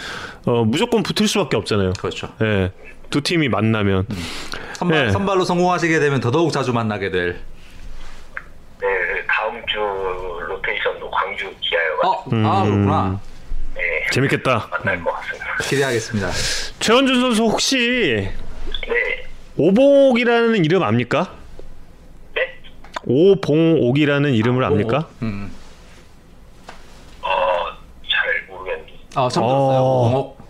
어, 0.46 0.64
무조건 0.64 1.04
붙을 1.04 1.28
수밖에 1.28 1.58
없잖아요. 1.58 1.94
그렇죠. 2.00 2.30
예, 2.42 2.72
두 3.10 3.22
팀이 3.22 3.50
만나면 3.50 4.06
선발, 4.76 5.06
네. 5.08 5.12
선발로 5.12 5.44
성공하시게 5.44 6.00
되면 6.00 6.22
더더욱 6.22 6.54
자주 6.54 6.72
만나게 6.72 7.12
될. 7.12 7.40
네, 8.82 8.88
다음 9.28 9.64
주 9.68 9.78
로테이션도 10.48 11.12
광주 11.12 11.48
어, 11.48 11.52
기아여가지고 11.62 12.48
아 12.48 12.64
그렇구나. 12.64 13.20
네, 13.76 13.82
재밌겠다. 14.12 14.68
만날 14.72 15.04
것 15.04 15.12
같습니다. 15.14 15.58
기대하겠습니다. 15.62 16.30
최원준 16.80 17.22
선수 17.22 17.44
혹시 17.44 18.28
네, 18.88 19.26
오봉옥이라는 19.58 20.66
이름 20.66 20.82
압니까? 20.84 21.32
네, 22.34 22.58
오봉옥이라는 23.06 24.34
이름을 24.34 24.64
압니까? 24.64 25.08
음. 25.22 25.52
어, 27.22 27.28
잘 28.10 28.48
모르겠는데. 28.50 28.92
아 29.16 29.30
처음 29.30 29.48
들었어요. 29.48 29.80
어. 29.80 30.10
공옥. 30.10 30.42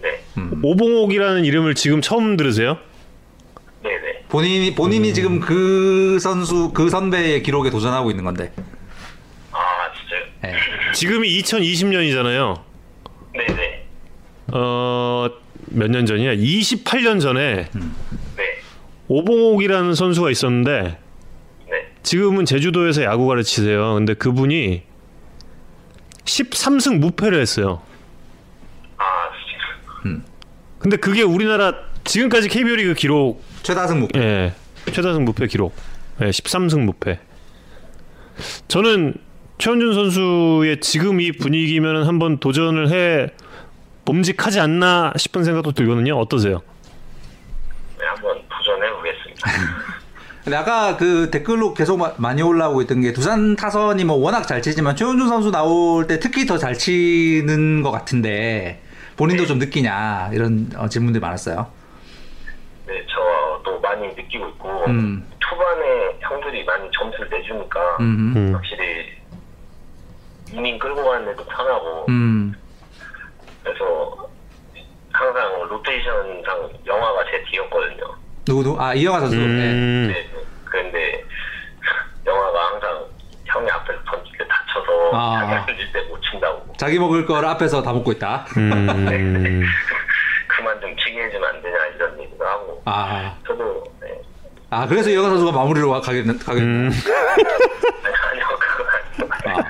네, 0.00 0.24
오봉옥이라는 0.62 1.44
이름을 1.44 1.74
지금 1.74 2.00
처음 2.00 2.38
들으세요? 2.38 2.78
본인이 4.30 4.74
본인이 4.74 5.12
지금 5.12 5.40
그 5.40 6.18
선수 6.20 6.70
그 6.72 6.88
선배의 6.88 7.42
기록에 7.42 7.70
도전하고 7.70 8.10
있는 8.10 8.24
건데. 8.24 8.52
아, 9.52 9.58
진짜요? 9.92 10.24
네. 10.42 10.54
지금이 10.94 11.28
2020년이잖아요. 11.40 12.60
네, 13.34 13.46
네, 13.46 13.86
어, 14.52 15.28
몇 15.66 15.88
년 15.90 16.06
전이야? 16.06 16.34
28년 16.34 17.20
전에 17.20 17.68
네, 18.36 18.58
오봉옥이라는 19.08 19.94
선수가 19.94 20.30
있었는데 20.30 20.98
네. 21.70 21.92
지금은 22.02 22.44
제주도에서 22.44 23.02
야구 23.02 23.26
가르치세요. 23.26 23.94
근데 23.94 24.14
그분이 24.14 24.82
13승 26.24 26.98
무패를 26.98 27.40
했어요. 27.40 27.82
아, 28.96 29.04
진짜. 30.02 30.22
근데 30.78 30.96
그게 30.96 31.22
우리나라 31.22 31.74
지금까지 32.04 32.48
KBO 32.48 32.76
리그 32.76 32.94
기록 32.94 33.42
최다승 33.62 34.00
목. 34.00 34.16
예. 34.16 34.52
최다승 34.92 35.24
무패 35.24 35.46
기록. 35.46 35.74
예, 36.22 36.26
13승 36.30 36.80
무패. 36.80 37.18
저는 38.68 39.14
최원준 39.58 39.92
선수의 39.94 40.80
지금 40.80 41.20
이 41.20 41.32
분위기면 41.32 42.06
한번 42.06 42.38
도전을 42.38 42.90
해 42.90 43.28
봄직하지 44.06 44.58
않나 44.60 45.12
싶은 45.16 45.44
생각도 45.44 45.72
들거든요. 45.72 46.16
어떠세요? 46.18 46.62
네, 47.98 48.06
한번 48.06 48.38
도전해 48.48 48.90
보겠습니다. 48.96 49.50
근데 50.42 50.56
아까 50.56 50.96
그 50.96 51.28
댓글로 51.30 51.74
계속 51.74 51.98
마- 51.98 52.14
많이 52.16 52.40
올라오고 52.40 52.80
있던 52.82 53.02
게 53.02 53.12
두산 53.12 53.54
타선이 53.56 54.04
뭐 54.04 54.16
워낙 54.16 54.44
잘 54.46 54.62
치지만 54.62 54.96
최원준 54.96 55.28
선수 55.28 55.50
나올 55.50 56.06
때 56.06 56.18
특히 56.18 56.46
더 56.46 56.56
잘 56.56 56.76
치는 56.76 57.82
것 57.82 57.90
같은데 57.90 58.80
본인도 59.18 59.44
좀 59.44 59.58
느끼냐 59.58 60.30
이런 60.32 60.70
어, 60.76 60.88
질문들이 60.88 61.20
많았어요. 61.20 61.66
네, 62.90 63.06
저도 63.06 63.78
많이 63.78 64.08
느끼고 64.08 64.48
있고 64.48 64.84
음. 64.86 65.24
초반에 65.38 66.18
형들이 66.18 66.64
많이 66.64 66.90
점수를 66.90 67.28
내주니까 67.30 67.98
음. 68.00 68.32
음. 68.36 68.52
확실히 68.52 69.16
이닝 70.52 70.76
끌고 70.76 71.04
가는 71.04 71.24
데도 71.26 71.44
편하고 71.46 72.06
음. 72.08 72.52
그래서 73.62 74.28
항상 75.12 75.68
로테이션상 75.68 76.70
영화가 76.84 77.24
제 77.30 77.44
뒤였거든요. 77.48 78.12
누구 78.44 78.64
누구? 78.64 78.82
아 78.82 78.92
이영하 78.92 79.20
선수. 79.20 79.36
네. 79.36 79.42
음. 79.44 80.12
네, 80.12 80.28
그런데 80.64 81.24
영화가 82.26 82.66
항상 82.72 83.04
형이 83.44 83.70
앞에서 83.70 84.00
던질 84.04 84.36
때 84.36 84.44
다쳐서 84.48 85.10
아. 85.14 85.46
자기 85.48 85.66
던질 85.66 85.92
때 85.92 86.00
못 86.08 86.20
친다고 86.22 86.72
자기 86.76 86.98
먹을 86.98 87.24
걸 87.24 87.44
앞에서 87.44 87.82
다 87.82 87.92
먹고 87.92 88.10
있다. 88.10 88.46
음. 88.56 89.62
그만 90.48 90.80
좀 90.80 90.96
치게 90.96 91.22
해주면 91.22 91.49
아, 92.84 93.36
저도 93.46 93.84
네. 94.00 94.08
아 94.70 94.86
그래서 94.86 95.10
이영하 95.10 95.28
선수가 95.30 95.52
마무리로 95.52 95.90
와- 95.90 96.00
가게 96.00 96.22
가게. 96.24 96.60
음. 96.60 96.90
아니, 96.90 97.44
아니요 98.30 98.46
그건 98.58 98.86
아니고 99.48 99.50
아. 99.50 99.64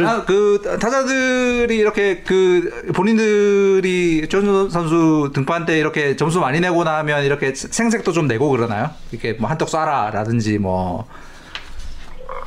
아, 0.00 0.24
그 0.26 0.60
타자들이 0.80 1.76
이렇게 1.76 2.22
그 2.22 2.92
본인들이 2.94 4.28
조준 4.28 4.70
선수 4.70 5.30
등판 5.34 5.64
때 5.64 5.78
이렇게 5.78 6.14
점수 6.14 6.40
많이 6.40 6.60
내고 6.60 6.84
나면 6.84 7.24
이렇게 7.24 7.54
생색도 7.54 8.12
좀 8.12 8.28
내고 8.28 8.50
그러나요? 8.50 8.90
이렇게 9.10 9.32
뭐 9.32 9.48
한턱 9.50 9.68
쏴라라든지 9.68 10.58
뭐 10.58 11.08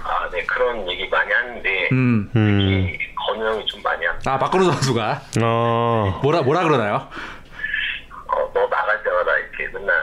아, 0.04 0.30
네 0.32 0.46
그런 0.46 0.88
얘기 0.90 1.10
많이 1.10 1.32
하는데 1.34 1.90
음. 1.92 2.30
음. 2.36 2.60
이 2.62 2.98
건우 3.16 3.46
형이 3.46 3.66
좀 3.66 3.82
많이 3.82 4.06
합니다. 4.06 4.34
아 4.34 4.38
박건우 4.40 4.64
선수가 4.72 5.22
어. 5.44 6.20
뭐라 6.24 6.44
뭐라 6.44 6.64
그러나요? 6.64 7.08
어, 8.32 8.52
너 8.54 8.68
나갈 8.70 9.04
때마다 9.04 9.38
이렇게 9.38 9.68
맨날 9.78 9.96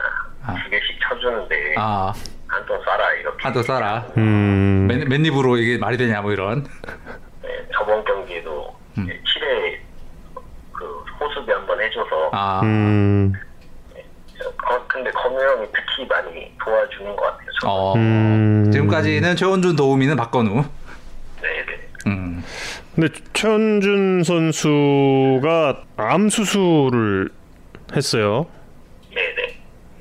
아. 0.45 0.55
두 0.63 0.69
개씩 0.69 0.97
쳐주는데 1.07 1.75
아한통 1.77 2.81
쏴라 2.83 3.19
이렇게. 3.19 3.43
한턱 3.43 3.65
쏴라. 3.65 4.17
음. 4.17 4.87
맨, 4.87 5.07
맨 5.09 5.25
입으로 5.25 5.57
이게 5.57 5.77
말이 5.77 5.97
되냐 5.97 6.21
뭐 6.21 6.31
이런. 6.31 6.63
네, 7.41 7.49
저번 7.73 8.03
경기에도 8.05 8.75
음. 8.97 9.07
7회 9.07 9.79
그 10.73 10.85
호수비 11.19 11.51
한번 11.51 11.81
해줘서 11.81 12.29
아 12.31 12.61
음. 12.63 13.33
어, 14.71 14.85
근데 14.87 15.11
건우 15.11 15.37
형이 15.41 15.67
특히 15.73 16.07
많이 16.07 16.53
도와주는 16.63 17.15
것 17.15 17.21
같아요. 17.23 17.47
저. 17.61 17.67
어, 17.67 17.93
음. 17.95 18.69
지금까지는 18.71 19.35
최원준 19.35 19.75
도우미는 19.75 20.15
박건우. 20.15 20.63
네, 21.41 21.65
네. 21.65 21.89
음. 22.07 22.43
근데 22.95 23.09
최원준 23.33 24.23
선수가 24.23 25.83
암 25.97 26.29
수술을 26.29 27.29
했어요. 27.95 28.45
네, 29.13 29.21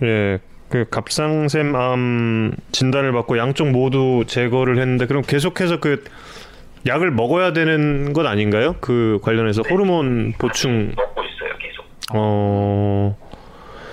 네. 0.01 0.07
예, 0.07 0.39
그 0.69 0.85
갑상샘 0.91 1.75
암 1.75 2.53
진단을 2.73 3.13
받고 3.13 3.39
양쪽 3.39 3.71
모두 3.71 4.25
제거를 4.27 4.79
했는데 4.79 5.07
그럼 5.07 5.23
계속해서 5.23 5.81
그 5.81 6.05
약을 6.87 7.11
먹어야 7.11 7.53
되는 7.53 8.13
것 8.13 8.25
아닌가요? 8.27 8.77
그 8.81 9.19
관련해서 9.23 9.63
호르몬 9.69 10.33
보충 10.39 10.93
먹고 10.97 11.23
있어요 11.25 11.51
계속. 11.59 11.85
어 12.15 13.17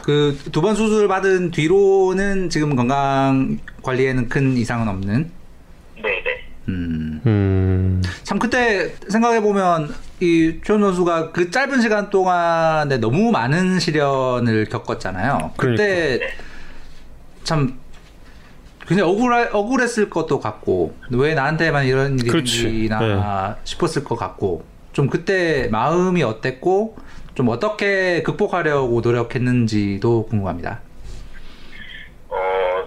그 0.03 0.37
두 0.51 0.61
번 0.61 0.75
수술 0.75 1.07
받은 1.07 1.49
뒤로는 1.49 2.49
지금 2.51 2.75
건강 2.75 3.57
관리에는 3.81 4.29
큰 4.29 4.55
이상은 4.55 4.87
없는. 4.87 5.31
네네. 5.95 6.41
음. 6.67 7.21
음. 7.25 8.03
참 8.21 8.37
그때 8.37 8.93
생각해 9.09 9.41
보면 9.41 9.91
이 10.21 10.61
최원 10.63 10.81
선수가 10.81 11.31
그 11.31 11.51
짧은 11.51 11.81
시간 11.81 12.09
동안에 12.09 12.97
너무 12.97 13.31
많은 13.31 13.79
시련을 13.79 14.65
겪었잖아요. 14.65 15.51
그때 15.57 16.19
참 17.43 17.79
굉장히 18.87 19.11
억울하, 19.11 19.49
억울했을 19.51 20.09
것도 20.09 20.39
같고 20.39 20.95
왜 21.11 21.33
나한테만 21.33 21.85
이런 21.85 22.19
일이 22.19 22.29
그렇지. 22.29 22.61
생기나 22.61 23.57
싶었을 23.63 24.03
것 24.03 24.15
같고 24.15 24.63
좀 24.93 25.09
그때 25.09 25.67
마음이 25.71 26.23
어땠고 26.23 26.95
좀 27.33 27.49
어떻게 27.49 28.23
극복하려고 28.23 29.01
노력했는지도 29.01 30.27
궁금합니다. 30.27 30.79
어 32.29 32.37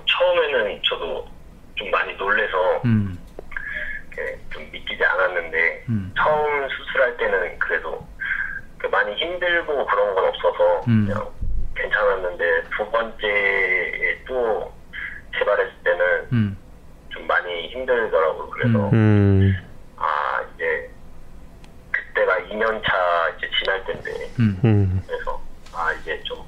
처음에는 0.06 0.80
저도 0.88 1.26
좀 1.74 1.90
많이 1.90 2.14
놀래서 2.14 2.56
음, 2.86 3.17
음. 5.88 6.12
처음 6.16 6.68
수술할 6.68 7.16
때는 7.16 7.58
그래도 7.58 8.06
그 8.78 8.86
많이 8.88 9.14
힘들고 9.16 9.86
그런 9.86 10.14
건 10.14 10.24
없어서 10.26 10.84
음. 10.88 11.06
그냥 11.06 11.30
괜찮았는데 11.74 12.62
두 12.76 12.90
번째에 12.90 14.24
또 14.26 14.72
재발했을 15.38 15.72
때는 15.84 16.28
음, 16.32 16.58
좀 17.10 17.26
많이 17.26 17.68
힘들더라고요. 17.68 18.50
그래서 18.50 18.90
음. 18.90 19.54
아 19.96 20.42
이제 20.54 20.90
그때가 21.90 22.38
2년 22.48 22.82
차 22.84 23.28
이제 23.36 23.50
지날 23.58 23.84
때인데 23.84 24.10
음, 24.40 24.60
음. 24.64 25.02
그래서 25.06 25.40
아 25.72 25.92
이제 25.92 26.20
좀 26.24 26.44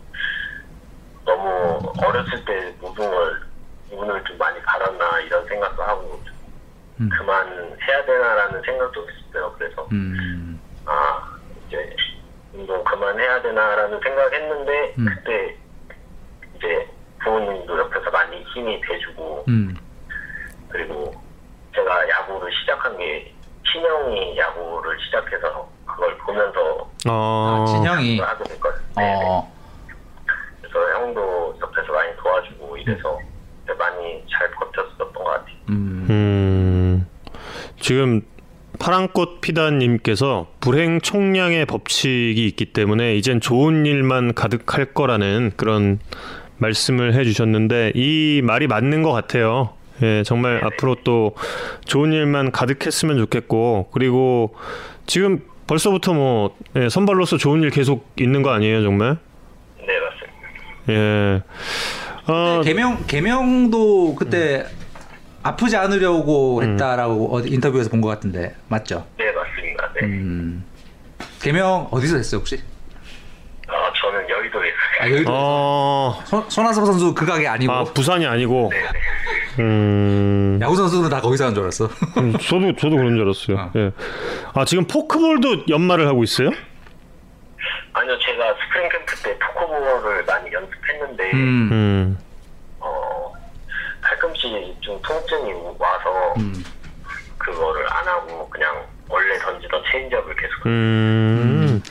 너무 1.24 1.92
어렸을 2.04 2.44
때 2.44 2.74
모든 2.80 3.08
걸 3.08 3.40
운을 3.92 4.24
좀 4.24 4.36
많이 4.38 4.60
받았나 4.62 5.20
이런 5.20 5.46
생각도 5.46 5.82
하고 5.82 6.20
좀 6.24 6.29
음. 7.00 7.08
그만 7.08 7.48
해야 7.88 8.04
되나라는 8.04 8.62
생각도 8.62 9.06
했어요. 9.08 9.54
그래서 9.58 9.88
음, 9.90 10.60
아 10.84 11.38
이제 11.66 11.96
운동 12.52 12.82
그만해야 12.84 13.40
되나라는 13.42 14.00
생각했는데 14.00 14.94
음. 14.98 15.06
그때 15.06 15.56
이제 16.56 16.88
부모님도 17.20 17.78
옆에서 17.78 18.10
많이 18.10 18.42
힘이 18.44 18.80
돼주고 18.82 19.44
음, 19.48 19.74
그리고 20.68 21.14
제가 21.74 22.08
야구를 22.08 22.52
시작한 22.60 22.96
게 22.98 23.34
친형이 23.72 24.36
야구를 24.36 24.98
시작해서 25.00 25.70
그걸 25.86 26.16
보면서 26.18 26.90
어. 27.08 27.08
아, 27.08 27.64
진영이 27.66 28.20
하게 28.20 28.44
됐거든요. 28.44 28.86
네네. 28.96 29.24
어, 29.24 29.52
그래서 30.60 31.00
형도 31.00 31.56
옆에서 31.62 31.92
많이 31.92 32.14
도와주고 32.16 32.76
이래서 32.76 33.18
많이 33.78 34.24
잘 34.30 34.50
버텼었던 34.50 35.12
것 35.12 35.24
같아요. 35.24 35.56
음, 35.70 36.06
음. 36.10 36.79
지금 37.80 38.22
파랑꽃 38.78 39.40
피다님께서 39.40 40.46
불행 40.60 41.00
총량의 41.00 41.66
법칙이 41.66 42.46
있기 42.46 42.66
때문에 42.66 43.16
이젠 43.16 43.40
좋은 43.40 43.84
일만 43.84 44.34
가득할 44.34 44.94
거라는 44.94 45.52
그런 45.56 45.98
말씀을 46.58 47.14
해주셨는데 47.14 47.92
이 47.94 48.42
말이 48.44 48.66
맞는 48.66 49.02
것 49.02 49.12
같아요. 49.12 49.70
예, 50.02 50.22
정말 50.24 50.64
앞으로 50.64 50.96
또 51.04 51.34
좋은 51.84 52.12
일만 52.12 52.52
가득했으면 52.52 53.18
좋겠고 53.18 53.88
그리고 53.92 54.54
지금 55.06 55.40
벌써부터 55.66 56.14
뭐 56.14 56.56
예, 56.76 56.88
선발로서 56.88 57.36
좋은 57.36 57.62
일 57.62 57.70
계속 57.70 58.10
있는 58.18 58.42
거 58.42 58.50
아니에요, 58.50 58.82
정말? 58.82 59.18
네 59.78 59.86
맞습니다. 60.86 60.90
예. 60.90 61.42
어, 62.32 62.62
개명 62.62 63.04
개명도 63.06 64.14
그때 64.14 64.66
아프지 65.42 65.76
않으려고 65.76 66.62
했다라고 66.62 67.34
어디 67.34 67.48
인터뷰에서 67.50 67.88
본 67.90 68.00
것 68.00 68.08
같은데 68.08 68.54
맞죠? 68.68 69.06
네 69.18 69.30
맞습니다. 69.32 69.92
네. 69.94 70.00
음. 70.06 70.64
개명 71.40 71.88
어디서 71.90 72.16
했어요 72.16 72.40
혹시? 72.40 72.60
아 73.68 73.92
저는 74.00 74.28
여의도에서 74.28 74.76
아 75.00 75.10
여의도 75.10 75.30
어, 75.32 76.22
손, 76.26 76.44
손아섭 76.50 76.84
선수 76.86 77.14
그 77.14 77.24
가게 77.24 77.46
아니고 77.46 77.72
아 77.72 77.84
부산이 77.84 78.26
아니고, 78.26 78.70
음, 79.60 80.58
야구 80.60 80.74
선수는 80.76 81.08
다 81.08 81.20
거기서 81.20 81.46
한줄 81.46 81.62
알았어. 81.62 81.84
음, 82.18 82.32
저도 82.32 82.74
저도 82.76 82.96
그런 82.96 83.14
줄 83.14 83.22
알았어요. 83.22 83.56
어. 83.56 83.70
예. 83.76 83.92
아 84.54 84.64
지금 84.64 84.86
포크볼도 84.86 85.66
연마를 85.68 86.06
하고 86.08 86.24
있어요? 86.24 86.50
아니요 87.92 88.18
제가 88.18 88.54
스프링 88.54 88.88
캠프 88.90 89.16
때 89.22 89.38
포크볼을 89.38 90.24
많이 90.24 90.52
연습했는데 90.52 91.30
음. 91.34 92.18
음, 94.90 95.00
좀 95.02 95.02
통증이 95.02 95.52
와서 95.78 96.34
음. 96.38 96.64
그거를 97.38 97.86
안 97.92 98.06
하고 98.06 98.48
그냥 98.48 98.84
원래 99.08 99.38
던지던 99.38 99.82
체인지업을 99.90 100.36
계속 100.36 100.66
음, 100.66 101.82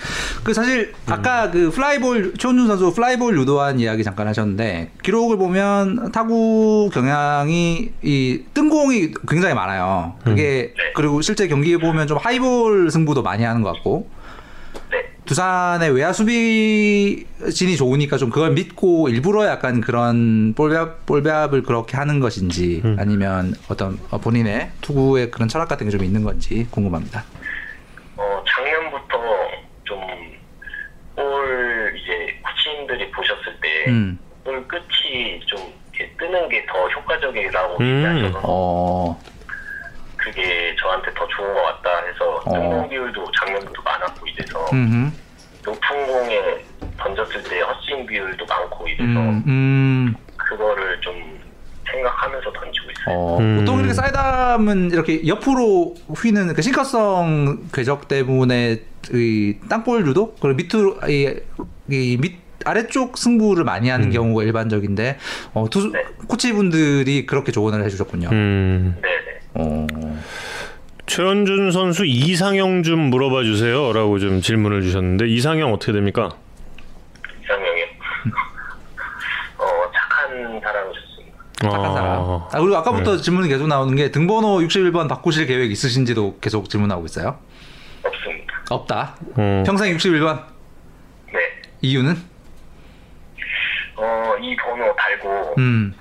그 0.43 0.53
사실 0.53 0.93
아까 1.07 1.51
그 1.51 1.69
플라이볼 1.69 2.35
최원준 2.37 2.67
선수 2.67 2.93
플라이볼 2.93 3.37
유도한 3.37 3.79
이야기 3.79 4.03
잠깐 4.03 4.27
하셨는데 4.27 4.91
기록을 5.03 5.37
보면 5.37 6.11
타구 6.11 6.89
경향이 6.93 7.91
이 8.01 8.43
뜬공이 8.53 9.13
굉장히 9.27 9.53
많아요. 9.53 10.15
그게 10.23 10.73
네. 10.77 10.93
그리고 10.95 11.21
실제 11.21 11.47
경기에 11.47 11.77
보면 11.77 12.07
좀 12.07 12.17
high 12.17 12.53
ball 12.53 12.89
승부도 12.91 13.21
많이 13.21 13.43
하는 13.43 13.63
것 13.63 13.73
같고 13.73 14.07
네 14.09 14.18
두산의 15.29 15.91
외야 15.91 16.11
수비진이 16.11 17.77
좋으니까 17.77 18.17
좀 18.17 18.31
그걸 18.31 18.49
믿고 18.53 19.09
일부러 19.09 19.45
약간 19.45 19.79
그런 19.79 20.55
볼배합, 20.55 21.05
볼배합을 21.05 21.61
그렇게 21.61 21.97
하는 21.97 22.19
것인지 22.19 22.81
아니면 22.97 23.53
어떤 23.69 23.99
어, 24.09 24.17
본인의 24.17 24.71
투구의 24.81 25.29
그런 25.29 25.47
철학 25.47 25.67
같은 25.67 25.85
게 25.85 25.91
좀 25.91 26.03
있는 26.03 26.23
건지 26.23 26.65
궁금합니다. 26.71 27.23
어, 28.17 28.43
작년부터 28.47 29.19
좀볼 29.83 31.93
이제 31.95 32.35
코치님들이 32.43 33.11
보셨을 33.11 33.43
때 33.61 33.85
음. 33.91 34.17
볼 34.43 34.67
끝이 34.67 35.39
좀 35.45 35.59
이렇게 35.93 36.11
뜨는 36.17 36.49
게 36.49 36.65
더 36.65 36.89
효과적이라고 36.89 37.77
음. 37.81 37.85
얘기하셔서 37.85 38.41
어. 38.45 39.21
그게 40.29 40.75
저한테 40.79 41.11
더 41.13 41.27
좋은 41.27 41.53
것 41.53 41.61
같다 41.63 42.05
해서 42.05 42.41
어. 42.45 42.51
뜬공 42.51 42.89
비율도 42.89 43.25
작년부터 43.39 43.81
많았고 43.81 44.27
이래서 44.27 44.65
음. 44.73 45.11
높은 45.65 46.07
공에 46.07 46.63
던졌을 46.97 47.43
때 47.43 47.61
헛스윙 47.61 48.05
비율도 48.05 48.45
많고 48.45 48.87
이래서 48.87 49.03
음. 49.03 49.43
음. 49.47 50.15
그거를 50.37 50.99
좀 51.01 51.39
생각하면서 51.91 52.51
던지고 52.53 52.91
있어요. 52.91 53.15
어, 53.15 53.37
음. 53.39 53.57
보통 53.57 53.79
이렇게 53.79 53.93
사이드암은 53.93 54.91
이렇게 54.91 55.27
옆으로 55.27 55.95
휘는 56.15 56.53
그 56.53 56.61
싱커성 56.61 57.69
궤적 57.73 58.07
때문에 58.07 58.83
이 59.11 59.57
땅볼 59.67 60.05
유도 60.05 60.35
그리고 60.35 60.57
밑으로 60.57 60.99
이, 61.09 61.39
이 61.89 62.17
밑, 62.21 62.39
아래쪽 62.65 63.17
승부를 63.17 63.63
많이 63.63 63.89
하는 63.89 64.11
경우가 64.11 64.43
일반적인데 64.43 65.17
어, 65.53 65.65
투수 65.69 65.91
네. 65.91 66.03
코치분들이 66.27 67.25
그렇게 67.25 67.51
조언을 67.51 67.83
해주셨군요. 67.85 68.29
음. 68.31 68.95
네네. 69.01 69.28
어, 69.53 69.87
최현준 71.05 71.71
선수 71.71 72.05
이상형 72.05 72.83
좀 72.83 72.99
물어봐 72.99 73.43
주세요라고 73.43 74.19
좀 74.19 74.41
질문을 74.41 74.81
주셨는데 74.83 75.27
이상형 75.27 75.73
어떻게 75.73 75.91
됩니까? 75.91 76.29
이상형이요. 77.43 77.85
어, 79.57 79.91
착한 79.93 80.61
사람이셨습니다. 80.61 81.37
착한 81.61 81.93
사람. 81.93 82.07
아, 82.19 82.47
아, 82.51 82.59
그리고 82.59 82.77
아까부터 82.77 83.17
네. 83.17 83.21
질문이 83.21 83.49
계속 83.49 83.67
나오는 83.67 83.95
게 83.95 84.11
등번호 84.11 84.59
61번 84.59 85.09
바꾸실 85.09 85.47
계획 85.47 85.71
있으신지도 85.71 86.39
계속 86.39 86.69
질문하고 86.69 87.05
있어요. 87.05 87.39
없습니다. 88.03 88.53
없다. 88.69 89.15
어. 89.35 89.63
평생 89.65 89.95
61번 89.97 90.43
네. 91.33 91.39
이유는? 91.81 92.15
어, 93.97 94.35
이 94.39 94.55
번호 94.55 94.95
달고 94.95 95.55
음, 95.57 95.93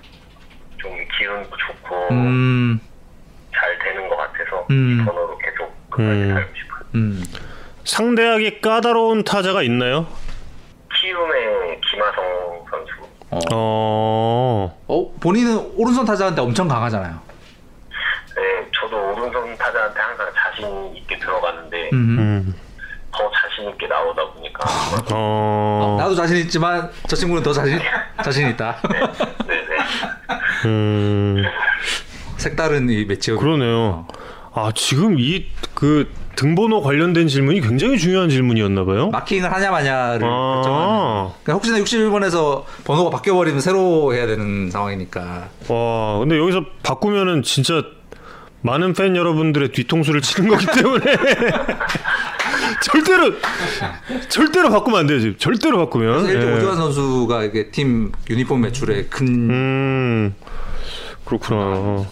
좀 0.77 0.93
기운도 1.19 1.49
좋고 1.51 2.09
음, 2.13 2.81
잘 3.59 3.79
되는 3.79 4.09
것 4.09 4.17
같아서 4.17 4.67
음. 4.71 5.01
이 5.01 5.05
번호로 5.05 5.39
계속 5.39 5.91
끝까지 5.91 6.21
음. 6.21 6.35
살고 6.35 6.55
싶어요. 6.55 6.81
음. 6.95 7.25
상대하기 7.85 8.61
까다로운 8.61 9.25
타자가 9.25 9.63
있나요? 9.63 10.07
키움의 10.95 11.81
김하성 11.91 12.67
선수. 12.71 12.93
어. 13.31 13.39
어, 13.53 14.79
어, 14.87 15.13
본인은 15.21 15.73
오른손 15.77 16.05
타자한테 16.05 16.41
엄청 16.41 16.69
강하잖아요. 16.69 17.19
네, 18.37 18.71
저도 18.73 18.97
오른손 19.13 19.57
타자한테 19.57 20.01
항상 20.01 20.27
자신 20.35 20.97
있게 20.97 21.19
들어가는데 21.19 21.91
음. 21.93 22.19
음, 22.19 22.55
더 23.13 23.31
자신 23.31 23.49
자신 23.59 23.69
있게 23.71 23.87
나오다 23.89 24.25
보니까 24.33 24.65
어. 25.13 25.97
나도 25.99 26.15
자신 26.15 26.37
있지만 26.39 26.91
저 27.09 27.17
친구는 27.17 27.43
더 27.43 27.53
자신 27.53 27.79
자신 28.23 28.49
있다. 28.49 28.81
네네 29.47 29.77
음. 30.67 31.45
색다른 32.39 32.89
이 32.89 33.05
매치업. 33.05 33.39
그러네요. 33.39 34.07
아 34.55 34.73
지금 34.75 35.19
이 35.19 35.45
그 35.79 36.09
등번호 36.35 36.83
관련된 36.83 37.29
질문이 37.29 37.61
굉장히 37.61 37.99
중요한 37.99 38.29
질문이었나 38.29 38.85
봐요. 38.85 39.11
마킹을 39.11 39.53
하냐 39.53 39.71
마냐를 39.71 40.19
결정하는. 40.21 40.89
아. 40.93 41.33
그러니까 41.45 41.53
혹시나 41.53 41.79
61번에서 41.79 42.65
번호가 42.85 43.11
바뀌어 43.11 43.35
버리면 43.35 43.61
새로 43.61 44.13
해야 44.13 44.27
되는 44.27 44.69
상황이니까. 44.69 45.49
와, 45.69 46.19
근데 46.19 46.37
여기서 46.37 46.65
바꾸면은 46.83 47.45
진짜 47.45 47.85
많은 48.63 48.93
팬 48.95 49.15
여러분들의 49.15 49.71
뒤통수를 49.71 50.21
치는 50.21 50.49
거기 50.51 50.67
때문에 50.67 51.05
절대로 52.83 53.35
절대로 54.29 54.71
바꾸면 54.71 54.99
안 55.01 55.07
돼요 55.07 55.21
지금 55.21 55.37
절대로 55.39 55.79
바꾸면. 55.79 56.27
일단 56.27 56.49
예. 56.49 56.57
오주환 56.57 56.77
선수가 56.77 57.45
이게 57.45 57.71
팀 57.71 58.11
유니폼 58.29 58.61
매출에 58.63 59.05
큰 59.05 59.27
음 59.51 60.35
그렇구나. 61.29 62.05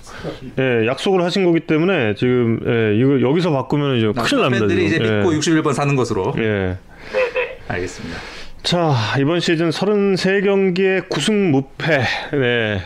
예, 0.58 0.86
약속을 0.86 1.22
하신 1.22 1.44
거기 1.44 1.60
때문에 1.60 2.14
지금 2.16 2.60
예, 2.66 2.94
이거 2.96 3.20
여기서 3.22 3.50
바꾸면 3.50 3.96
이제 3.96 4.06
큰일 4.12 4.42
납니다. 4.42 4.66
팬들이 4.66 4.86
이제. 4.86 4.98
믿고 4.98 5.32
예. 5.34 5.38
61번 5.38 5.72
사는 5.72 5.96
것으로. 5.96 6.34
예. 6.36 6.42
네 6.42 7.32
네 7.34 7.58
알겠습니다. 7.68 8.18
자 8.62 8.92
이번 9.18 9.40
시즌 9.40 9.70
33경기의 9.70 11.08
9승 11.08 11.50
무패. 11.50 11.98
네. 12.32 12.82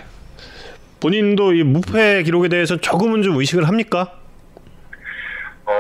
본인도 1.01 1.55
이 1.55 1.63
무패 1.65 2.23
기록에 2.25 2.49
대해서 2.49 2.77
조금은 2.77 3.23
좀 3.23 3.37
의식을 3.39 3.67
합니까? 3.67 4.13
어 5.65 5.73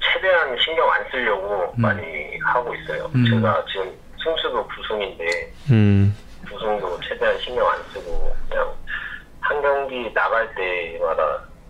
최대한 0.00 0.56
신경 0.64 0.90
안 0.90 1.04
쓰려고 1.10 1.72
음. 1.76 1.82
많이 1.82 2.02
하고 2.42 2.74
있어요 2.74 3.10
제가 3.28 3.64
지금 3.70 3.90
승수도 4.22 4.66
9승인데 4.68 5.72
음. 5.72 6.14
구성도 6.50 6.98
최대한 7.00 7.38
신경 7.38 7.68
안 7.68 7.78
쓰고 7.92 8.31
한 9.52 9.60
경기 9.60 10.10
나갈 10.14 10.48
때마다 10.54 11.22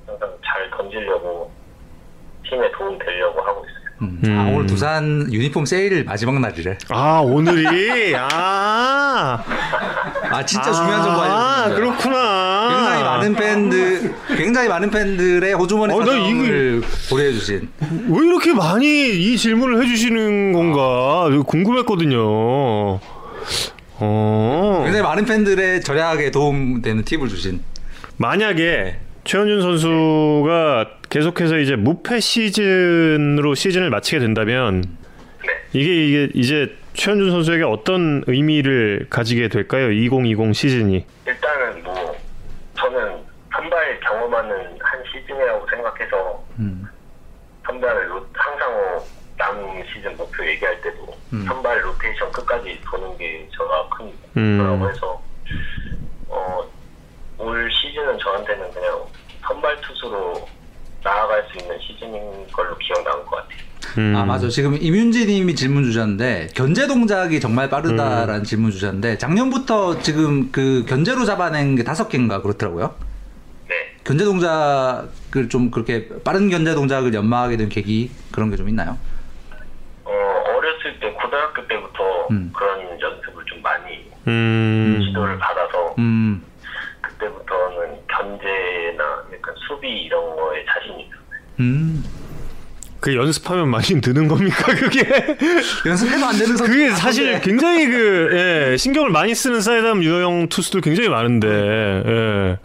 항상 0.07 0.28
잘 0.47 0.70
던지려고 0.70 1.51
팀에 2.49 2.70
도움 2.78 2.97
되려고 2.99 3.41
하고 3.41 3.64
있어요. 3.64 3.83
음. 4.03 4.20
아, 4.39 4.53
오늘 4.55 4.66
두산 4.66 5.33
유니폼 5.33 5.64
세일 5.64 6.05
마지막 6.05 6.39
날이래. 6.39 6.78
아 6.91 7.20
오늘이 7.24 8.14
아, 8.16 9.43
아 10.30 10.47
진짜 10.47 10.72
중요한 10.72 11.03
정보 11.03 11.20
아 11.20 11.64
알려주셨습니다. 11.64 11.74
그렇구나. 11.74 12.68
굉장히 12.70 13.03
많은 13.05 13.35
팬들, 13.35 14.14
굉장히 14.37 14.68
많은 14.68 14.91
팬들의 14.91 15.55
호주머니 15.55 15.93
어, 15.95 15.99
나 15.99 16.05
사정을 16.07 16.83
고려해주신. 17.11 17.68
왜 18.11 18.26
이렇게 18.26 18.55
많이 18.55 18.87
이 18.87 19.37
질문을 19.37 19.83
해주시는 19.83 20.53
건가 20.53 21.28
궁금했거든요. 21.47 23.01
어 24.05 24.83
굉장히 24.85 25.03
많은 25.03 25.24
팬들의 25.24 25.80
절약에 25.80 26.30
도움되는 26.30 27.05
팁을 27.05 27.28
주신. 27.28 27.72
만약에 28.18 28.96
최현준 29.24 29.62
선수가 29.62 30.98
계속해서 31.08 31.58
이제 31.58 31.76
무패 31.76 32.20
시즌으로 32.20 33.54
시즌을 33.54 33.90
마치게 33.90 34.18
된다면 34.18 34.84
네. 35.46 35.48
이게 35.72 36.06
이게 36.06 36.28
이제 36.34 36.76
최현준 36.94 37.30
선수에게 37.30 37.64
어떤 37.64 38.22
의미를 38.26 39.06
가지게 39.08 39.48
될까요? 39.48 39.90
2020 39.90 40.54
시즌이. 40.54 41.06
일단은 41.26 41.82
뭐 41.82 42.16
저는 42.76 43.16
선발 43.54 44.00
경험하는 44.00 44.54
한 44.80 45.02
시즌이라고 45.12 45.66
생각해서 45.68 46.44
음. 46.58 46.84
선발을 47.66 48.10
로- 48.10 48.26
항상 48.34 48.72
뭐 48.72 49.06
남은 49.38 49.84
시즌 49.92 50.16
목표 50.16 50.44
얘기할 50.46 50.80
때도 50.82 51.16
선발 51.46 51.82
로테이션 51.84 52.30
끝까지 52.32 52.78
도는 52.90 53.16
게 53.18 53.48
저가 53.56 53.88
큰 53.96 54.06
음. 54.36 54.56
목표라고 54.58 54.90
해서 54.90 55.22
어, 56.28 56.60
올 57.43 57.68
시즌은 57.70 58.18
저한테는 58.18 58.70
그냥 58.72 59.01
선발 59.47 59.80
투수로 59.80 60.49
나아갈 61.03 61.45
수 61.51 61.59
있는 61.59 61.76
시즌인 61.80 62.47
걸로 62.53 62.76
기억나는 62.78 63.24
것 63.26 63.36
같아요. 63.36 63.72
음. 63.99 64.14
아 64.16 64.24
맞아. 64.24 64.49
지금 64.49 64.76
임윤지님이 64.80 65.57
질문 65.57 65.82
주셨는데 65.82 66.49
견제 66.55 66.86
동작이 66.86 67.40
정말 67.40 67.68
빠르다라는 67.68 68.45
질문 68.45 68.70
주셨는데 68.70 69.18
작년부터 69.18 69.99
지금 70.01 70.53
그 70.53 70.84
견제로 70.88 71.24
잡아낸 71.24 71.74
게 71.74 71.82
다섯 71.82 72.09
개인가 72.09 72.40
그렇더라고요. 72.40 72.95
네. 73.68 73.74
견제 74.05 74.24
동작을 74.24 75.49
좀 75.51 75.72
그렇게 75.72 76.09
빠른 76.24 76.49
견제 76.49 76.74
동작을 76.74 77.12
연마하게 77.12 77.57
된 77.57 77.68
계기 77.68 78.12
그런 78.30 78.51
게 78.51 78.57
좀 78.57 78.68
있나요? 78.68 78.97
어, 80.05 80.11
어렸을 80.57 81.01
때 81.01 81.11
고등학교 81.20 81.66
때부터 81.66 82.28
음. 82.30 82.53
그런 82.57 82.80
연습을 83.01 83.45
좀 83.47 83.61
많이 83.62 84.09
음. 84.28 85.03
지도를 85.05 85.36
받아서 85.38 85.97
음. 85.99 86.40
견제나 88.23 89.05
약간 89.35 89.55
수비 89.68 89.89
이런 89.89 90.37
거에 90.37 90.64
자신이 90.64 91.03
있어요. 91.03 91.18
음. 91.61 92.05
그 93.01 93.16
연습하면 93.16 93.68
많이 93.68 93.85
느는 93.95 94.29
겁니까 94.29 94.73
그게? 94.77 95.01
연습해도 95.85 96.25
안 96.25 96.33
되는 96.39 96.47
선수. 96.57 96.64
그게 96.64 96.91
사실 96.91 97.41
굉장히 97.41 97.89
그 97.89 98.29
예, 98.73 98.77
신경을 98.77 99.11
많이 99.11 99.35
쓰는 99.35 99.61
사이담 99.61 100.05
유형 100.05 100.49
투수들 100.49 100.81
굉장히 100.83 101.09
많은데 101.09 101.49
예. 101.49 102.59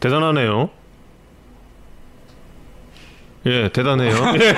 대단하네요. 0.00 0.70
예, 3.46 3.68
대단해요. 3.72 4.12
예. 4.34 4.54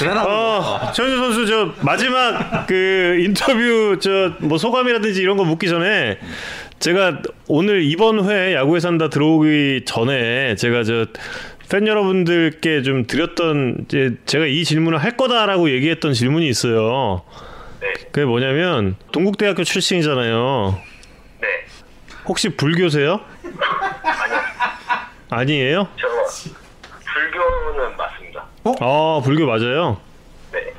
대단하고. 0.00 0.28
어, 0.30 0.92
최현준 0.92 1.18
선수 1.18 1.46
저 1.46 1.72
마지막 1.82 2.66
그 2.66 3.16
인터뷰 3.20 3.96
저 4.00 4.34
뭐 4.40 4.58
소감이라든지 4.58 5.22
이런 5.22 5.36
거 5.36 5.44
묻기 5.44 5.68
전에 5.68 6.18
제가 6.84 7.22
오늘 7.48 7.82
이번 7.82 8.28
회 8.28 8.54
야구에 8.54 8.78
산다 8.78 9.08
들어오기 9.08 9.84
전에 9.86 10.54
제가 10.54 10.84
저 10.84 11.06
팬 11.68 11.86
여러분들께 11.86 12.82
좀 12.82 13.06
드렸던 13.06 13.84
이제 13.84 14.16
제가 14.26 14.46
이 14.46 14.64
질문을 14.64 14.98
할 15.02 15.16
거다라고 15.16 15.70
얘기했던 15.70 16.12
질문이 16.12 16.46
있어요. 16.46 17.22
네. 17.80 17.92
그게 18.12 18.24
뭐냐면 18.24 18.96
동국대학교 19.12 19.64
출신이잖아요. 19.64 20.78
네. 21.40 21.48
혹시 22.26 22.50
불교세요? 22.50 23.20
아니요. 24.02 24.40
아니에요? 25.30 25.88
저 25.98 26.06
불교는 27.12 27.96
맞습니다. 27.96 28.46
아 28.80 29.20
불교 29.24 29.46
맞아요. 29.46 30.00
네. 30.52 30.74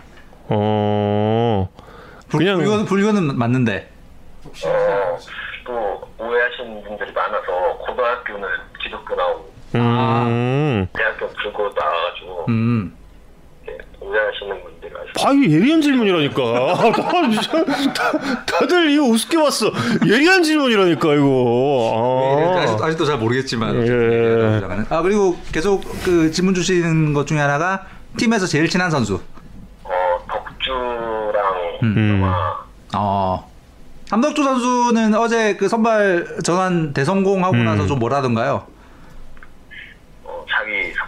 어 0.49 1.69
그냥 2.29 2.57
불교는, 2.57 2.85
불교는 2.85 3.37
맞는데. 3.37 3.89
어, 4.65 5.17
또 5.65 6.07
오해하시는 6.19 6.83
분들이 6.83 7.11
많아서 7.11 7.77
고등학교는 7.79 8.47
기독교 8.83 9.15
나오고 9.15 9.51
음. 9.79 10.87
대학교 10.93 11.27
불교 11.29 11.63
나와가지고 11.63 12.45
음. 12.49 12.93
네, 13.65 13.77
오해하시는 13.99 14.63
분들이 14.63 14.91
많아요. 14.93 15.07
아, 15.25 15.33
예리한 15.49 15.81
질문이라니까. 15.81 16.41
아, 16.43 17.21
나 17.21 17.29
진짜 17.29 17.93
다- 17.93 18.45
다들 18.45 18.91
이거 18.91 19.03
우습게 19.05 19.37
봤어. 19.37 19.71
예리한 20.05 20.43
질문이라니까 20.43 21.13
이거. 21.15 22.55
아. 22.57 22.61
아직도, 22.61 22.85
아직도 22.85 23.05
잘 23.05 23.17
모르겠지만. 23.17 23.87
예. 23.87 24.61
아 24.89 25.01
그리고 25.01 25.37
계속 25.51 25.83
그 26.03 26.31
질문 26.31 26.53
주시는 26.53 27.13
것 27.13 27.25
중에 27.27 27.39
하나가 27.39 27.85
팀에서 28.17 28.45
제일 28.45 28.69
친한 28.69 28.89
선수. 28.91 29.19
어, 29.83 29.91
덕주랑 30.27 31.43
음. 31.83 32.21
아마 32.23 32.55
어. 32.95 33.51
함덕주 34.11 34.43
선수는 34.43 35.15
어제 35.15 35.55
그 35.55 35.67
선발 35.67 36.37
전환 36.43 36.93
대성공하고 36.93 37.55
음. 37.55 37.65
나서 37.65 37.87
좀 37.87 37.97
뭐라던가요? 37.99 38.67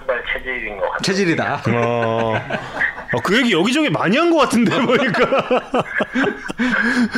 선발 0.08 0.24
체질인 0.34 0.78
것 0.78 0.84
같아요. 0.84 0.98
체질이다. 1.04 1.62
어. 1.68 2.34
어, 3.14 3.22
그 3.24 3.38
얘기 3.38 3.52
여기저기 3.52 3.90
많이 3.90 4.18
한 4.18 4.32
것 4.32 4.38
같은데 4.40 4.72
보니까 4.82 5.48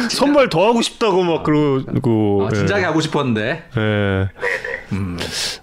선발 0.10 0.50
더 0.50 0.68
하고 0.68 0.82
싶다고 0.82 1.24
막 1.24 1.44
그러고 1.44 2.46
어, 2.46 2.50
진작에 2.52 2.84
하고 2.84 3.00
싶었는데. 3.00 3.70
예. 3.76 3.80
네네. 3.80 4.79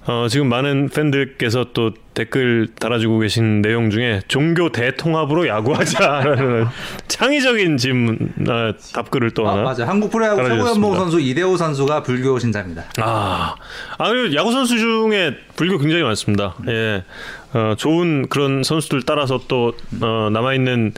어, 0.06 0.26
지금 0.28 0.48
많은 0.48 0.88
팬들께서 0.88 1.66
또 1.72 1.92
댓글 2.14 2.68
달아주고 2.78 3.18
계신 3.18 3.60
내용 3.60 3.90
중에 3.90 4.22
종교 4.28 4.70
대통합으로 4.70 5.48
야구하자라는 5.48 6.66
창의적인 7.08 7.76
질문 7.76 8.32
아, 8.48 8.72
답글을 8.94 9.32
또 9.32 9.48
아, 9.48 9.52
하나 9.52 9.62
맞아요. 9.62 9.84
한국 9.84 10.10
프로야구 10.10 10.36
달아주셨습니다. 10.36 10.74
최고 10.74 10.86
연봉 10.86 10.96
선수 10.96 11.20
이대호 11.20 11.56
선수가 11.56 12.02
불교 12.02 12.38
신자입니다. 12.38 12.84
아, 13.00 13.56
아 13.98 14.08
그리고 14.08 14.34
야구 14.34 14.52
선수 14.52 14.78
중에 14.78 15.36
불교 15.56 15.78
굉장히 15.78 16.02
많습니다. 16.02 16.54
예, 16.68 17.04
어, 17.52 17.74
좋은 17.76 18.28
그런 18.28 18.62
선수들 18.62 19.02
따라서 19.02 19.40
또 19.48 19.74
어, 20.00 20.30
남아 20.32 20.54
있는 20.54 20.94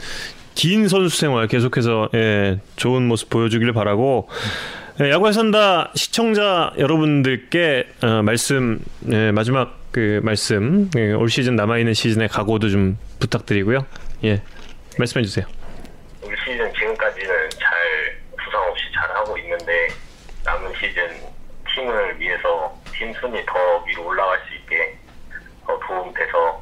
긴 0.55 0.87
선수 0.87 1.17
생활 1.17 1.47
계속해서 1.47 2.09
예, 2.15 2.59
좋은 2.75 3.07
모습 3.07 3.29
보여주기를 3.29 3.73
바라고. 3.73 4.27
예, 5.01 5.11
야구에 5.11 5.31
산다 5.31 5.91
시청자 5.95 6.73
여러분들께 6.77 7.87
어, 8.03 8.21
말씀 8.21 8.79
예, 9.09 9.31
마지막 9.31 9.79
그 9.91 10.19
말씀 10.23 10.89
예, 10.97 11.13
올 11.13 11.29
시즌 11.29 11.55
남아 11.55 11.77
있는 11.77 11.93
시즌의 11.93 12.27
각오도 12.27 12.69
좀 12.69 12.97
부탁드리고요. 13.19 13.85
예, 14.25 14.41
말씀해 14.97 15.23
주세요. 15.23 15.45
지금까지는 16.77 17.49
잘 17.51 17.69
부상 18.43 18.61
없이 18.69 18.83
잘 18.93 19.15
하고 19.15 19.37
있는데 19.37 19.87
남은 20.43 20.73
시즌 20.73 21.07
팀을 21.73 22.19
위해서 22.19 22.77
팀 22.93 23.13
순위 23.13 23.41
더 23.45 23.83
위로 23.87 24.07
올라갈 24.07 24.37
수 24.49 24.55
있게 24.55 24.97
더 25.65 25.79
도움돼서 25.79 26.61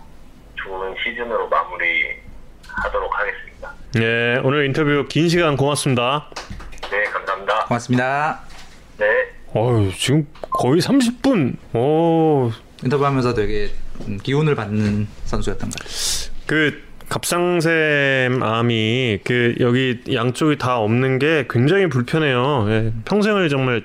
좋은 0.55 0.95
시즌으로 1.03 1.49
마무리하도록 1.49 3.19
하겠습니다. 3.19 3.73
예, 3.97 4.39
오늘 4.43 4.65
인터뷰 4.65 5.07
긴 5.09 5.27
시간 5.27 5.57
고맙습니다. 5.57 6.29
네, 6.91 7.03
감사합니다. 7.11 7.65
고맙습니다. 7.65 8.39
네. 8.97 9.05
어유 9.55 9.91
지금 9.97 10.27
거의 10.49 10.81
30분. 10.81 11.55
오, 11.73 12.51
인터뷰하면서 12.83 13.33
되게 13.33 13.71
음, 14.07 14.19
기운을 14.21 14.55
받는 14.55 15.07
선수였던 15.25 15.69
것 15.69 15.79
같아요. 15.79 16.37
그 16.45 16.87
갑상샘 17.09 18.43
암이 18.43 19.19
그 19.23 19.55
여기 19.59 20.01
양쪽이 20.11 20.57
다 20.57 20.77
없는 20.79 21.19
게 21.19 21.45
굉장히 21.49 21.87
불편해요. 21.87 22.65
예, 22.69 22.93
평생을 23.05 23.49
정말 23.49 23.83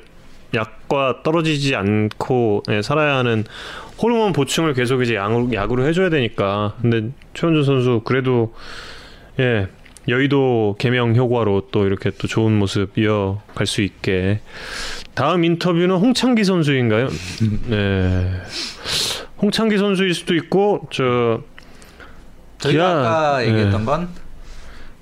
약과 0.55 1.22
떨어지지 1.22 1.74
않고 1.76 2.64
예, 2.70 2.82
살아야 2.82 3.16
하는 3.16 3.45
호르몬 4.03 4.32
보충을 4.32 4.74
계속 4.74 5.03
이제 5.03 5.14
약으로, 5.14 5.53
약으로 5.53 5.86
해줘야 5.86 6.11
되니까. 6.11 6.74
근데 6.82 7.11
최원준 7.34 7.64
선수 7.64 8.03
그래도 8.05 8.55
예 9.38 9.68
여의도 10.09 10.77
개명 10.79 11.15
효과로 11.15 11.69
또 11.71 11.87
이렇게 11.87 12.11
또 12.11 12.27
좋은 12.27 12.53
모습 12.59 12.97
이어갈 12.99 13.67
수 13.67 13.83
있게. 13.83 14.41
다음 15.15 15.45
인터뷰는 15.45 15.97
홍창기 15.97 16.43
선수인가요? 16.45 17.09
네. 17.69 18.33
홍창기 19.41 19.79
선수일 19.79 20.15
수도 20.15 20.35
있고 20.35 20.89
저 20.91 21.41
저희가 22.59 22.83
기아- 22.85 22.99
아까 23.01 23.45
예. 23.45 23.49
얘기했던 23.49 23.85
건 23.85 24.09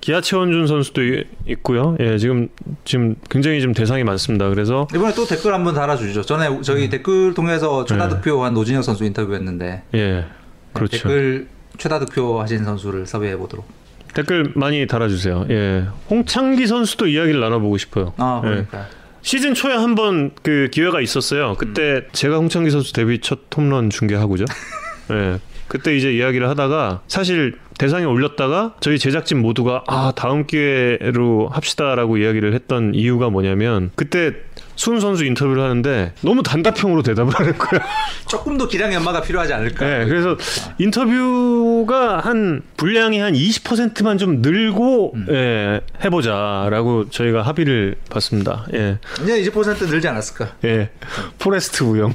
기아 0.00 0.20
최원준 0.22 0.66
선수도 0.66 1.02
이- 1.02 1.24
있고요. 1.46 1.94
예, 2.00 2.16
지금 2.16 2.48
지금 2.84 3.16
굉장히 3.28 3.60
좀 3.60 3.72
대상이 3.74 4.02
많습니다. 4.02 4.48
그래서 4.48 4.88
이번에 4.94 5.14
또 5.14 5.26
댓글 5.26 5.52
한번 5.52 5.74
달아주시죠. 5.74 6.22
전에 6.22 6.60
저희 6.62 6.88
댓글 6.88 7.34
통해서 7.34 7.84
최다 7.84 8.08
네. 8.08 8.14
득표한 8.16 8.54
노진혁 8.54 8.82
선수 8.82 9.04
인터뷰했는데 9.04 9.82
예, 9.94 10.24
그렇죠. 10.72 10.92
댓글 10.96 11.48
최다 11.76 11.98
득표 12.00 12.40
하신 12.40 12.64
선수를 12.64 13.06
섭외해 13.06 13.36
보도록. 13.36 13.66
댓글 14.14 14.52
많이 14.54 14.86
달아주세요. 14.86 15.46
예, 15.50 15.84
홍창기 16.10 16.66
선수도 16.66 17.06
이야기를 17.06 17.40
나눠보고 17.40 17.78
싶어요. 17.78 18.12
아 18.16 18.40
예. 18.44 18.48
그러니까 18.48 18.86
시즌 19.22 19.54
초에 19.54 19.74
한 19.74 19.94
번 19.94 20.30
그 20.42 20.68
기회가 20.72 21.00
있었어요. 21.00 21.54
그때 21.58 22.02
제가 22.12 22.36
홍창기 22.36 22.70
선수 22.70 22.92
데뷔 22.92 23.18
첫 23.20 23.40
홈런 23.56 23.90
중계하고죠. 23.90 24.44
예. 25.12 25.38
그때 25.68 25.96
이제 25.96 26.12
이야기를 26.12 26.48
하다가 26.48 27.02
사실 27.06 27.54
대상에 27.78 28.04
올렸다가 28.04 28.74
저희 28.80 28.98
제작진 28.98 29.40
모두가 29.40 29.84
아 29.86 30.12
다음 30.16 30.44
기회로 30.46 31.48
합시다라고 31.48 32.16
이야기를 32.18 32.54
했던 32.54 32.92
이유가 32.94 33.30
뭐냐면 33.30 33.90
그때 33.94 34.32
수훈 34.80 34.98
선수 34.98 35.26
인터뷰를 35.26 35.62
하는데 35.62 36.14
너무 36.22 36.42
단답형으로 36.42 37.02
대답을 37.02 37.34
하는 37.34 37.58
거야. 37.58 37.82
조금 38.26 38.56
더 38.56 38.66
기량 38.66 38.94
연마가 38.94 39.20
필요하지 39.20 39.52
않을까. 39.52 39.84
네, 39.84 40.06
그래서 40.06 40.38
인터뷰가 40.78 42.20
한 42.20 42.62
분량이 42.78 43.18
한 43.18 43.34
20%만 43.34 44.16
좀 44.16 44.40
늘고 44.40 45.16
예, 45.32 45.82
해보자라고 46.02 47.10
저희가 47.10 47.42
합의를 47.42 47.96
봤습니다. 48.08 48.64
예. 48.72 48.98
이제 49.22 49.50
20% 49.50 49.86
늘지 49.86 50.08
않았을까? 50.08 50.54
예, 50.64 50.88
포레스트 51.38 51.82
우영. 51.82 52.14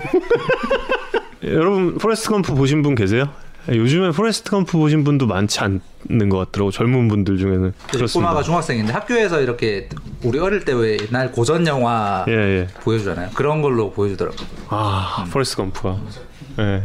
여러분 1.46 2.00
포레스트 2.00 2.30
검프 2.30 2.56
보신 2.56 2.82
분 2.82 2.96
계세요? 2.96 3.30
요즘에 3.68 4.12
포레스트 4.12 4.50
검프 4.52 4.78
보신 4.78 5.04
분도 5.04 5.26
많지 5.28 5.60
않는 5.62 6.30
것 6.30 6.38
같더라고 6.38 6.72
젊은 6.72 7.08
분들 7.08 7.38
중에는 7.38 7.74
그렇습니다. 7.92 8.30
꼬마가 8.30 8.44
중학생인데 8.44 8.94
학교에서 8.94 9.42
이렇게 9.42 9.90
우리 10.24 10.38
어릴 10.40 10.64
때 10.66 10.74
왜 10.74 10.98
옛날 11.02 11.32
고전 11.32 11.66
영화 11.68 12.26
예, 12.28 12.34
예. 12.34 12.68
보여주잖아요. 12.82 13.30
그런 13.34 13.62
걸로 13.62 13.92
보여주더라고. 13.92 14.38
아, 14.70 15.26
포레스트 15.32 15.58
검프가 15.58 15.98
예. 16.60 16.84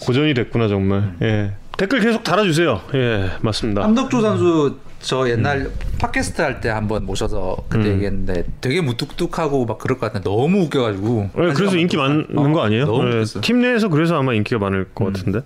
고전이 0.00 0.34
됐구나 0.34 0.68
정말. 0.68 1.14
예. 1.22 1.52
댓글 1.78 2.00
계속 2.00 2.22
달아주세요. 2.24 2.80
예, 2.94 3.30
맞습니다. 3.40 3.82
함덕주 3.84 4.20
선수 4.20 4.76
저 5.02 5.28
옛날 5.28 5.70
팟캐스트 5.98 6.40
할 6.40 6.60
때 6.60 6.68
한번 6.70 7.04
모셔서 7.04 7.56
그때 7.68 7.88
음. 7.88 7.94
얘기했는데 7.94 8.44
되게 8.60 8.80
무뚝뚝하고 8.80 9.66
막 9.66 9.78
그럴 9.78 9.98
것 9.98 10.06
같은데 10.06 10.28
너무 10.28 10.62
웃겨가지고. 10.62 11.30
예, 11.38 11.40
한 11.42 11.54
그래서 11.54 11.76
인기. 11.76 11.96
많은 11.96 12.26
어, 12.36 12.48
거 12.52 12.62
아니에요? 12.62 12.84
웃겼어. 12.84 13.40
팀 13.40 13.60
내에서 13.60 13.88
그래서 13.88 14.16
아마 14.18 14.32
인기가 14.34 14.58
많을 14.60 14.86
것 14.94 15.12
같은데. 15.12 15.40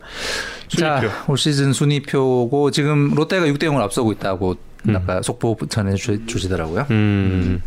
자, 0.68 0.98
순위표. 1.00 1.32
올 1.32 1.38
시즌 1.38 1.72
순위표고 1.72 2.70
지금 2.70 3.14
롯데가 3.14 3.46
6대 3.46 3.64
0을 3.64 3.80
앞서고 3.80 4.12
있다고 4.12 4.56
음. 4.88 4.96
아까 4.96 5.22
속보 5.22 5.56
전해 5.68 5.94
주, 5.94 6.26
주시더라고요. 6.26 6.86
음, 6.90 7.62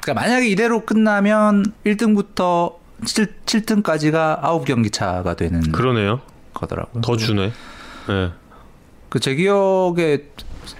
그러니까 0.00 0.20
만약에 0.22 0.46
이대로 0.48 0.84
끝나면 0.84 1.64
1등부터 1.86 2.74
7, 3.06 3.34
7등까지가 3.46 4.40
9경기 4.42 4.92
차가 4.92 5.34
되는 5.34 5.60
그러네요. 5.72 6.20
거더라고요. 6.52 7.00
더 7.02 7.16
주네. 7.16 7.50
예. 8.10 8.30
그제 9.08 9.34
기억에 9.36 10.24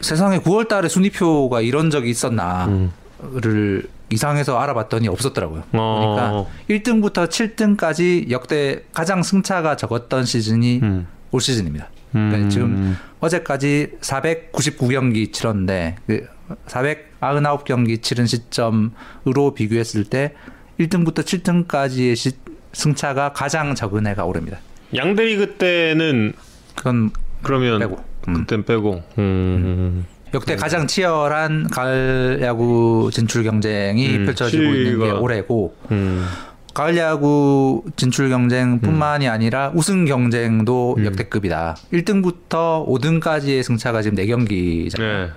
세상에 0.04 0.38
9월 0.38 0.68
달에 0.68 0.88
순위표가 0.88 1.62
이런 1.62 1.90
적이 1.90 2.10
있었나를 2.10 3.88
이상해서 4.10 4.58
알아봤더니 4.58 5.08
없었더라고요. 5.08 5.64
어. 5.72 6.46
그러니까 6.68 6.90
1등부터 6.92 7.28
7등까지 7.28 8.30
역대 8.30 8.84
가장 8.92 9.22
승차가 9.22 9.76
적었던 9.76 10.24
시즌이 10.24 10.80
음. 10.82 11.06
올 11.32 11.40
시즌입니다. 11.40 11.88
그러니까 12.12 12.38
음. 12.38 12.50
지금 12.50 12.96
어제까지 13.20 13.92
499경기 14.00 15.32
치렀는데 15.32 15.96
그 16.06 16.28
499경기 16.66 18.02
치른 18.02 18.26
시점으로 18.26 19.54
비교했을 19.54 20.04
때 20.04 20.34
1등부터 20.78 21.20
7등까지의 21.20 22.14
시, 22.14 22.32
승차가 22.72 23.32
가장 23.32 23.74
적은 23.74 24.06
해가 24.06 24.26
올해입니다. 24.26 24.58
양대리그 24.94 25.54
때는 25.54 26.34
그건 26.74 27.10
그러면 27.42 27.78
빼고. 27.78 28.13
음. 28.28 28.34
그땐 28.34 28.64
빼고. 28.64 29.02
음. 29.18 30.06
역대 30.34 30.56
가장 30.56 30.86
치열한 30.86 31.68
가을 31.70 32.40
야구 32.42 33.08
진출 33.12 33.44
경쟁이 33.44 34.16
음, 34.16 34.26
펼쳐지고 34.26 34.62
있는 34.64 34.98
게 34.98 35.10
올해고 35.12 35.76
음. 35.92 36.26
가을 36.74 36.96
야구 36.96 37.84
진출 37.94 38.30
경쟁뿐만이 38.30 39.28
아니라 39.28 39.70
우승 39.76 40.04
경쟁도 40.04 40.96
음. 40.98 41.04
역대급이다. 41.06 41.76
1등부터 41.92 42.84
5등까지의 42.88 43.62
승차가 43.62 44.02
지금 44.02 44.18
4경기잖아요. 44.18 44.98
네. 44.98 45.30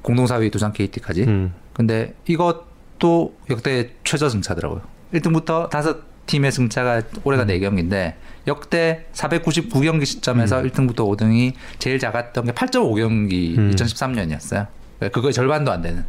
공동 0.00 0.24
4위 0.24 0.50
두산 0.50 0.72
KT까지. 0.72 1.24
음. 1.24 1.52
근데 1.74 2.14
이것도 2.26 3.34
역대 3.50 3.90
최저 4.04 4.30
승차더라고요. 4.30 4.80
1등부터 5.12 5.68
다섯 5.68 6.07
팀의 6.28 6.52
승차가 6.52 7.02
올해가 7.24 7.42
음. 7.42 7.48
4경기인데 7.48 8.14
역대 8.46 9.06
499경기 9.12 10.06
시점에서 10.06 10.62
1등부터 10.62 10.96
5등이 10.98 11.52
제일 11.78 11.98
작았던 11.98 12.44
게 12.46 12.52
8.5경기 12.52 13.58
음. 13.58 13.70
2013년이었어요. 13.74 14.68
그거의 15.12 15.32
절반도 15.32 15.72
안 15.72 15.82
되는. 15.82 16.04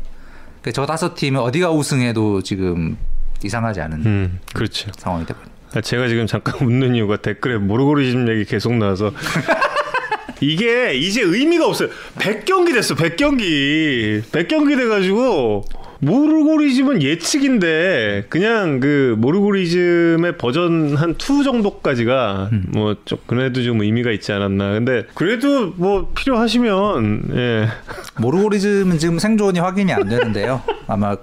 그저 0.61 0.85
다섯 0.85 1.15
팀은 1.15 1.39
어디가 1.39 1.71
우승해도 1.71 2.43
지금 2.43 2.97
이상하지 3.43 3.81
않은 3.81 4.05
음. 4.05 4.39
그렇죠. 4.53 4.91
상황이 4.97 5.25
되고. 5.25 5.39
아, 5.73 5.81
제가 5.81 6.07
지금 6.07 6.27
잠깐 6.27 6.55
웃는 6.67 6.95
이유가 6.95 7.17
댓글에 7.17 7.57
모르고리즘 7.57 8.29
얘기 8.29 8.45
계속 8.45 8.73
나와서 8.73 9.11
이게 10.41 10.93
이제 10.93 11.21
의미가 11.21 11.67
없어요. 11.67 11.89
100경기 12.17 12.73
됐어. 12.73 12.95
100경기. 12.95 14.21
100경기 14.23 14.77
돼 14.77 14.87
가지고 14.87 15.65
모르고리즘은 15.99 17.01
예측인데 17.01 18.25
그냥 18.29 18.79
그 18.79 19.15
모르고리즘의 19.17 20.37
버전 20.37 20.95
한2 20.95 21.43
정도까지가 21.43 22.49
뭐좀 22.69 23.17
그래도 23.27 23.61
좀 23.63 23.81
의미가 23.81 24.11
있지 24.11 24.31
않았나. 24.31 24.71
근데 24.71 25.03
그래도 25.13 25.73
뭐 25.75 26.11
필요하시면 26.15 27.23
예. 27.35 27.67
모르고리즘은 28.19 28.97
지금 28.97 29.19
생존이 29.19 29.59
확인이 29.59 29.91
안 29.93 30.07
되는데요. 30.07 30.61
아마 30.87 31.11
어, 31.11 31.17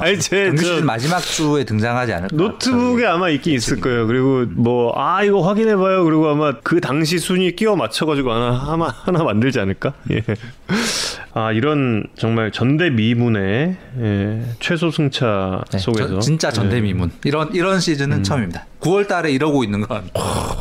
아니 0.00 0.18
제 0.18 0.52
저- 0.54 0.82
마지막 0.84 1.20
주에 1.20 1.64
등장하지 1.64 2.12
않을까. 2.12 2.36
노트북에 2.36 3.06
아마 3.06 3.28
있긴 3.30 3.54
있을 3.54 3.80
거예요. 3.80 4.06
그리고 4.06 4.44
뭐 4.50 4.92
아 4.96 5.22
이거 5.24 5.40
확인해 5.40 5.74
봐요. 5.76 6.04
그리고 6.04 6.28
아마 6.28 6.52
그 6.62 6.80
당시 6.80 7.18
순위 7.18 7.56
끼워 7.56 7.76
맞춰 7.76 8.06
가지고 8.06 8.32
하나 8.32 8.52
하나, 8.52 8.94
하나 9.04 9.24
만들지 9.24 9.58
않을까? 9.58 9.94
예. 10.10 10.22
아 11.34 11.50
이런 11.52 12.04
정말 12.14 12.50
전대 12.52 12.90
미문의 12.90 13.76
예, 14.00 14.11
최소 14.60 14.90
승차 14.90 15.62
네, 15.72 15.78
속에서 15.78 16.08
저- 16.14 16.20
진짜 16.20 16.50
전대미문. 16.50 17.10
이런 17.24 17.54
이런 17.54 17.80
시즌은 17.80 18.18
음. 18.18 18.22
처음입니다. 18.22 18.66
9월 18.80 19.08
달에 19.08 19.30
이러고 19.32 19.64
있는 19.64 19.80
건 19.80 20.08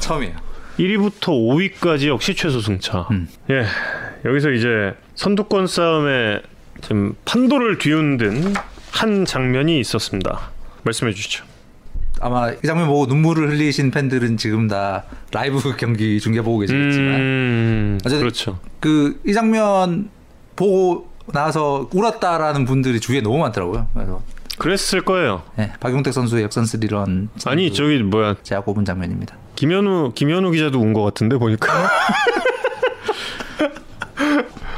처음이에요. 0.01 0.35
1위부터 0.79 1.25
5위까지 1.27 2.07
역시 2.07 2.35
최소 2.35 2.59
승차. 2.61 3.07
음. 3.11 3.27
예. 3.49 3.65
여기서 4.25 4.51
이제 4.51 4.93
선두권 5.15 5.67
싸움에 5.67 6.41
좀 6.81 7.15
판도를 7.25 7.77
뒤흔든 7.77 8.53
한 8.91 9.25
장면이 9.25 9.79
있었습니다. 9.79 10.51
말씀해 10.83 11.13
주시죠. 11.13 11.43
아마 12.19 12.51
이 12.51 12.57
장면 12.65 12.87
보고 12.87 13.05
눈물을 13.07 13.49
흘리신 13.49 13.89
팬들은 13.91 14.37
지금 14.37 14.67
다 14.67 15.05
라이브 15.31 15.59
경기 15.77 16.19
중계 16.19 16.41
보고 16.41 16.59
계시겠지만 16.59 17.15
음, 17.15 17.99
그렇죠. 18.03 18.59
그 18.79 19.19
이 19.25 19.33
장면 19.33 20.09
보고 20.55 21.09
나서 21.33 21.87
울었다라는 21.91 22.65
분들이 22.65 22.99
주위에 22.99 23.21
너무 23.21 23.37
많더라고요. 23.39 23.87
그래서 23.93 24.21
그랬을 24.57 25.01
거예요. 25.01 25.41
네, 25.55 25.71
박용택 25.79 26.13
선수의 26.13 26.43
역전 26.43 26.65
스리런 26.65 27.29
아니 27.45 27.73
저기 27.73 27.97
뭐야 28.03 28.35
제가 28.43 28.61
꼽은 28.61 28.85
장면입니다. 28.85 29.35
김현우 29.55 30.11
김현우 30.13 30.51
기자도 30.51 30.79
운 30.79 30.93
것 30.93 31.03
같은데 31.03 31.37
보니까 31.37 31.67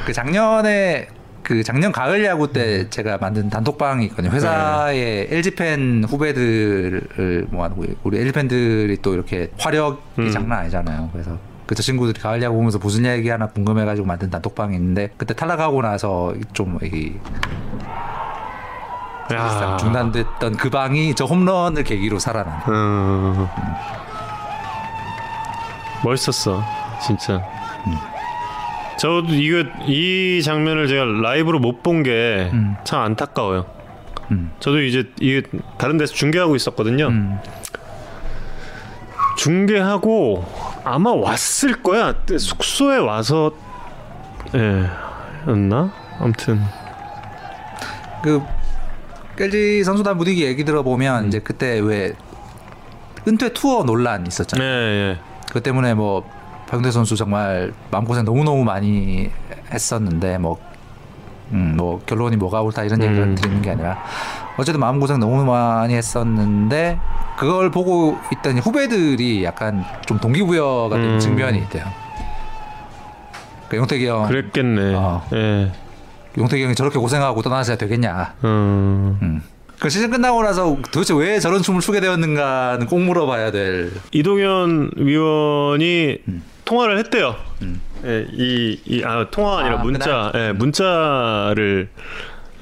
그 0.06 0.14
작년에 0.14 1.08
그 1.42 1.64
작년 1.64 1.92
가을 1.92 2.24
야구 2.24 2.52
때 2.54 2.90
제가 2.90 3.18
만든 3.18 3.50
단톡방이 3.50 4.06
있거든요. 4.08 4.32
회사의 4.32 5.28
LG 5.30 5.52
팬 5.56 6.04
후배들을 6.08 7.48
모아놓고 7.50 7.86
우리 8.04 8.20
LG 8.20 8.32
팬들이 8.32 8.98
또 9.02 9.14
이렇게 9.14 9.52
화력이 9.58 10.00
음. 10.20 10.32
장난 10.32 10.60
아니잖아요. 10.60 11.10
그래서 11.12 11.38
그저 11.66 11.82
친구들이 11.82 12.20
가을 12.20 12.42
야구 12.42 12.56
보면서 12.56 12.78
무슨 12.78 13.06
얘기 13.06 13.30
하나 13.30 13.48
궁금해가지고 13.48 14.06
만든 14.06 14.30
단톡방이 14.30 14.76
있는데 14.76 15.12
그때 15.18 15.34
탈락하고 15.34 15.82
나서 15.82 16.34
좀 16.54 16.78
이, 16.84 17.14
야. 19.34 19.78
중단됐던 19.78 20.58
그 20.58 20.70
방이 20.70 21.16
저 21.16 21.26
홈런을 21.26 21.84
계기로 21.84 22.20
살아난. 22.20 22.62
음. 22.68 23.48
멋있었어 26.04 26.64
진짜. 27.02 27.42
저도 28.98 29.28
이거 29.34 29.64
이 29.88 30.42
장면을 30.44 30.88
제가 30.88 31.04
라이브로 31.04 31.60
못 31.60 31.82
본 31.84 32.04
게참 32.04 32.50
음. 32.54 32.76
안타까워요. 32.84 33.66
음. 34.32 34.52
저도 34.60 34.82
이제 34.82 35.10
이게 35.20 35.42
다른 35.78 35.98
데서 35.98 36.14
중계하고 36.14 36.56
있었거든요. 36.56 37.10
음. 39.34 39.36
중계하고 39.36 40.46
아마 40.84 41.12
왔을 41.12 41.82
거야. 41.82 42.16
숙소에 42.38 42.98
와서 42.98 43.52
예. 44.56 44.86
였나? 45.48 45.92
아무튼 46.20 46.62
그 48.22 48.42
LG 49.40 49.84
선수단 49.84 50.18
분위기 50.18 50.44
얘기 50.44 50.64
들어보면 50.64 51.28
이제 51.28 51.40
그때 51.40 51.80
왜 51.80 52.14
은퇴 53.28 53.52
투어 53.54 53.84
논란 53.84 54.24
네, 54.24 54.28
있었잖아요. 54.28 54.68
예. 54.68 55.20
그 55.52 55.62
때문에 55.62 55.94
뭐 55.94 56.24
박용태 56.68 56.92
선수 56.92 57.16
정말 57.16 57.74
마음고생 57.92 58.26
너무너무 58.26 58.64
많이 58.64 59.30
했었는데 59.72 60.38
뭐, 60.38 60.60
음, 61.52 61.76
뭐 61.78 62.00
결론이 62.06 62.38
뭐가 62.38 62.62
옳다 62.62 62.84
이런 62.84 63.02
얘기를 63.02 63.24
음. 63.24 63.36
드리는 63.36 63.62
게 63.62 63.72
아니라 63.72 64.04
어쨌든 64.58 64.80
마음고생 64.80 65.20
너무 65.20 65.44
많이 65.46 65.96
했었는데 65.96 67.00
그걸 67.38 67.72
보고 67.72 68.18
있던 68.32 68.60
후배들이 68.60 69.44
약간 69.44 69.84
좀 70.06 70.20
동기부여가 70.20 70.96
된 70.96 71.06
음. 71.16 71.20
측면이 71.20 71.58
있대요. 71.60 71.86
그 73.70 73.78
용택이 73.78 74.08
형, 74.08 74.28
그랬겠네. 74.28 74.94
어. 74.96 75.24
예. 75.34 75.72
용택이 76.38 76.64
형이 76.64 76.76
저렇게 76.76 77.00
고생하고 77.00 77.42
떠나서야 77.42 77.78
되겠냐. 77.78 78.36
음. 78.44 79.18
음. 79.22 79.42
그 79.80 79.90
시즌 79.90 80.12
끝나고 80.12 80.44
나서 80.44 80.78
도대체 80.92 81.14
왜 81.14 81.40
저런 81.40 81.62
춤을 81.62 81.82
추게 81.82 82.00
되었는가는 82.00 82.86
꼭 82.88 83.00
물어봐야 83.02 83.52
될. 83.52 83.92
이동현 84.12 84.92
위원이 84.96 86.18
음. 86.28 86.44
통화를 86.66 86.98
했대요. 87.00 87.36
예, 88.06 88.26
이, 88.32 88.80
이, 88.86 89.04
아, 89.04 89.28
통화가 89.30 89.60
아니라 89.60 89.80
아, 89.80 89.84
문자, 89.84 90.32
예, 90.36 90.52
문자를, 90.52 91.90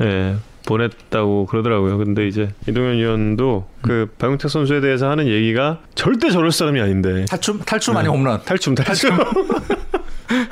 예, 0.02 0.36
보냈다고 0.66 1.48
그러더라고요. 1.48 1.98
근데 1.98 2.28
이제 2.28 2.50
이동현 2.68 2.98
위원도 2.98 3.68
음. 3.68 3.82
그 3.82 4.14
박용택 4.18 4.50
선수에 4.50 4.82
대해서 4.82 5.10
하는 5.10 5.28
얘기가 5.28 5.80
절대 5.96 6.30
저럴 6.30 6.52
사람이 6.52 6.80
아닌데. 6.80 7.26
탈춤 7.26 7.60
탈춤 7.60 7.98
아니 7.98 8.08
홈런. 8.08 8.42
탈춤, 8.44 8.76
탈춤. 8.76 9.18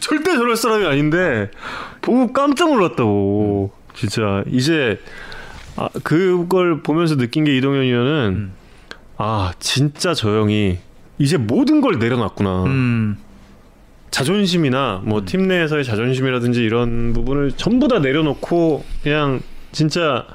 절대 0.00 0.36
저럴 0.36 0.56
사람이 0.56 0.86
아닌데, 0.86 1.50
보고 2.00 2.32
깜짝 2.32 2.70
놀랐다고. 2.72 3.72
진짜, 3.94 4.44
이제, 4.48 5.00
아, 5.76 5.88
그걸 6.02 6.82
보면서 6.82 7.16
느낀 7.16 7.44
게 7.44 7.56
이동현 7.56 7.82
위원은, 7.82 8.32
음. 8.34 8.52
아, 9.16 9.52
진짜 9.58 10.14
저 10.14 10.30
형이 10.30 10.78
이제 11.18 11.36
모든 11.36 11.80
걸 11.80 11.98
내려놨구나. 11.98 12.64
음. 12.64 13.18
자존심이나 14.10 15.02
뭐 15.04 15.22
팀 15.24 15.48
내에서의 15.48 15.84
자존심이라든지 15.84 16.62
이런 16.62 17.12
부분을 17.12 17.52
전부 17.52 17.88
다 17.88 17.98
내려놓고 17.98 18.84
그냥 19.02 19.40
진짜 19.72 20.26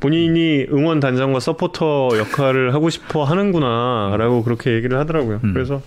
본인이 0.00 0.66
응원 0.72 1.00
단장과 1.00 1.40
서포터 1.40 2.10
역할을 2.18 2.74
하고 2.74 2.90
싶어 2.90 3.24
하는구나라고 3.24 4.42
그렇게 4.44 4.74
얘기를 4.74 4.98
하더라고요. 4.98 5.40
음. 5.44 5.52
그래서 5.54 5.80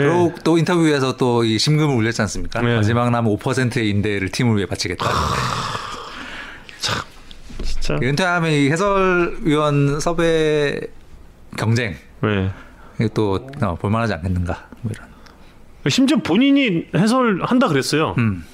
예. 0.00 0.02
그리고 0.04 0.32
또 0.44 0.58
인터뷰에서 0.58 1.16
또 1.16 1.44
이 1.44 1.58
심금을 1.58 1.94
울렸지 1.96 2.22
않습니까? 2.22 2.60
네. 2.62 2.76
마지막 2.76 3.10
남은 3.10 3.36
5%의 3.36 3.88
임대를 3.90 4.28
팀을 4.30 4.56
위해 4.56 4.66
바치겠다. 4.66 5.06
진짜 7.62 7.98
은퇴하면 8.02 8.50
이 8.52 8.70
해설위원 8.70 9.98
섭외 10.00 10.80
경쟁 11.56 11.96
네. 12.22 12.50
이게 12.98 13.08
또 13.14 13.48
어, 13.60 13.74
볼만하지 13.76 14.14
않겠는가? 14.14 14.68
뭐 14.82 14.92
이런. 14.94 15.08
심지어 15.88 16.18
본인이 16.18 16.86
해설한다 16.94 17.68
그랬어요. 17.68 18.14
음. 18.18 18.44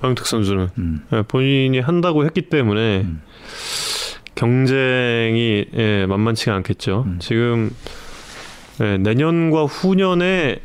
박영택 0.00 0.26
선수는 0.26 0.68
음. 0.78 1.00
예, 1.12 1.22
본인이 1.22 1.80
한다고 1.80 2.24
했기 2.24 2.42
때문에 2.42 3.02
음. 3.02 3.22
경쟁이 4.34 5.66
예, 5.74 6.06
만만치가 6.06 6.54
않겠죠. 6.56 7.04
음. 7.06 7.16
지금 7.18 7.70
예, 8.80 8.98
내년과 8.98 9.64
후년에 9.64 10.60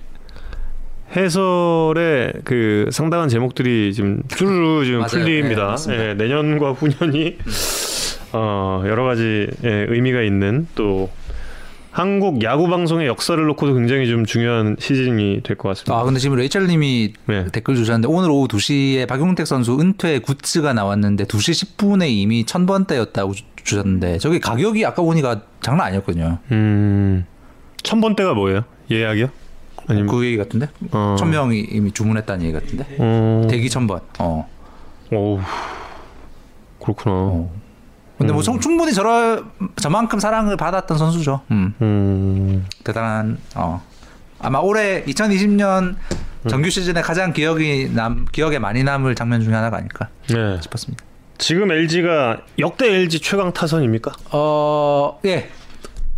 해설의 1.16 2.34
그 2.44 2.88
상당한 2.92 3.30
제목들이 3.30 3.94
지금 3.94 4.22
쭈르르 4.30 4.84
지금 4.86 5.00
맞아요. 5.00 5.10
풀립니다. 5.10 5.76
네. 5.88 6.10
예, 6.10 6.14
내년과 6.14 6.74
후년이 6.74 7.38
어, 8.34 8.84
여러 8.86 9.04
가지 9.04 9.48
예, 9.64 9.86
의미가 9.90 10.22
있는 10.22 10.68
또 10.76 11.10
한국 11.92 12.42
야구 12.44 12.70
방송의 12.70 13.08
역사를 13.08 13.44
놓고도 13.48 13.74
굉장히 13.74 14.08
좀 14.08 14.26
중요한 14.26 14.78
시즌이 14.80 15.42
될 15.44 15.58
것 15.58 15.70
같습니다. 15.70 15.94
아 16.00 16.04
근데 16.04 16.20
지금 16.22 16.38
레이첼님이 16.38 17.14
네. 17.28 17.46
댓글 17.52 17.76
주셨는데 17.76 18.08
오늘 18.08 18.30
오후 18.32 18.48
2시에 18.48 19.08
박용택 19.08 19.46
선수 19.46 19.78
은퇴 19.80 20.20
굿즈가 20.20 20.74
나왔는데 20.74 21.26
2시 21.26 21.76
10분에 21.76 22.10
이미 22.10 22.46
1000번대였다고 22.46 23.36
주셨는데 23.64 24.20
저게 24.20 24.40
가격이 24.40 24.86
아까 24.86 25.02
보니까 25.02 25.42
장난 25.62 25.88
아니었거든요. 25.88 26.40
음, 26.52 27.26
천 27.84 28.00
번대가 28.00 28.34
뭐예요? 28.34 28.64
예약이요? 28.90 29.28
아니면 29.88 30.08
그 30.08 30.26
얘기 30.26 30.38
같은데? 30.38 30.70
어. 30.92 31.16
천 31.20 31.30
명이 31.30 31.60
이미 31.72 31.92
주문했다는 31.92 32.46
얘기 32.46 32.54
같은데? 32.54 32.86
어, 33.00 33.48
대기 33.50 33.70
천 33.70 33.88
번. 33.88 34.00
어. 34.20 34.48
어우, 35.12 35.40
그렇구나. 36.82 37.16
어. 37.16 37.61
근데 38.22 38.34
뭐 38.34 38.42
총- 38.44 38.60
충분히 38.60 38.94
저럴 38.94 39.44
저만큼 39.78 40.20
사랑을 40.20 40.58
받았던 40.58 40.98
선수죠. 40.98 41.42
음. 41.52 41.74
음, 41.82 42.66
대단한 42.84 43.38
어. 43.56 43.82
아마 44.40 44.60
올해 44.60 45.04
2020년 45.06 45.96
정규 46.50 46.70
시즌에 46.70 47.02
가장 47.02 47.34
기억이 47.34 47.92
남 47.94 48.26
기억에 48.32 48.58
많이 48.60 48.84
남을 48.84 49.14
장면 49.16 49.42
중에 49.42 49.54
하나가 49.54 49.78
아닐까 49.78 50.08
네. 50.30 50.60
싶었습니다. 50.62 51.04
지금 51.38 51.72
LG가 51.72 52.38
역대 52.60 52.88
LG 52.88 53.20
최강 53.20 53.52
타선입니까? 53.54 54.12
어, 54.32 55.20
예. 55.26 55.50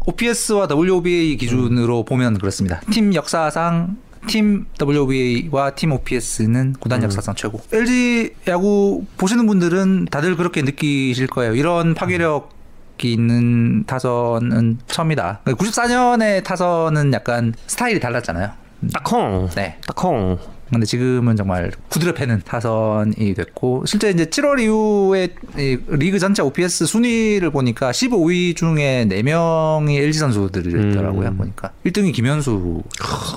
OPS와 0.06 0.68
WOBA 0.70 1.38
기준으로 1.38 2.04
보면 2.04 2.38
그렇습니다. 2.38 2.82
팀 2.92 3.14
역사상 3.14 3.96
팀 4.28 4.66
WOBA와 4.82 5.72
팀 5.72 5.92
OPS는 5.92 6.76
구단 6.80 7.04
역사상 7.04 7.36
최고. 7.36 7.62
LG 7.72 8.36
야구 8.48 9.06
보시는 9.18 9.46
분들은 9.48 10.06
다들 10.12 10.36
그렇게 10.36 10.62
느끼실 10.62 11.28
거예요. 11.28 11.56
이런 11.56 11.94
파괴력이 11.94 13.12
있는 13.12 13.86
타선은 13.86 14.80
처음이다. 14.88 15.42
94년의 15.46 16.44
타선은 16.44 17.14
약간 17.14 17.54
스타일이 17.68 18.00
달랐잖아요. 18.00 18.52
딱콩. 18.94 19.50
네. 19.56 19.78
딱콩. 19.88 20.38
근데 20.74 20.86
지금은 20.88 21.36
정말 21.36 21.72
구드려 21.90 22.14
패는 22.14 22.42
타선이 22.46 23.34
됐고 23.36 23.86
실제 23.86 24.10
이제 24.10 24.26
7월 24.26 24.60
이후에 24.60 25.36
이 25.58 25.78
리그 25.88 26.18
전체 26.18 26.42
OPS 26.42 26.88
순위를 26.88 27.52
보니까 27.52 27.92
15위 27.92 28.56
중에 28.56 29.06
4명이 29.08 29.98
LG 30.02 30.18
선수들이더라고요 30.18 31.28
음. 31.30 31.38
보니까 31.38 31.72
1등이 31.86 32.12
김현수 32.14 32.82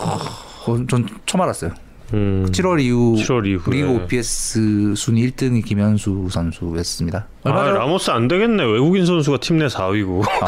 어, 0.00 0.45
전 0.88 1.06
처음 1.26 1.42
알았어요 1.42 1.70
음, 2.14 2.46
7월 2.52 2.80
이후 2.80 3.16
7월 3.18 3.46
이후에. 3.46 3.74
리그 3.76 3.88
OPS 4.04 4.94
순위 4.96 5.28
1등이 5.30 5.64
김현수 5.64 6.28
선수였습니다 6.30 7.26
얼마 7.42 7.62
아, 7.62 7.64
전 7.66 7.74
라모스 7.74 8.10
안 8.12 8.28
되겠네. 8.28 8.62
외국인 8.64 9.04
선수가 9.06 9.38
팀 9.38 9.58
내 9.58 9.66
4위고. 9.66 10.22
아, 10.42 10.46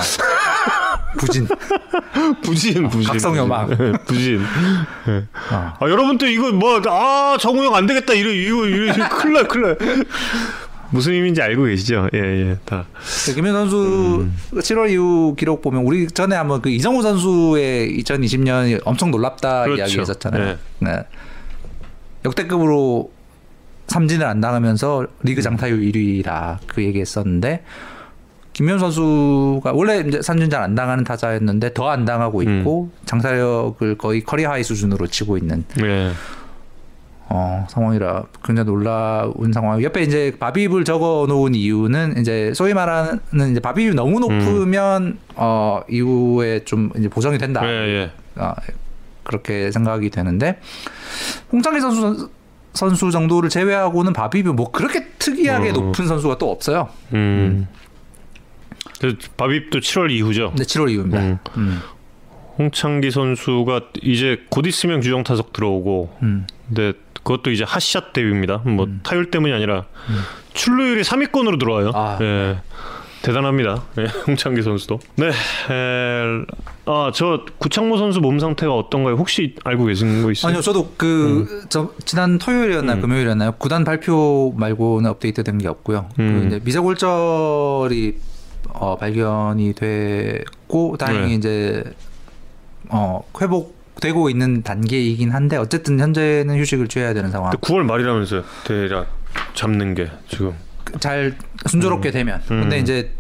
부진 1.19 1.49
부진, 2.43 2.89
부진. 2.89 3.11
각성여망. 3.13 3.69
부진. 3.71 3.93
부진. 4.07 4.43
예. 5.09 5.25
아. 5.51 5.75
아, 5.81 5.89
여러분들 5.89 6.29
이거 6.31 6.53
뭐, 6.53 6.81
아, 6.87 7.37
정우영 7.41 7.75
안 7.75 7.87
되겠다. 7.87 8.13
이러, 8.15 8.31
이거, 8.31 8.67
이러, 8.67 8.93
큰일 9.09 9.35
나, 9.35 9.43
큰일 9.49 9.63
나. 9.67 9.75
무슨 10.91 11.13
의미인지 11.13 11.43
알고 11.43 11.65
계시죠? 11.65 12.09
예, 12.15 12.19
예, 12.19 12.57
다. 12.65 12.87
네, 13.27 13.35
김현수 13.35 13.53
선수 13.53 14.27
7월 14.55 14.91
이후 14.91 15.35
기록 15.39 15.61
보면 15.63 15.83
우리 15.85 16.07
전에 16.07 16.35
한번 16.35 16.63
그 16.63 16.71
이정후 16.71 17.03
선수의 17.03 17.99
2020년이 18.03 18.81
엄청 18.85 19.11
놀랍다 19.11 19.65
그렇죠. 19.65 19.81
이야기 19.83 20.01
했었잖아요. 20.01 20.45
네. 20.45 20.91
네. 20.91 21.05
역대급으로 22.25 23.11
삼진을 23.89 24.27
안 24.27 24.41
당하면서 24.41 25.07
리그 25.23 25.41
장타율 25.43 25.81
1위라 25.81 26.59
그 26.67 26.83
얘기했었는데 26.83 27.65
김현수 28.53 28.79
선수가 28.81 29.73
원래 29.73 30.01
이제 30.07 30.21
삼진 30.21 30.51
잘 30.51 30.63
안 30.63 30.75
당하는 30.75 31.05
타자였는데 31.05 31.73
더 31.75 31.89
안 31.89 32.05
당하고 32.05 32.43
있고 32.43 32.91
장타력을 33.05 33.97
거의 33.99 34.23
career 34.23 34.51
high 34.51 34.65
수준으로 34.65 35.07
치고 35.07 35.39
있는 35.39 35.65
예. 35.83 36.11
어, 37.31 37.67
상황이라 37.69 38.25
굉장히 38.43 38.67
놀라운 38.67 39.53
상황. 39.53 39.83
옆에 39.83 40.03
이제 40.03 40.35
바비입을 40.39 40.85
적어 40.85 41.27
놓은 41.29 41.55
이유는 41.55 42.17
이제 42.19 42.53
소위 42.55 42.73
말하는 42.73 43.21
이제 43.51 43.61
바비입이 43.61 43.95
너무 43.95 44.19
높으면 44.19 45.19
어 45.35 45.83
이후에 45.91 46.65
좀 46.65 46.91
이제 46.97 47.09
보정이 47.09 47.37
된다. 47.37 47.61
예, 47.65 47.69
예. 47.69 48.11
아, 48.37 48.55
그렇게 49.25 49.71
생각이 49.71 50.09
되는데 50.09 50.59
홍창기 51.53 51.81
선수 51.81 52.31
선수 52.73 53.11
정도를 53.11 53.51
제외하고는 53.51 54.13
바비비 54.13 54.51
뭐 54.51 54.71
그렇게 54.71 55.09
특이하게 55.19 55.71
어. 55.71 55.73
높은 55.73 56.07
선수가 56.07 56.39
또 56.39 56.51
없어요. 56.51 56.89
음. 57.13 57.69
그 59.01 59.17
바빕도 59.37 59.79
7월 59.79 60.11
이후죠. 60.11 60.51
근데 60.51 60.65
7월 60.65 60.91
이후입니다. 60.91 61.21
음. 61.21 61.39
음. 61.57 61.81
홍창기 62.59 63.11
선수가 63.11 63.81
이제 64.03 64.43
곧 64.51 64.67
있으면 64.67 65.01
규정 65.01 65.23
타석 65.25 65.53
들어오고, 65.53 66.17
음. 66.23 66.47
근데 66.67 66.93
그것도 67.23 67.51
이제 67.51 67.65
핫샷 67.67 68.13
대비입니다. 68.13 68.59
뭐 68.65 68.87
타율 69.03 69.31
때문이 69.31 69.53
아니라 69.53 69.85
출루율이 70.55 71.03
3위권으로 71.03 71.59
들어와요. 71.59 71.93
아. 71.95 72.19
예. 72.21 72.59
대단합니다. 73.21 73.83
예, 73.99 74.05
홍창기 74.29 74.63
선수도. 74.63 75.01
네. 75.17 75.27
에, 75.27 75.33
아, 76.87 77.11
저 77.13 77.45
구창모 77.59 77.97
선수 77.99 78.21
몸 78.21 78.39
상태가 78.39 78.73
어떤가요? 78.75 79.17
혹시 79.17 79.57
알고 79.65 79.87
계신 79.87 80.23
거 80.23 80.31
있어요? 80.31 80.51
아니요, 80.51 80.63
저도 80.63 80.95
그, 80.97 81.65
저, 81.69 81.91
지난 82.05 82.39
토요일이었나요? 82.39 82.97
음. 82.99 83.01
금요일이었나요? 83.03 83.53
구단 83.59 83.83
발표 83.83 84.55
말고는 84.57 85.11
업데이트 85.11 85.43
된 85.43 85.59
게 85.59 85.67
없고요. 85.67 86.09
음. 86.21 86.41
그 86.43 86.47
이제 86.47 86.61
미세골절이 86.65 88.17
어, 88.75 88.97
발견이 88.97 89.73
됐고, 89.75 90.97
다행히 90.97 91.27
네. 91.31 91.35
이제, 91.35 91.85
어, 92.91 93.23
회복되고 93.41 94.31
있는 94.31 94.63
단계이긴 94.63 95.31
한데, 95.31 95.57
어쨌든 95.57 95.99
현재는 96.01 96.59
휴식을 96.59 96.89
취해야 96.89 97.15
되는 97.15 97.31
상황. 97.31 97.51
근데 97.51 97.67
9월 97.67 97.83
말이라면서요. 97.85 98.43
대략 98.65 99.09
잡는 99.55 99.95
게 99.95 100.11
지금. 100.29 100.53
잘 101.01 101.37
순조롭게 101.67 102.11
되면. 102.11 102.41
음. 102.51 102.61
근데 102.63 102.79
이제 102.79 103.11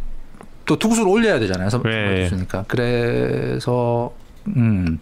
또 0.64 0.78
투구수를 0.78 1.08
올려야 1.10 1.38
되잖아요. 1.38 1.68
선- 1.70 1.82
네. 1.82 2.28
선수니까. 2.28 2.64
그래서, 2.68 4.14
음. 4.48 4.98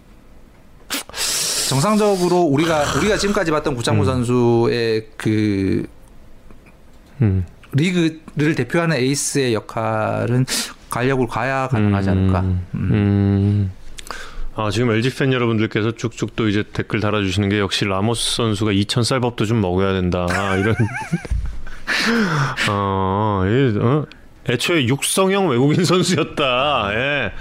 정상적으로 1.69 2.43
우리가 2.43 2.85
우리가 2.99 3.17
지금까지 3.17 3.51
봤던 3.51 3.75
구창모 3.75 4.05
선수의 4.05 5.09
그 5.17 5.85
음. 7.23 7.45
리그를 7.73 8.55
대표하는 8.55 8.97
에이스의 8.97 9.53
역할은 9.55 10.47
간력으로 10.91 11.27
가야 11.27 11.67
가능하지 11.69 12.11
않을까. 12.11 12.41
음. 12.75 13.73
아 14.59 14.70
지금 14.70 14.90
LG 14.90 15.14
팬 15.16 15.32
여러분들께서 15.32 15.92
쭉쭉 15.92 16.34
또 16.34 16.48
이제 16.48 16.64
댓글 16.72 17.00
달아주시는 17.00 17.48
게 17.50 17.59
역시 17.59 17.84
라모스 17.84 18.36
선수가 18.36 18.72
2천 18.72 19.04
쌀밥도 19.04 19.44
좀 19.44 19.61
먹어야 19.61 19.92
된다 19.92 20.26
이런. 20.57 20.74
어, 22.70 23.42
이, 23.46 23.78
어? 23.78 24.07
애초에 24.48 24.86
육성형 24.86 25.50
외국인 25.50 25.84
선수였다. 25.84 26.90
예. 26.94 27.32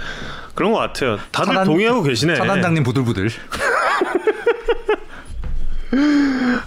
그런 0.54 0.72
것 0.72 0.78
같아요. 0.78 1.18
다들 1.32 1.54
차단- 1.54 1.64
동의하고 1.66 2.02
계시네. 2.02 2.34
차단장님 2.34 2.82
부들부들. 2.82 3.30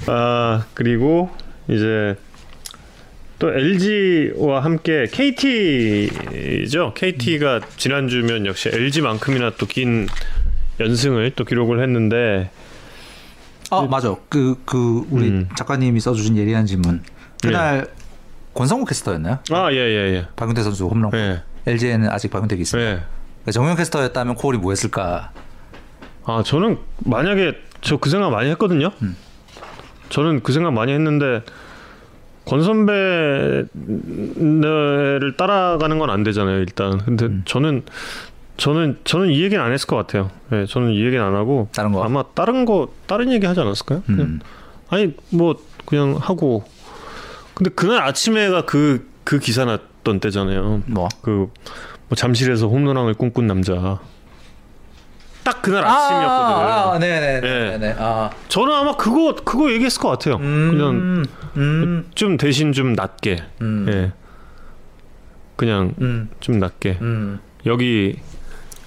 아 0.07 0.63
그리고 0.73 1.29
이제 1.67 2.15
또 3.39 3.49
LG와 3.53 4.63
함께 4.63 5.07
KT죠. 5.11 6.93
KT가 6.93 7.61
지난주면 7.77 8.45
역시 8.45 8.69
LG만큼이나 8.71 9.51
또 9.51 9.65
긴 9.65 10.07
연승을 10.79 11.31
또 11.35 11.43
기록을 11.45 11.81
했는데 11.81 12.49
아 13.71 13.81
맞아. 13.89 14.15
그 14.29 14.55
그 14.65 15.05
우리 15.09 15.29
음. 15.29 15.49
작가님이 15.57 15.99
써주신 15.99 16.37
예리한 16.37 16.65
질문. 16.65 17.01
그날 17.41 17.87
권성우 18.53 18.83
캐스터였나요? 18.85 19.39
아 19.51 19.71
예 19.71 19.77
예 19.77 20.15
예 20.15 20.25
박용태 20.35 20.61
선수 20.63 20.87
홈런. 20.87 21.11
예. 21.13 21.41
LG에는 21.65 22.09
아직 22.09 22.31
박용택이 22.31 22.61
있습니다. 22.61 22.89
예. 22.91 22.95
그러니까 22.95 23.51
정용 23.53 23.75
캐스터였다면 23.75 24.35
콜이 24.35 24.57
뭐 24.57 24.71
했을까? 24.71 25.31
아 26.25 26.43
저는 26.45 26.77
만약에 27.05 27.53
저 27.81 27.97
그 27.97 28.09
생각 28.09 28.31
많이 28.31 28.49
했거든요. 28.51 28.91
음. 29.01 29.15
저는 30.09 30.41
그 30.43 30.51
생각 30.51 30.71
많이 30.73 30.91
했는데 30.91 31.41
권 32.49 32.63
선배를 32.63 33.67
따라가는 35.37 35.99
건 35.99 36.09
안 36.09 36.23
되잖아요. 36.23 36.59
일단 36.59 36.97
근데 36.99 37.25
음. 37.25 37.43
저는 37.45 37.83
저는 38.57 38.97
저는 39.03 39.29
이 39.31 39.41
얘기는 39.43 39.63
안 39.63 39.71
했을 39.71 39.85
것 39.87 39.95
같아요. 39.95 40.31
예, 40.51 40.65
저는 40.65 40.91
이 40.91 41.05
얘기는 41.05 41.23
안 41.23 41.35
하고 41.35 41.69
다른 41.73 41.91
거. 41.91 42.03
아마 42.03 42.23
다른 42.33 42.65
거 42.65 42.89
다른 43.07 43.31
얘기 43.31 43.45
하지 43.45 43.59
않았을까요? 43.61 44.01
그냥 44.05 44.21
음. 44.21 44.39
아니 44.89 45.13
뭐 45.29 45.55
그냥 45.85 46.17
하고 46.19 46.63
근데 47.53 47.69
그날 47.71 48.01
아침에가 48.03 48.63
그그 48.65 49.39
기사 49.39 49.65
났던 49.65 50.19
때잖아요. 50.19 50.83
뭐. 50.87 51.07
그 51.21 51.49
뭐 52.09 52.15
잠실에서 52.15 52.67
홈런왕을 52.67 53.13
꿈꾼 53.13 53.45
남자. 53.45 53.99
딱 55.43 55.61
그날 55.61 55.85
아침이었거든요. 55.85 56.57
아, 56.57 56.91
아, 56.95 56.97
네네. 56.99 57.35
예. 57.35 57.77
네네. 57.77 57.95
아. 57.99 58.31
저는 58.47 58.73
아마 58.73 58.95
그거 58.97 59.35
그거 59.45 59.71
얘기했을 59.71 60.01
것 60.01 60.09
같아요. 60.09 60.39
그냥 60.39 61.23
음. 61.57 61.61
음. 61.61 62.11
좀 62.15 62.37
대신 62.37 62.71
좀 62.71 62.93
낮게. 62.93 63.43
음. 63.61 63.85
예. 63.89 64.11
그냥 65.55 65.93
음. 66.01 66.29
좀 66.39 66.59
낮게. 66.59 66.97
음. 67.01 67.39
여기 67.65 68.17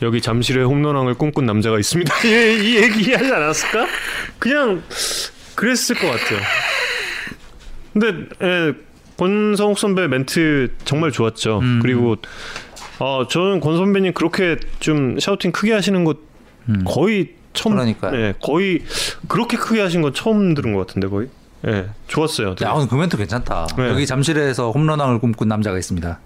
여기 0.01 0.21
잠실에 0.21 0.63
홈런왕을 0.63 1.15
꿈꾼 1.15 1.47
남자가 1.47 1.79
있습니다. 1.79 2.13
이, 2.27 2.29
이 2.29 2.77
얘기 2.77 3.13
하지 3.13 3.33
않았을까? 3.33 3.87
그냥 4.39 4.83
그랬을 5.55 5.97
것 5.97 6.07
같아요. 6.09 6.41
근데 7.93 8.27
예, 8.43 8.73
권성욱 9.17 9.79
선배 9.79 10.09
멘트 10.09 10.73
정말 10.85 11.13
좋았죠. 11.13 11.61
음. 11.61 11.79
그리고 11.83 12.17
어 12.99 13.27
저는 13.29 13.61
권 13.61 13.77
선배님 13.77 14.15
그렇게 14.15 14.57
좀 14.81 15.19
샤우팅 15.21 15.53
크게 15.53 15.73
하시는 15.73 16.05
거 16.05 16.15
음. 16.69 16.83
거의 16.85 17.35
처음 17.53 17.75
그러니까요. 17.75 18.17
예, 18.19 18.35
거의 18.43 18.81
그렇게 19.29 19.57
크게 19.57 19.81
하신 19.81 20.03
건 20.03 20.15
처음 20.15 20.55
들은 20.55 20.73
것 20.73 20.87
같은데 20.87 21.09
거의. 21.09 21.29
예, 21.67 21.89
좋았어요. 22.09 22.55
되게. 22.55 22.69
야, 22.69 22.73
오늘 22.75 22.89
그 22.89 22.95
멘트 22.95 23.17
괜찮다. 23.17 23.67
네. 23.77 23.89
여기 23.89 24.07
잠실에서 24.07 24.71
홈런왕을 24.73 25.21
꿈꾼 25.21 25.49
남자가 25.49 25.79
있습니다. 25.79 26.19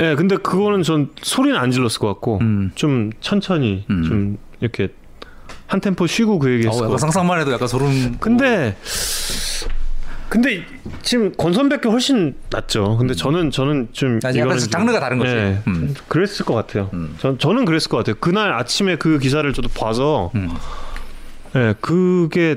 예, 0.00 0.14
근데 0.14 0.36
그거는 0.36 0.82
전 0.82 1.10
소리는 1.22 1.56
안 1.58 1.70
질렀을 1.70 1.98
것 2.00 2.08
같고 2.08 2.38
음. 2.40 2.70
좀 2.74 3.10
천천히 3.20 3.84
음. 3.90 4.02
좀 4.02 4.38
이렇게 4.60 4.88
한 5.66 5.80
템포 5.80 6.06
쉬고 6.06 6.38
그 6.38 6.48
어, 6.48 6.50
얘기했을 6.52 6.80
같아요. 6.80 6.96
상상만 6.98 7.40
해도 7.40 7.52
약간 7.52 7.68
소름. 7.68 8.16
근데 8.18 8.76
근데 10.28 10.64
지금 11.02 11.32
권선배께 11.36 11.88
훨씬 11.88 12.34
낫죠. 12.50 12.96
근데 12.98 13.14
저는 13.14 13.50
저는 13.50 13.88
좀 13.92 14.20
아니, 14.24 14.38
약간 14.38 14.58
좀- 14.58 14.68
장르가 14.70 15.00
다른 15.00 15.18
거지. 15.18 15.32
예, 15.32 15.58
음. 15.66 15.94
그랬을 16.08 16.44
것 16.44 16.54
같아요. 16.54 16.88
음. 16.94 17.14
전 17.18 17.38
저는 17.38 17.64
그랬을 17.64 17.88
것 17.90 17.96
같아요. 17.98 18.14
그날 18.20 18.52
아침에 18.52 18.96
그 18.96 19.18
기사를 19.18 19.52
저도 19.52 19.68
봐서 19.68 20.30
음. 20.36 20.48
예, 21.56 21.74
그게 21.80 22.56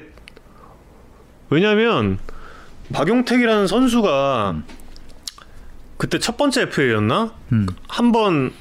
왜냐면 1.50 2.20
박용택이라는 2.92 3.68
선수가 3.68 4.62
그때 5.98 6.20
첫 6.20 6.38
번째 6.38 6.64
FA였나? 6.64 7.34
음. 7.52 7.68
한번 7.88 8.52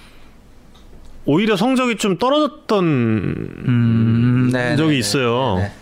오히려 1.24 1.56
성적이 1.56 1.96
좀 1.96 2.18
떨어졌던 2.18 2.84
음. 2.84 4.50
네, 4.52 4.76
적이 4.76 4.88
네, 4.88 4.92
네, 4.94 4.98
있어요. 4.98 5.56
네, 5.56 5.62
네. 5.64 5.72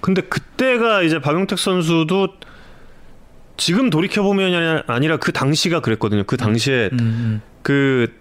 근데 0.00 0.22
그때가 0.22 1.02
이제 1.02 1.20
박용택 1.20 1.58
선수도 1.58 2.28
지금 3.56 3.90
돌이켜 3.90 4.22
보면 4.22 4.82
아니라 4.86 5.18
그 5.18 5.32
당시가 5.32 5.80
그랬거든요. 5.80 6.24
그 6.24 6.36
당시에 6.36 6.88
음. 6.92 7.42
그 7.62 8.12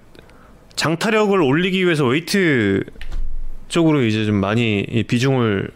장타력을 0.76 1.41
올리기 1.41 1.84
위해서 1.86 2.06
웨이트 2.06 2.84
쪽으로 3.69 4.03
이제 4.03 4.26
좀 4.26 4.36
많이 4.36 4.81
이 4.81 5.03
비중을 5.03 5.72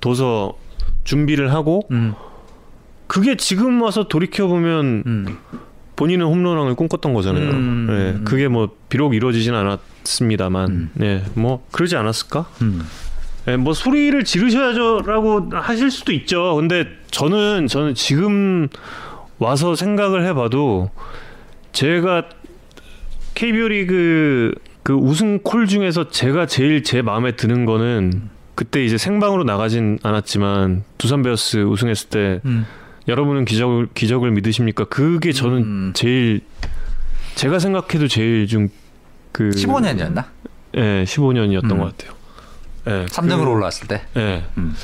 둬서 0.00 0.56
준비를 1.06 1.54
하고 1.54 1.82
음. 1.90 2.14
그게 3.06 3.36
지금 3.36 3.80
와서 3.80 4.08
돌이켜 4.08 4.46
보면 4.46 5.02
음. 5.06 5.38
본인은 5.94 6.26
홈런왕을 6.26 6.74
꿈꿨던 6.74 7.14
거잖아요. 7.14 7.50
음. 7.50 7.86
예, 7.90 8.24
그게 8.24 8.48
뭐 8.48 8.68
비록 8.90 9.14
이루어지진 9.14 9.54
않았습니다만, 9.54 10.70
음. 10.70 10.90
예, 11.00 11.22
뭐 11.34 11.64
그러지 11.72 11.96
않았을까? 11.96 12.46
음. 12.60 12.82
예, 13.48 13.56
뭐 13.56 13.72
소리를 13.72 14.22
지르셔야죠라고 14.22 15.50
하실 15.52 15.90
수도 15.90 16.12
있죠. 16.12 16.56
근데 16.56 16.86
저는 17.10 17.68
저는 17.68 17.94
지금 17.94 18.68
와서 19.38 19.74
생각을 19.74 20.26
해봐도 20.26 20.90
제가 21.72 22.24
KBO 23.34 23.68
리그 23.68 24.54
그 24.82 24.92
우승 24.92 25.38
콜 25.42 25.66
중에서 25.66 26.08
제가 26.10 26.46
제일 26.46 26.82
제 26.82 27.02
마음에 27.02 27.36
드는 27.36 27.64
거는 27.64 28.28
그때 28.56 28.84
이제 28.84 28.98
생방으로 28.98 29.44
나가진 29.44 29.98
않았지만 30.02 30.82
두산 30.98 31.22
베어스 31.22 31.58
우승했을 31.58 32.08
때 32.08 32.40
음. 32.44 32.66
여러분은 33.06 33.44
기적을 33.44 33.88
기적을 33.94 34.32
믿으십니까? 34.32 34.86
그게 34.86 35.30
저는 35.32 35.58
음. 35.62 35.92
제일 35.94 36.40
제가 37.36 37.58
생각해도 37.60 38.08
제일 38.08 38.48
좀 38.48 38.68
그 39.32 39.50
15년이었나? 39.50 40.24
예, 40.76 41.04
15년이었던 41.04 41.70
음. 41.72 41.78
것 41.78 41.96
같아요. 41.98 42.16
예, 42.88 43.04
3등으로 43.04 43.50
올라왔을 43.50 43.86
때. 43.86 44.00
예. 44.16 44.44
음. 44.56 44.74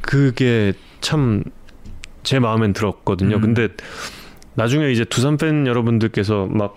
그게 0.00 0.72
참 1.00 1.42
제 2.26 2.40
마음엔 2.40 2.72
들었거든요. 2.72 3.36
음. 3.36 3.40
근데 3.40 3.68
나중에 4.54 4.90
이제 4.90 5.04
두산 5.04 5.36
팬 5.36 5.64
여러분들께서 5.68 6.46
막 6.50 6.76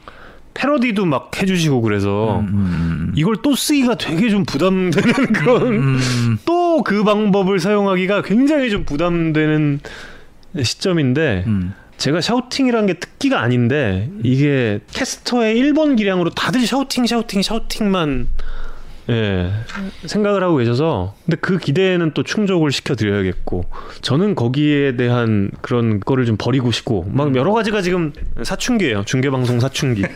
패러디도 0.53 1.05
막 1.05 1.31
해주시고 1.41 1.81
그래서 1.81 2.39
음, 2.39 2.47
음, 2.53 3.11
이걸 3.15 3.37
또 3.41 3.55
쓰기가 3.55 3.95
되게 3.95 4.29
좀 4.29 4.45
부담되는 4.45 5.13
그런 5.33 5.67
음. 5.67 6.37
또그 6.45 7.03
방법을 7.03 7.59
사용하기가 7.59 8.23
굉장히 8.23 8.69
좀 8.69 8.83
부담되는 8.83 9.79
시점인데 10.61 11.43
음. 11.47 11.73
제가 11.97 12.21
샤우팅이란 12.21 12.87
게 12.87 12.93
특기가 12.93 13.41
아닌데 13.41 14.09
이게 14.23 14.79
캐스터의 14.91 15.61
1번 15.61 15.97
기량으로 15.97 16.29
다들 16.31 16.65
샤우팅 16.65 17.05
샤우팅 17.05 17.41
샤우팅만 17.41 18.27
예, 19.09 19.51
생각을 20.05 20.43
하고 20.43 20.57
계셔서 20.57 21.15
근데 21.25 21.37
그 21.41 21.57
기대에는 21.57 22.11
또 22.13 22.23
충족을 22.23 22.71
시켜드려야겠고 22.71 23.65
저는 24.01 24.35
거기에 24.35 24.95
대한 24.95 25.49
그런 25.61 25.99
거를 25.99 26.25
좀 26.25 26.37
버리고 26.37 26.71
싶고 26.71 27.07
막 27.11 27.35
여러 27.35 27.51
가지가 27.51 27.81
지금 27.81 28.13
사춘기예요. 28.43 29.03
중계방송 29.05 29.59
사춘기. 29.59 30.03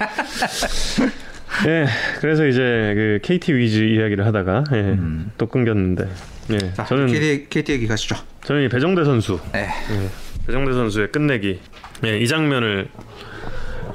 예, 1.67 1.85
그래서 2.19 2.45
이제 2.47 2.59
그 2.59 3.19
KT 3.23 3.53
위즈 3.53 3.83
이야기를 3.83 4.25
하다가 4.25 4.63
예, 4.73 4.77
음. 4.77 5.31
또 5.37 5.47
끊겼는데. 5.47 6.07
예, 6.51 6.73
자, 6.73 6.85
저는 6.85 7.07
KT, 7.07 7.47
KT 7.49 7.71
얘기 7.73 7.87
가시죠. 7.87 8.15
저는 8.43 8.63
이 8.63 8.69
배정대 8.69 9.03
선수. 9.05 9.39
네. 9.53 9.67
예, 9.91 10.45
배정대 10.45 10.73
선수의 10.73 11.11
끝내기. 11.11 11.59
예, 12.05 12.17
이 12.17 12.27
장면을. 12.27 12.87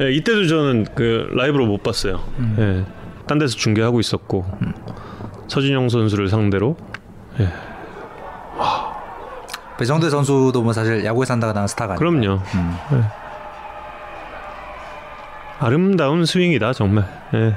예, 0.01 0.13
이때도 0.13 0.47
저는 0.47 0.87
그 0.95 1.29
라이브로 1.33 1.67
못 1.67 1.83
봤어요. 1.83 2.25
예, 2.59 2.85
딴 3.29 3.39
데서 3.39 3.57
중계하고 3.57 4.01
있었고 4.01 4.45
서진영 5.47 5.89
선수를 5.89 6.29
상대로 6.29 6.77
배정대 9.79 10.11
선수도 10.11 10.63
뭐 10.63 10.73
사실 10.73 11.05
야구에 11.05 11.25
산다가 11.25 11.53
나는 11.53 11.69
스타가 11.69 11.95
아니에요. 11.95 11.99
그럼요. 11.99 12.41
음. 12.55 12.77
예. 12.95 13.03
아름다운 15.61 16.25
스윙이다 16.25 16.73
정말. 16.73 17.05
예. 17.35 17.55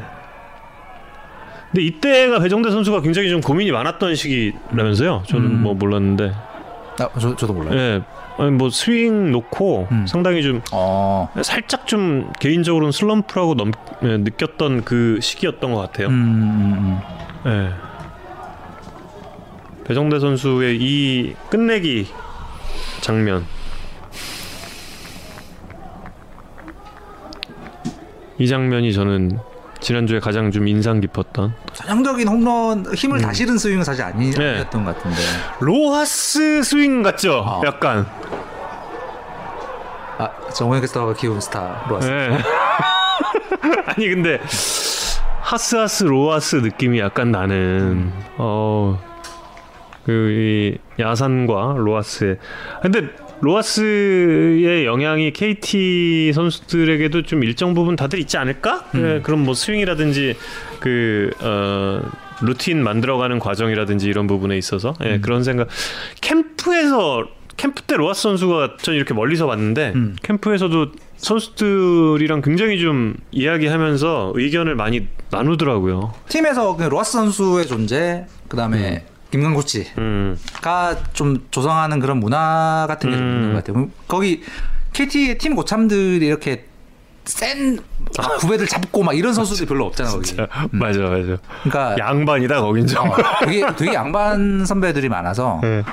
근데 1.71 1.83
이때가 1.83 2.39
배정대 2.39 2.69
선수가 2.69 3.01
굉장히 3.01 3.29
좀 3.29 3.41
고민이 3.41 3.71
많았던 3.71 4.15
시기라면서요. 4.15 5.23
저는 5.25 5.45
음. 5.45 5.61
뭐 5.63 5.73
몰랐는데. 5.73 6.31
아, 6.99 7.09
저, 7.19 7.35
저도 7.35 7.53
몰라요. 7.53 7.75
예. 7.75 8.01
뭐 8.37 8.69
스윙 8.69 9.31
놓고 9.31 9.87
음. 9.91 10.07
상당히 10.07 10.41
좀 10.41 10.61
어. 10.71 11.29
살짝 11.41 11.85
좀 11.85 12.31
개인적으로는 12.39 12.91
슬럼프라고 12.91 13.55
넘, 13.55 13.71
예, 14.03 14.17
느꼈던 14.17 14.83
그 14.83 15.19
시기였던 15.21 15.73
것 15.73 15.79
같아요. 15.79 16.07
음, 16.07 16.13
음, 16.13 17.01
음. 17.45 17.51
예. 17.51 17.91
배정대 19.83 20.19
선수의 20.19 20.77
이 20.79 21.35
끝내기 21.49 22.07
장면. 23.01 23.45
이 28.37 28.47
장면이 28.47 28.93
저는 28.93 29.39
지난주에 29.81 30.19
가장 30.19 30.51
좀 30.51 30.67
인상 30.67 30.99
깊었던 31.01 31.53
전형적인 31.73 32.27
홈런 32.27 32.85
힘을 32.93 33.19
다 33.19 33.33
실은 33.33 33.57
스윙은 33.57 33.83
사실 33.83 34.03
아니, 34.03 34.29
네. 34.31 34.51
아니었던 34.51 34.85
것 34.85 34.95
같은데. 34.95 35.17
로하스 35.59 36.61
스윙 36.63 37.01
같죠? 37.03 37.39
어. 37.39 37.61
약간. 37.65 38.05
아, 40.19 40.29
정우영 40.53 40.81
캐스터가 40.81 41.13
키운 41.15 41.41
스타로 41.41 41.95
왔어요. 41.95 42.13
예. 42.13 42.37
아니 43.87 44.07
근데 44.09 44.39
하스하스 45.41 46.03
로하스 46.05 46.57
느낌이 46.57 46.99
약간 46.99 47.31
나는 47.31 48.13
어그 48.37 49.01
야산과 50.99 51.73
로하스의 51.77 52.37
근데 52.83 53.09
로하스의 53.41 54.85
영향이 54.85 55.33
KT 55.33 56.31
선수들에게도 56.33 57.23
좀 57.23 57.43
일정 57.43 57.73
부분 57.73 57.95
다들 57.95 58.19
있지 58.19 58.37
않을까? 58.37 58.85
예, 58.95 59.19
그런 59.21 59.43
뭐 59.43 59.53
스윙이라든지 59.53 60.35
그 60.79 61.31
어, 61.41 62.01
루틴 62.41 62.83
만들어가는 62.83 63.39
과정이라든지 63.39 64.07
이런 64.07 64.27
부분에 64.27 64.57
있어서 64.57 64.93
예, 65.03 65.19
그런 65.19 65.43
생각 65.43 65.67
캠프에서 66.21 67.27
캠프 67.57 67.83
때 67.83 67.95
로하스 67.95 68.23
선수가 68.23 68.77
전 68.81 68.95
이렇게 68.95 69.13
멀리서 69.13 69.45
봤는데 69.45 69.91
음. 69.93 70.15
캠프에서도 70.23 70.93
선수들이랑 71.17 72.41
굉장히 72.41 72.79
좀 72.79 73.15
이야기하면서 73.31 74.33
의견을 74.35 74.75
많이 74.75 75.07
나누더라고요. 75.29 76.13
팀에서 76.27 76.75
그 76.75 76.83
로하스 76.83 77.11
선수의 77.11 77.67
존재, 77.67 78.25
그 78.47 78.57
다음에 78.57 79.05
김강 79.31 79.53
코치가 79.53 79.89
음, 79.97 80.37
좀 81.13 81.45
조성하는 81.51 81.99
그런 81.99 82.19
문화 82.19 82.85
같은 82.87 83.09
게좀 83.09 83.25
음. 83.25 83.31
있는 83.33 83.53
것 83.53 83.63
같아요. 83.63 83.89
거기 84.07 84.41
KT의 84.93 85.37
팀 85.37 85.55
고참들이 85.55 86.25
이렇게 86.25 86.65
센막 87.23 87.83
후배들 88.41 88.67
잡고 88.67 89.03
막 89.03 89.13
이런 89.17 89.33
선수들이 89.33 89.67
별로 89.67 89.85
없잖아 89.85 90.09
거기. 90.11 90.35
맞아, 90.71 90.99
맞아. 90.99 91.37
그러니까 91.63 91.95
양반이다 91.97 92.61
거긴 92.61 92.87
좀. 92.87 93.07
어, 93.09 93.15
되게 93.45 93.65
되게 93.77 93.93
양반 93.93 94.65
선배들이 94.65 95.07
많아서 95.07 95.59
네. 95.61 95.83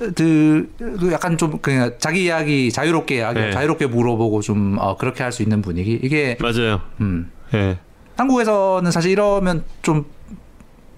후배들도 0.00 1.12
약간 1.12 1.36
좀 1.38 1.58
그냥 1.58 1.92
자기 1.98 2.24
이야기 2.24 2.72
자유롭게 2.72 3.16
이야기 3.16 3.38
네. 3.40 3.52
자유롭게 3.52 3.86
물어보고 3.86 4.40
좀 4.40 4.76
어, 4.80 4.96
그렇게 4.96 5.22
할 5.22 5.30
수 5.30 5.42
있는 5.42 5.62
분위기 5.62 5.98
이게 6.02 6.36
맞아요. 6.40 6.80
음, 7.00 7.30
예. 7.54 7.78
한국에서는 8.16 8.90
사실 8.90 9.10
이러면 9.12 9.64
좀 9.82 10.06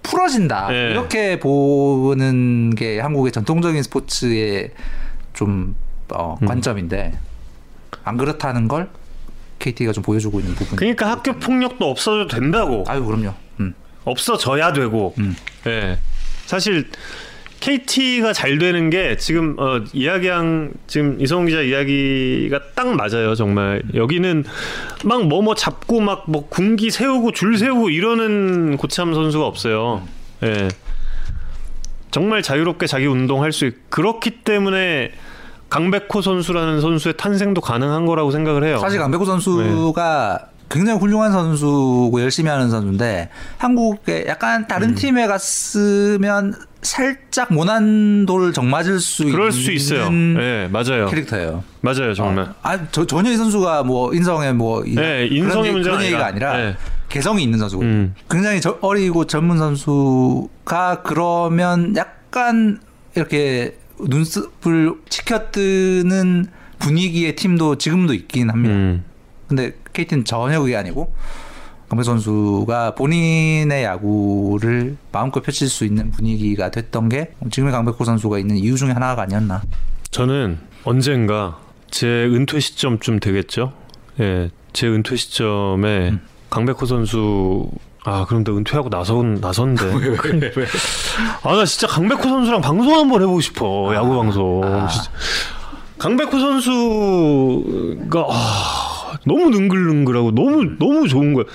풀어진다 0.07 0.69
네. 0.69 0.91
이렇게 0.91 1.39
보는 1.39 2.71
게 2.75 2.99
한국의 2.99 3.31
전통적인 3.31 3.83
스포츠의 3.83 4.71
좀 5.33 5.75
어, 6.09 6.37
음. 6.41 6.47
관점인데 6.47 7.17
안 8.03 8.17
그렇다는 8.17 8.67
걸 8.67 8.89
KT가 9.59 9.91
좀 9.91 10.03
보여주고 10.03 10.39
있는 10.39 10.55
부분. 10.55 10.75
그러니까 10.77 11.09
학교 11.09 11.33
폭력도 11.33 11.89
없어져도 11.89 12.27
된다고. 12.27 12.83
아유 12.87 13.03
그럼요. 13.03 13.33
음. 13.59 13.73
없어져야 14.05 14.71
되고. 14.71 15.13
음. 15.17 15.35
예. 15.65 15.97
사실 16.45 16.89
KT가 17.67 18.31
잘 18.31 18.57
되는 18.59 18.89
게 18.89 19.17
지금 19.17 19.55
어, 19.59 19.81
이야기한 19.91 20.71
지금 20.87 21.19
이성훈 21.19 21.47
기자 21.47 21.61
이야기가 21.61 22.59
딱 22.75 22.87
맞아요. 22.95 23.35
정말 23.35 23.83
여기는 23.93 24.45
막뭐뭐 25.03 25.55
잡고 25.55 25.99
막 25.99 26.23
뭐 26.27 26.47
군기 26.47 26.89
세우고 26.91 27.31
줄 27.31 27.57
세우고 27.57 27.89
이러는 27.89 28.77
고참 28.77 29.13
선수가 29.13 29.45
없어요. 29.45 30.01
예. 30.43 30.69
정말 32.11 32.41
자유롭게 32.41 32.87
자기 32.87 33.05
운동할 33.05 33.51
수 33.51 33.65
있. 33.65 33.89
그렇기 33.89 34.43
때문에 34.45 35.11
강백호 35.69 36.21
선수라는 36.21 36.79
선수의 36.79 37.15
탄생도 37.17 37.59
가능한 37.59 38.05
거라고 38.05 38.31
생각을 38.31 38.63
해요. 38.63 38.77
사실 38.79 38.97
강백호 38.99 39.25
선수가 39.25 40.39
네. 40.41 40.56
굉장히 40.69 40.99
훌륭한 40.99 41.31
선수고 41.31 42.21
열심히 42.21 42.49
하는 42.49 42.69
선수인데 42.69 43.29
한국에 43.57 44.25
약간 44.27 44.61
음. 44.63 44.67
다른 44.67 44.95
팀에 44.95 45.27
갔으면 45.27 46.53
살짝 46.81 47.53
모난 47.53 48.25
돌 48.25 48.53
정맞을 48.53 48.99
수 48.99 49.25
그럴 49.25 49.51
수 49.51 49.71
있어요. 49.71 50.09
예, 50.39 50.67
맞아요. 50.71 51.07
캐릭터예요. 51.07 51.63
맞아요, 51.81 52.13
정말. 52.13 52.45
어, 52.45 52.55
아, 52.61 52.77
저, 52.91 53.05
전혀 53.05 53.31
이 53.31 53.37
선수가 53.37 53.83
뭐 53.83 54.13
인성에 54.13 54.51
뭐 54.53 54.83
이- 54.85 54.95
네, 54.95 55.27
인성의 55.27 55.71
문제가 55.71 55.95
그런 55.97 56.05
얘기가 56.05 56.25
아니라, 56.27 56.51
아니라 56.51 56.69
네. 56.71 56.77
개성이 57.09 57.43
있는 57.43 57.59
선수고 57.59 57.83
음. 57.83 58.13
굉장히 58.29 58.61
저, 58.61 58.77
어리고 58.81 59.25
젊은 59.25 59.57
선수가 59.57 61.01
그러면 61.03 61.95
약간 61.95 62.79
이렇게 63.15 63.77
눈썹을 63.99 64.93
치켜뜨는 65.09 66.47
분위기의 66.79 67.35
팀도 67.35 67.77
지금도 67.77 68.13
있긴 68.13 68.49
합니다. 68.49 68.75
음. 68.75 69.03
근데 69.47 69.73
KT는 69.93 70.25
전혀 70.25 70.59
그게 70.59 70.75
아니고 70.75 71.13
강백 71.89 72.03
선수가 72.03 72.95
본인의 72.95 73.83
야구를 73.83 74.97
마음껏 75.11 75.41
펼칠 75.41 75.69
수 75.69 75.85
있는 75.85 76.11
분위기가 76.11 76.69
됐던 76.69 77.07
게 77.09 77.31
지금의 77.49 77.71
강백호 77.71 78.03
선수가 78.03 78.39
있는 78.39 78.57
이유 78.57 78.75
중에 78.75 78.91
하나가 78.91 79.21
아니었나. 79.21 79.61
저는 80.11 80.59
언젠가 80.83 81.57
제 81.89 82.07
은퇴 82.07 82.59
시점쯤 82.59 83.19
되겠죠. 83.21 83.71
예, 84.19 84.49
제 84.73 84.87
은퇴 84.87 85.15
시점에 85.15 86.09
음. 86.09 86.21
강백호 86.49 86.85
선수 86.85 87.69
아 88.03 88.25
그럼 88.25 88.43
나 88.43 88.51
은퇴하고 88.51 88.89
나선 88.89 89.35
나선데. 89.35 89.85
아나 91.43 91.65
진짜 91.65 91.87
강백호 91.87 92.21
선수랑 92.21 92.61
방송 92.61 92.97
한번 92.97 93.21
해보고 93.21 93.39
싶어 93.39 93.93
야구 93.95 94.15
방송. 94.15 94.61
아. 94.63 94.87
강백호 95.97 96.31
선수가 96.39 98.25
아, 98.29 98.86
너무 99.27 99.49
능글능글하고 99.49 100.31
너무 100.31 100.77
너무 100.79 101.07
좋은 101.07 101.33
거야. 101.33 101.45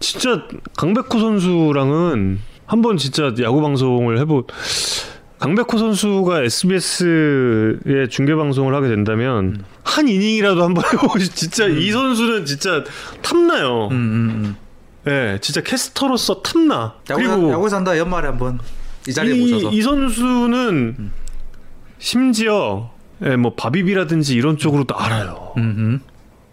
진짜 0.00 0.44
강백호 0.76 1.18
선수랑은 1.18 2.38
한번 2.66 2.96
진짜 2.96 3.32
야구 3.42 3.60
방송을 3.60 4.18
해보. 4.18 4.46
강백호 5.38 5.76
선수가 5.76 6.42
SBS의 6.44 8.08
중계 8.10 8.34
방송을 8.34 8.74
하게 8.74 8.88
된다면 8.88 9.62
한 9.82 10.08
이닝이라도 10.08 10.62
한번 10.64 10.84
해보고 10.92 11.18
싶- 11.18 11.34
진짜 11.34 11.66
이 11.66 11.90
선수는 11.90 12.46
진짜 12.46 12.82
탐나요. 13.22 13.88
음, 13.90 13.96
음, 13.96 14.30
음. 14.44 14.56
예, 15.08 15.38
진짜 15.40 15.60
캐스터로서 15.60 16.42
탐나. 16.42 16.94
야구, 17.10 17.20
그리고 17.22 17.50
야구 17.52 17.68
산다 17.68 17.96
연말에 17.98 18.28
한번 18.28 18.58
이 19.06 19.12
자리에 19.12 19.36
이, 19.36 19.40
모셔서 19.40 19.70
이 19.70 19.82
선수는 19.82 21.10
심지어 21.98 22.90
예, 23.24 23.36
뭐 23.36 23.54
바비비라든지 23.54 24.34
이런 24.34 24.56
쪽으로도 24.58 24.96
알아요. 24.96 25.52
음, 25.58 26.00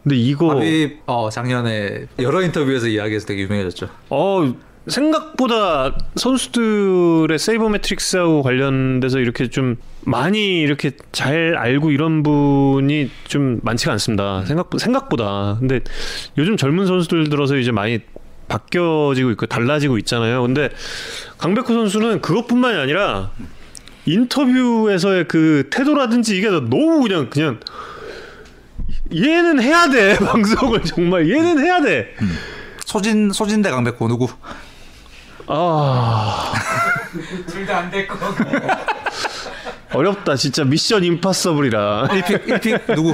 근데 0.04 0.16
이거 0.16 0.52
아비 0.52 0.98
어 1.06 1.30
작년에 1.30 2.08
여러 2.20 2.42
인터뷰에서 2.42 2.88
이야기해서 2.88 3.26
되게 3.26 3.44
유명해졌죠. 3.44 3.90
어 4.10 4.54
생각보다 4.88 5.96
선수들의 6.16 7.40
세이버 7.40 7.70
매트릭스하고 7.70 8.44
관련돼서 8.44 9.20
이렇게 9.20 9.48
좀 9.48 9.78
많이 10.02 10.60
이렇게 10.60 10.92
잘 11.14 11.56
알고 11.56 11.92
이런 11.92 12.22
분이 12.22 13.10
좀 13.26 13.60
많지가 13.64 13.94
않습니다. 13.94 14.44
생각 14.46 14.70
생각보다. 14.78 15.56
근데 15.60 15.80
요즘 16.38 16.58
젊은 16.58 16.86
선수들 16.86 17.30
들어서 17.30 17.56
이제 17.56 17.72
많이 17.72 18.00
바뀌어지고 18.50 19.32
있고 19.32 19.46
달라지고 19.46 19.98
있잖아요. 20.00 20.42
근데 20.42 20.70
강백호 21.38 21.68
선수는 21.68 22.22
그것뿐만이 22.22 22.78
아니라 22.78 23.32
인터뷰에서의 24.06 25.30
그 25.30 25.70
태도라든지 25.72 26.38
이게 26.38 26.50
너무 26.50 27.02
그냥 27.02 27.30
그냥 27.30 27.60
얘는 29.16 29.62
해야 29.62 29.90
돼. 29.90 30.18
방송을 30.24 30.82
정말. 30.84 31.30
얘는 31.30 31.60
해야 31.60 31.82
돼. 31.82 32.14
소진 32.86 33.32
소진 33.32 33.62
대 33.62 33.70
강백호 33.70 34.08
누구? 34.08 34.28
아. 35.48 36.54
둘 37.48 37.66
다 37.66 37.78
안 37.80 37.92
될 37.92 38.08
거. 38.08 38.18
어렵다 39.94 40.36
진짜. 40.36 40.64
미션 40.64 41.04
임파서블이라. 41.04 42.08
1픽 42.10 42.46
1픽 42.48 42.96
누구? 42.96 43.14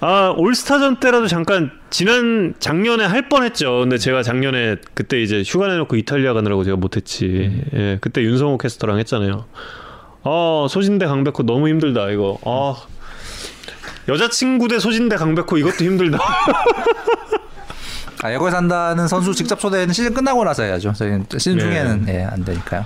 아 0.00 0.32
올스타전 0.36 1.00
때라도 1.00 1.26
잠깐 1.26 1.72
지난 1.90 2.54
작년에 2.60 3.04
할 3.04 3.28
뻔했죠. 3.28 3.80
근데 3.80 3.98
제가 3.98 4.22
작년에 4.22 4.76
그때 4.94 5.20
이제 5.20 5.42
휴가 5.44 5.66
내놓고 5.66 5.96
이탈리아 5.96 6.34
가느라고 6.34 6.62
제가 6.64 6.76
못했지. 6.76 7.62
예 7.74 7.98
그때 8.00 8.22
윤성호 8.22 8.58
캐스터랑 8.58 8.98
했잖아요. 9.00 9.44
아 10.22 10.66
소진대 10.70 11.06
강백호 11.06 11.42
너무 11.44 11.68
힘들다 11.68 12.10
이거. 12.10 12.38
아 12.44 12.76
여자친구 14.08 14.68
대 14.68 14.78
소진 14.78 15.08
대 15.08 15.16
강백호 15.16 15.58
이것도 15.58 15.84
힘들다 15.84 16.18
아, 18.20 18.32
야구에 18.32 18.50
산다는 18.50 19.06
선수 19.06 19.32
직접 19.32 19.60
초대는 19.60 19.94
시즌 19.94 20.12
끝나고 20.12 20.42
나서 20.42 20.64
해야죠. 20.64 20.92
저희는 20.92 21.26
시즌 21.38 21.58
네. 21.58 21.60
중에는 21.62 22.06
예, 22.08 22.24
안 22.24 22.44
되니까요. 22.44 22.84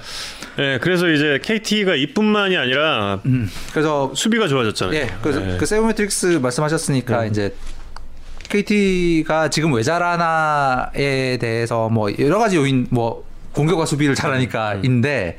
예 0.58 0.78
그래서 0.82 1.08
이제 1.08 1.40
KT가 1.42 1.94
이뿐만이 1.94 2.56
아니라 2.58 3.20
음, 3.24 3.50
그래서 3.70 4.12
수비가 4.14 4.46
좋아졌잖아요 4.48 4.94
예, 4.94 5.08
그래서 5.22 5.54
예. 5.54 5.56
그 5.56 5.64
sabermetrics 5.64 6.40
말씀하셨으니까 6.42 7.24
이제 7.24 7.54
KT가 8.50 9.48
지금 9.48 9.72
왜 9.72 9.82
잘하나에 9.82 11.38
대해서 11.38 11.88
뭐 11.88 12.10
여러 12.18 12.38
가지 12.38 12.56
요인 12.56 12.86
뭐 12.90 13.24
공격과 13.52 13.86
수비를 13.86 14.14
잘하니까인데 14.14 15.38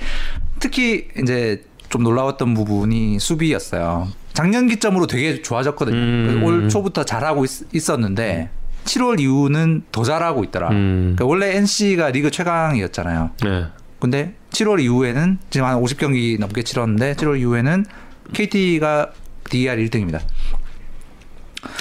특히 0.59 1.09
이제 1.21 1.63
좀 1.89 2.01
놀라웠던 2.01 2.55
부분이 2.55 3.19
수비였어요. 3.19 4.07
작년 4.33 4.67
기점으로 4.67 5.07
되게 5.07 5.41
좋아졌거든요. 5.41 5.95
음. 5.95 6.25
그래서 6.27 6.45
올 6.45 6.69
초부터 6.69 7.03
잘하고 7.05 7.45
있, 7.45 7.89
었는데 7.89 8.49
7월 8.85 9.19
이후는 9.19 9.83
더 9.91 10.03
잘하고 10.03 10.43
있더라. 10.45 10.69
음. 10.69 11.13
그러니까 11.15 11.25
원래 11.25 11.55
NC가 11.57 12.09
리그 12.09 12.31
최강이었잖아요. 12.31 13.31
네. 13.43 13.65
근데 13.99 14.35
7월 14.51 14.81
이후에는 14.81 15.37
지금 15.49 15.65
한 15.67 15.79
50경기 15.81 16.39
넘게 16.39 16.63
치렀는데 16.63 17.13
7월 17.13 17.39
이후에는 17.39 17.85
KT가 18.33 19.11
DER 19.49 19.77
1등입니다. 19.85 20.19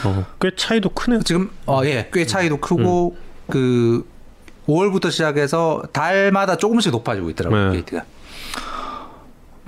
어, 0.05 0.25
꽤 0.41 0.51
차이도 0.55 0.91
크네요 0.91 1.23
지금 1.23 1.51
어 1.67 1.85
예 1.85 2.09
꽤 2.13 2.25
차이도 2.25 2.59
크고 2.59 3.17
그 3.49 4.07
5월부터 4.69 5.11
시작해서 5.11 5.83
달마다 5.93 6.57
조금씩 6.57 6.93
높아지고 6.93 7.31
있더라고요 7.31 7.71
네. 7.73 7.79
KT가. 7.79 8.05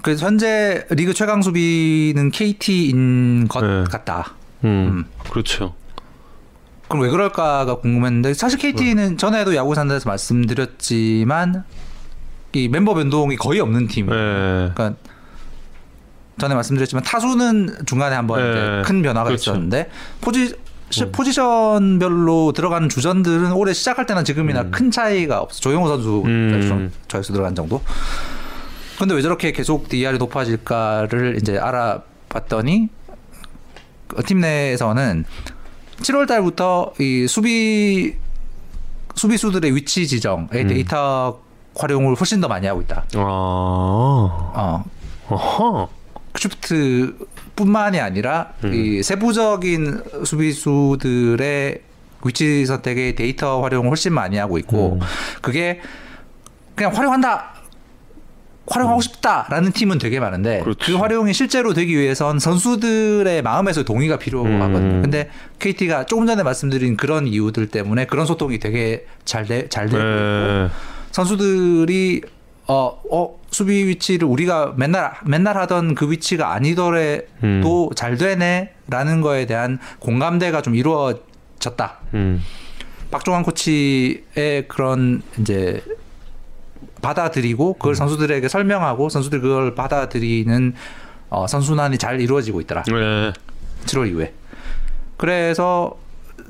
그래서 0.05 0.27
현재 0.27 0.85
리그 0.91 1.15
최강 1.15 1.41
수비는 1.41 2.31
KT인 2.31 3.49
것 3.49 3.65
네. 3.65 3.85
같다. 3.91 4.35
음, 4.65 5.07
그렇죠 5.31 5.75
그럼 6.89 7.05
왜 7.05 7.09
그럴까가 7.11 7.77
궁금했는데 7.77 8.35
사실 8.35 8.59
KT는 8.59 9.17
전에도 9.17 9.55
야구 9.57 9.75
산다에서 9.75 10.07
말씀드렸지만 10.11 11.65
이 12.53 12.69
멤버 12.69 12.93
변동이 12.95 13.37
거의 13.37 13.61
없는 13.61 13.89
팀. 13.89 14.07
네. 14.07 14.13
그러니까 14.75 14.95
전에 16.39 16.55
말씀드렸지만 16.55 17.03
타수는 17.03 17.87
중간에 17.87 18.15
한번 18.15 18.41
네. 18.53 18.83
큰 18.85 19.01
변화가 19.01 19.25
그렇죠. 19.29 19.53
있었는데 19.53 19.89
포지 20.21 20.55
시- 20.91 21.07
포지션별로 21.11 22.53
들어가는 22.53 22.91
주전들은 22.91 23.53
올해 23.53 23.73
시작할 23.73 24.05
때나 24.05 24.23
지금이나 24.23 24.65
큰 24.65 24.91
차이가 24.91 25.41
없어. 25.41 25.61
조용호 25.61 25.89
선수 25.89 26.23
음. 26.27 26.93
저에서 27.09 27.33
들어간 27.33 27.55
정도. 27.55 27.81
근데 28.99 29.15
왜 29.15 29.23
저렇게 29.23 29.53
계속 29.53 29.89
DR이 29.89 30.19
높아질까를 30.19 31.37
이제 31.41 31.59
알아봤더니 31.59 32.89
그팀 34.09 34.41
내에서는 34.41 35.25
7월 36.01 36.27
달부터 36.29 36.95
이 37.01 37.27
수비 37.27 38.17
수비수들의 39.15 39.75
위치 39.75 40.07
지정의 40.07 40.49
음. 40.53 40.67
데이터 40.69 41.41
활용을 41.77 42.15
훨씬 42.15 42.41
더 42.41 42.49
많이 42.49 42.67
하고 42.67 42.81
있다. 42.83 43.05
아, 43.15 43.19
어, 43.19 44.85
어허. 45.29 45.89
shift뿐만이 46.37 48.01
아니라 48.01 48.53
이 48.65 49.03
세부적인 49.03 50.03
수비수들의 50.25 51.81
위치 52.25 52.67
선택의 52.67 53.15
데이터 53.15 53.63
활용을 53.63 53.91
훨씬 53.91 54.13
많이 54.13 54.37
하고 54.37 54.59
있고 54.59 54.99
그게 55.41 55.81
그냥 56.75 56.95
활용한다. 56.95 57.54
활용하고 58.67 59.01
싶다라는 59.01 59.73
팀은 59.73 59.99
되게 59.99 60.21
많은데 60.21 60.59
그 60.59 60.75
그렇지. 60.75 60.95
활용이 60.95 61.35
실제로 61.35 61.75
되기 61.75 61.99
위해선 61.99 62.39
선수들의 62.39 63.43
마음에서 63.43 63.83
동의가 63.83 64.19
필요하거든요. 64.19 64.95
음. 64.97 65.03
근데 65.03 65.31
KT가 65.59 66.07
조금 66.07 66.27
전에 66.27 66.43
말씀드린 66.43 66.97
그런 66.97 67.27
이유들 67.27 67.69
때문에 67.69 68.07
그런 68.07 68.27
소통이 68.27 68.59
되게 68.59 69.07
잘잘 69.25 69.69
되고 69.69 69.97
있고 69.97 69.99
네. 69.99 70.69
선수들이 71.13 72.23
어, 72.67 72.99
어 73.11 73.39
수비 73.51 73.87
위치를 73.87 74.27
우리가 74.27 74.73
맨날 74.77 75.13
맨날 75.27 75.59
하던 75.59 75.95
그 75.95 76.11
위치가 76.11 76.55
아니더라도 76.55 77.27
음. 77.43 77.91
잘 77.95 78.17
되네 78.17 78.73
라는 78.89 79.21
거에 79.21 79.47
대한 79.47 79.79
공감대가 79.99 80.63
좀 80.63 80.75
이루어졌다. 80.75 81.99
음. 82.15 82.43
박종환 83.11 83.43
코치의 83.43 84.67
그런 84.67 85.23
이제 85.39 85.83
받아들이고 87.05 87.75
그걸 87.75 87.95
선수들에게 87.95 88.49
설명하고 88.49 89.09
선수들 89.09 89.41
그걸 89.41 89.75
받아들이는 89.75 90.75
어, 91.31 91.47
선순환이 91.47 91.99
잘 91.99 92.21
이루어지고 92.21 92.61
있더라. 92.63 92.83
네. 92.85 93.33
7월 93.87 94.09
이후에. 94.09 94.33
그래서 95.17 95.97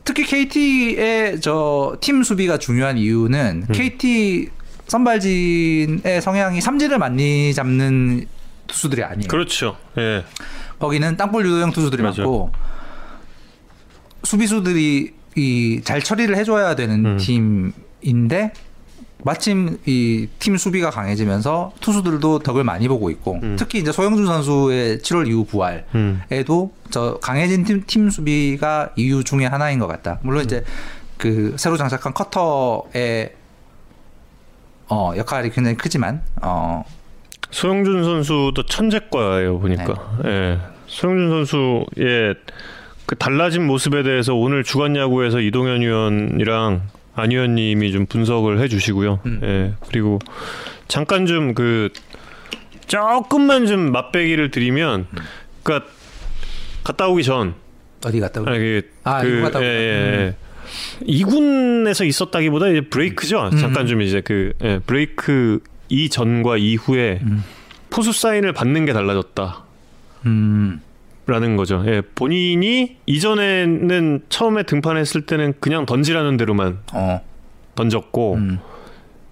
특히 0.04 0.24
KT의 0.24 1.40
저 1.40 1.96
팀 2.00 2.22
수비가 2.22 2.56
중요한 2.58 2.96
이유는 2.98 3.66
KT 3.72 4.48
선발진의 4.86 6.20
성향이 6.22 6.60
삼진을 6.60 6.98
많이 6.98 7.52
잡는 7.54 8.26
투수들이 8.66 9.02
아니에요. 9.02 9.28
그렇죠. 9.28 9.76
예. 9.98 10.24
거기는 10.78 11.16
땅볼 11.16 11.46
유도형 11.46 11.72
투수들이 11.72 12.02
맞아. 12.02 12.22
많고 12.22 12.50
수비수들이 14.24 15.14
이 15.36 15.80
잘 15.84 16.00
처리를 16.00 16.36
해줘야 16.36 16.76
되는 16.76 17.04
음. 17.04 17.16
팀인데 17.18 18.52
마침 19.24 19.78
이 19.86 20.28
팀 20.38 20.58
수비가 20.58 20.90
강해지면서 20.90 21.72
투수들도 21.80 22.40
덕을 22.40 22.64
많이 22.64 22.86
보고 22.86 23.08
있고 23.08 23.38
음. 23.42 23.56
특히 23.58 23.78
이제 23.78 23.92
소영준 23.92 24.26
선수의 24.26 24.98
7월 24.98 25.26
이후 25.26 25.44
부활 25.46 25.86
음. 25.94 26.20
에도 26.30 26.72
저 26.90 27.18
강해진 27.22 27.64
팀, 27.64 27.82
팀 27.86 28.10
수비가 28.10 28.90
이유 28.96 29.24
중에 29.24 29.46
하나인 29.46 29.78
것 29.78 29.86
같다. 29.86 30.18
물론 30.22 30.44
이제 30.44 30.62
그 31.16 31.54
새로 31.56 31.78
장착한 31.78 32.12
커터의 32.12 33.32
어 34.90 35.12
역할이 35.16 35.50
굉장히 35.50 35.78
크지만 35.78 36.20
어 36.42 36.84
소영준 37.50 38.04
선수도 38.04 38.66
천재과예요 38.66 39.58
보니까. 39.58 40.18
네. 40.22 40.30
예. 40.30 40.58
소영준 40.86 41.30
선수의 41.46 42.34
그 43.06 43.16
달라진 43.16 43.66
모습에 43.66 44.02
대해서 44.02 44.34
오늘 44.34 44.62
주간 44.62 44.94
야구에서 44.94 45.40
이동현 45.40 45.80
위원이랑 45.80 46.82
안 47.14 47.30
위원님이 47.30 47.92
좀 47.92 48.06
분석을 48.06 48.60
해주시고요. 48.60 49.20
음. 49.26 49.40
예. 49.42 49.74
그리고 49.88 50.18
잠깐 50.88 51.26
좀 51.26 51.54
그 51.54 51.90
조금만 52.86 53.66
좀 53.66 53.92
맛배기를 53.92 54.50
드리면, 54.50 55.06
그러니까 55.62 55.90
갔다 56.82 57.08
오기 57.08 57.24
전 57.24 57.54
어디 58.04 58.20
갔다 58.20 58.40
오고 58.40 58.50
아, 58.50 58.52
그, 58.54 58.82
아, 59.04 59.22
그, 59.22 59.40
갔다 59.40 59.62
예, 59.62 59.64
오고. 59.64 59.74
예, 59.74 60.20
예. 60.26 60.36
이군에서 61.04 62.04
있었다기보다 62.04 62.68
이제 62.68 62.80
브레이크죠. 62.82 63.48
음. 63.52 63.56
잠깐 63.58 63.86
좀 63.86 64.02
이제 64.02 64.20
그 64.20 64.52
예, 64.62 64.80
브레이크 64.86 65.60
이전과 65.88 66.58
이후에 66.58 67.20
음. 67.22 67.42
포수 67.90 68.12
사인을 68.12 68.52
받는 68.52 68.84
게 68.84 68.92
달라졌다. 68.92 69.64
음. 70.26 70.80
라는 71.26 71.56
거죠. 71.56 71.82
예, 71.86 72.02
본인이 72.14 72.96
이전에는 73.06 74.22
처음에 74.28 74.64
등판했을 74.64 75.22
때는 75.22 75.54
그냥 75.58 75.86
던지라는 75.86 76.36
대로만 76.36 76.80
어. 76.92 77.22
던졌고 77.74 78.34
음. 78.34 78.58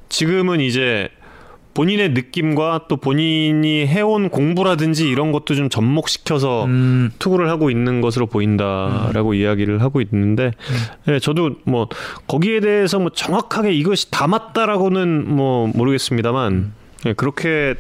지금은 0.09 0.61
이제 0.61 1.11
본인의 1.75 2.11
느낌과 2.11 2.87
또 2.89 2.97
본인이 2.97 3.87
해온 3.87 4.29
공부라든지 4.29 5.09
이런 5.09 5.33
것도 5.33 5.55
좀 5.55 5.69
접목시켜서 5.69 6.65
음. 6.65 7.11
투구를 7.19 7.49
하고 7.49 7.71
있는 7.71 8.01
것으로 8.01 8.27
보인다라고 8.27 9.35
이야기를 9.35 9.81
하고 9.81 10.01
있는데 10.01 10.53
예, 11.09 11.19
저도 11.19 11.57
뭐 11.65 11.89
거기에 12.27 12.61
대해서 12.61 12.99
뭐 12.99 13.11
정확하게 13.11 13.73
이것이 13.73 14.11
다 14.11 14.27
맞다라고는 14.27 15.35
뭐 15.35 15.71
모르겠습니다만 15.75 16.73
예, 17.07 17.13
그렇게 17.15 17.75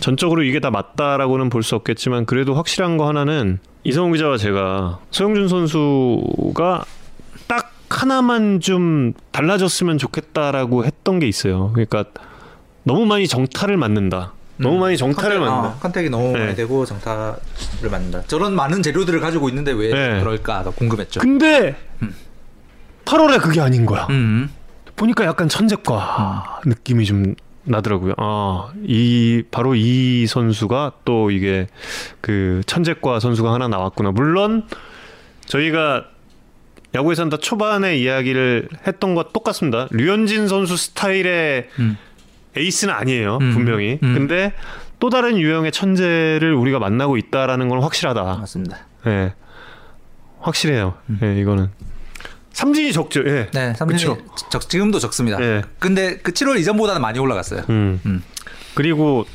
전적으로 0.00 0.42
이게 0.42 0.60
다 0.60 0.70
맞다라고는 0.70 1.50
볼 1.50 1.62
수 1.62 1.74
없겠지만 1.76 2.24
그래도 2.26 2.54
확실한 2.54 2.96
거 2.96 3.06
하나는 3.08 3.58
이성훈 3.84 4.12
기자와 4.12 4.36
제가 4.38 5.00
소영준 5.10 5.48
선수가 5.48 6.84
딱 7.46 7.72
하나만 7.90 8.60
좀 8.60 9.12
달라졌으면 9.32 9.98
좋겠다라고 9.98 10.84
했던 10.84 11.18
게 11.18 11.28
있어요. 11.28 11.70
그러니까 11.72 12.04
너무 12.82 13.04
많이 13.06 13.26
정타를 13.28 13.76
맞는다. 13.76 14.32
너무 14.56 14.78
많이 14.78 14.96
정타를 14.96 15.38
컨택, 15.38 15.50
맞는다. 15.50 15.68
어, 15.76 15.78
컨택이 15.80 16.10
너무 16.10 16.32
네. 16.32 16.38
많이 16.44 16.54
되고 16.54 16.84
정타를 16.86 17.34
맞는다. 17.90 18.22
저런 18.28 18.54
많은 18.54 18.82
재료들을 18.82 19.20
가지고 19.20 19.48
있는데 19.48 19.72
왜 19.72 19.90
네. 19.90 20.20
그럴까 20.20 20.62
궁금했죠. 20.76 21.20
근데 21.20 21.76
8월에 23.04 23.40
그게 23.40 23.60
아닌 23.60 23.84
거야. 23.84 24.06
음. 24.10 24.50
보니까 24.96 25.24
약간 25.24 25.48
천재과 25.48 26.60
느낌이 26.66 27.04
좀 27.04 27.34
나더라고요. 27.64 28.14
아, 28.18 28.72
이 28.84 29.42
바로 29.50 29.74
이 29.74 30.26
선수가 30.26 30.92
또 31.04 31.30
이게 31.30 31.66
그 32.20 32.62
천재과 32.66 33.20
선수가 33.20 33.52
하나 33.52 33.68
나왔구나. 33.68 34.10
물론 34.12 34.64
저희가 35.46 36.06
야구에 36.94 37.14
산다 37.14 37.36
초반에 37.38 37.96
이야기를 37.96 38.68
했던 38.86 39.14
것 39.14 39.32
똑같습니다. 39.32 39.88
류현진 39.90 40.46
선수 40.48 40.76
스타일의 40.76 41.68
음. 41.78 41.96
에이스는 42.56 42.94
아니에요, 42.94 43.38
음. 43.40 43.52
분명히. 43.52 43.98
음. 44.02 44.14
근데 44.14 44.52
또 45.00 45.10
다른 45.10 45.38
유형의 45.38 45.72
천재를 45.72 46.54
우리가 46.54 46.78
만나고 46.78 47.16
있다라는 47.16 47.68
건 47.68 47.82
확실하다. 47.82 48.22
맞습니다. 48.22 48.78
예. 49.06 49.34
확실해요. 50.40 50.94
예, 51.22 51.40
이거는. 51.40 51.70
삼진이 52.54 52.92
적죠. 52.92 53.20
예. 53.26 53.48
네, 53.52 53.74
삼진이. 53.74 54.16
적, 54.50 54.70
지금도 54.70 54.98
적습니다. 55.00 55.40
예. 55.42 55.62
근데 55.78 56.16
그 56.18 56.32
7월 56.32 56.58
이전보다는 56.58 57.02
많이 57.02 57.18
올라갔어요. 57.18 57.64
음. 57.68 58.00
음. 58.06 58.22
그리고 58.74 59.26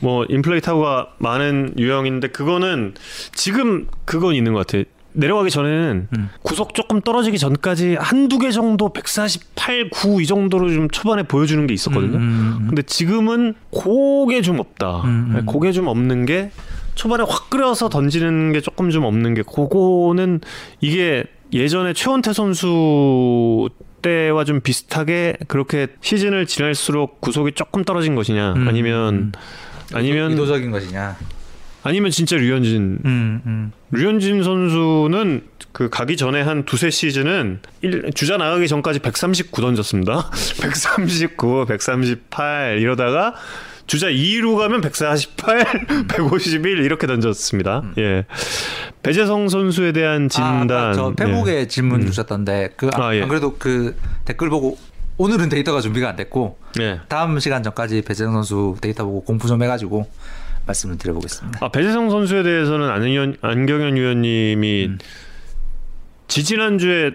뭐 0.00 0.24
인플레이 0.28 0.60
타구가 0.60 1.14
많은 1.18 1.74
유형인데 1.78 2.28
그거는 2.28 2.94
지금 3.34 3.88
그건 4.04 4.34
있는 4.34 4.52
것 4.52 4.66
같아. 4.66 4.84
내려가기 5.14 5.50
전에는 5.50 6.08
음. 6.16 6.28
구속 6.42 6.74
조금 6.74 7.00
떨어지기 7.00 7.38
전까지 7.38 7.96
한두 8.00 8.38
개 8.38 8.50
정도 8.50 8.88
148, 8.90 9.90
9 9.90 10.22
이 10.22 10.26
정도로 10.26 10.72
좀 10.72 10.88
초반에 10.88 11.22
보여주는 11.22 11.66
게 11.66 11.74
있었거든요. 11.74 12.16
음, 12.16 12.58
음, 12.60 12.66
근데 12.68 12.82
지금은 12.82 13.54
그게 13.70 14.40
좀 14.40 14.58
없다. 14.58 15.02
음, 15.02 15.34
음. 15.36 15.46
그게 15.46 15.72
좀 15.72 15.86
없는 15.86 16.24
게 16.24 16.50
초반에 16.94 17.24
확 17.28 17.50
끓여서 17.50 17.88
던지는 17.88 18.52
게 18.52 18.60
조금 18.60 18.90
좀 18.90 19.04
없는 19.04 19.34
게 19.34 19.42
그거는 19.42 20.40
이게 20.80 21.24
예전에 21.52 21.92
최원태 21.92 22.32
선수 22.32 23.68
때와 24.00 24.44
좀 24.44 24.60
비슷하게 24.60 25.36
그렇게 25.48 25.88
시즌을 26.00 26.46
지날수록 26.46 27.20
구속이 27.20 27.52
조금 27.52 27.84
떨어진 27.84 28.14
것이냐 28.14 28.54
음, 28.54 28.68
아니면 28.68 29.14
음. 29.14 29.32
아니면 29.94 30.30
의도적인 30.32 30.70
것이냐. 30.70 31.16
아니면 31.84 32.10
진짜 32.12 32.36
류현진 32.36 32.98
음, 33.04 33.42
음. 33.44 33.72
류현진 33.90 34.42
선수는 34.44 35.42
그 35.72 35.88
가기 35.90 36.16
전에 36.16 36.40
한 36.40 36.64
두세 36.64 36.90
시즌은 36.90 37.60
일- 37.82 38.10
주자 38.14 38.36
나가기 38.36 38.68
전까지 38.68 39.00
139 39.00 39.60
던졌습니다. 39.60 40.30
139, 40.62 41.66
138 41.66 42.78
이러다가 42.80 43.34
주자 43.86 44.08
2루 44.08 44.56
가면 44.56 44.80
148, 44.80 46.06
151 46.08 46.78
이렇게 46.84 47.06
던졌습니다. 47.06 47.82
예. 47.98 48.24
배재성 49.02 49.48
선수에 49.48 49.92
대한 49.92 50.28
진단. 50.28 50.70
아, 50.70 50.92
저 50.92 51.12
페북에 51.12 51.60
예. 51.60 51.66
질문 51.66 52.02
음. 52.02 52.06
주셨던데 52.06 52.74
그 52.76 52.88
아, 52.94 53.08
아, 53.08 53.16
예. 53.16 53.22
안 53.22 53.28
그래도 53.28 53.56
그 53.58 53.96
댓글 54.24 54.48
보고 54.48 54.78
오늘은 55.18 55.48
데이터가 55.48 55.80
준비가 55.80 56.08
안 56.08 56.16
됐고 56.16 56.58
예. 56.80 57.00
다음 57.08 57.38
시간 57.38 57.62
전까지 57.62 58.02
배재성 58.02 58.32
선수 58.32 58.76
데이터 58.80 59.04
보고 59.04 59.22
공부 59.22 59.48
좀 59.48 59.62
해가지고 59.62 60.08
말씀을 60.66 60.96
드려보겠습니다. 60.96 61.58
아, 61.64 61.68
배재성 61.70 62.10
선수에 62.10 62.42
대해서는 62.42 62.88
안현, 62.88 63.36
안경현 63.40 63.96
위원님이 63.96 64.86
음. 64.86 64.98
지지난 66.28 66.78
주에 66.78 67.10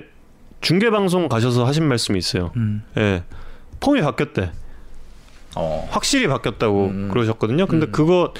중계 0.61 0.89
방송 0.89 1.30
가셔서 1.30 1.65
하신 1.65 1.85
말씀이 1.88 2.19
있어요. 2.19 2.52
음. 2.57 2.84
예. 2.98 3.23
폼이 3.80 4.02
바뀌었대. 4.02 4.52
어. 5.58 5.88
확실히 5.92 6.28
바뀌었다고 6.28 6.86
음. 6.86 7.10
그러셨거든요. 7.12 7.68
근데 7.68 7.88
음. 7.88 7.92
그거 7.92 8.34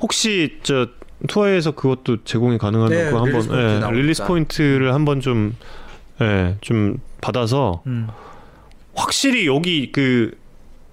혹시 0.00 0.58
저 0.62 0.88
투어에서 1.28 1.72
그것도 1.72 2.24
제공이 2.24 2.58
가능하면 2.58 2.96
네, 2.96 3.04
그거 3.06 3.24
한번 3.24 3.40
release 3.40 3.48
point 3.48 3.84
예. 3.84 3.90
release 3.92 4.26
point를 4.26 4.94
한번 4.94 5.20
좀 5.20 5.56
예, 6.20 6.56
좀 6.60 6.98
받아서 7.20 7.82
음. 7.86 8.08
확실히 8.94 9.46
여기 9.46 9.92
그 9.92 10.46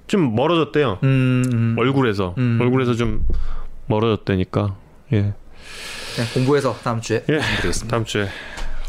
좀 0.08 0.36
멀어졌대요. 0.36 1.00
음, 1.04 1.44
음. 1.54 1.76
얼굴에서 1.78 2.36
음. 2.38 2.60
얼굴에서 2.62 2.94
좀 2.94 3.26
멀어졌다니까. 3.88 4.76
예. 5.14 5.22
네, 5.22 6.34
공부해서 6.34 6.78
다음 6.84 7.02
주에 7.02 7.24
예. 7.30 7.38
말씀드리겠습니다. 7.38 7.96
다음 7.96 8.06
주에 8.06 8.28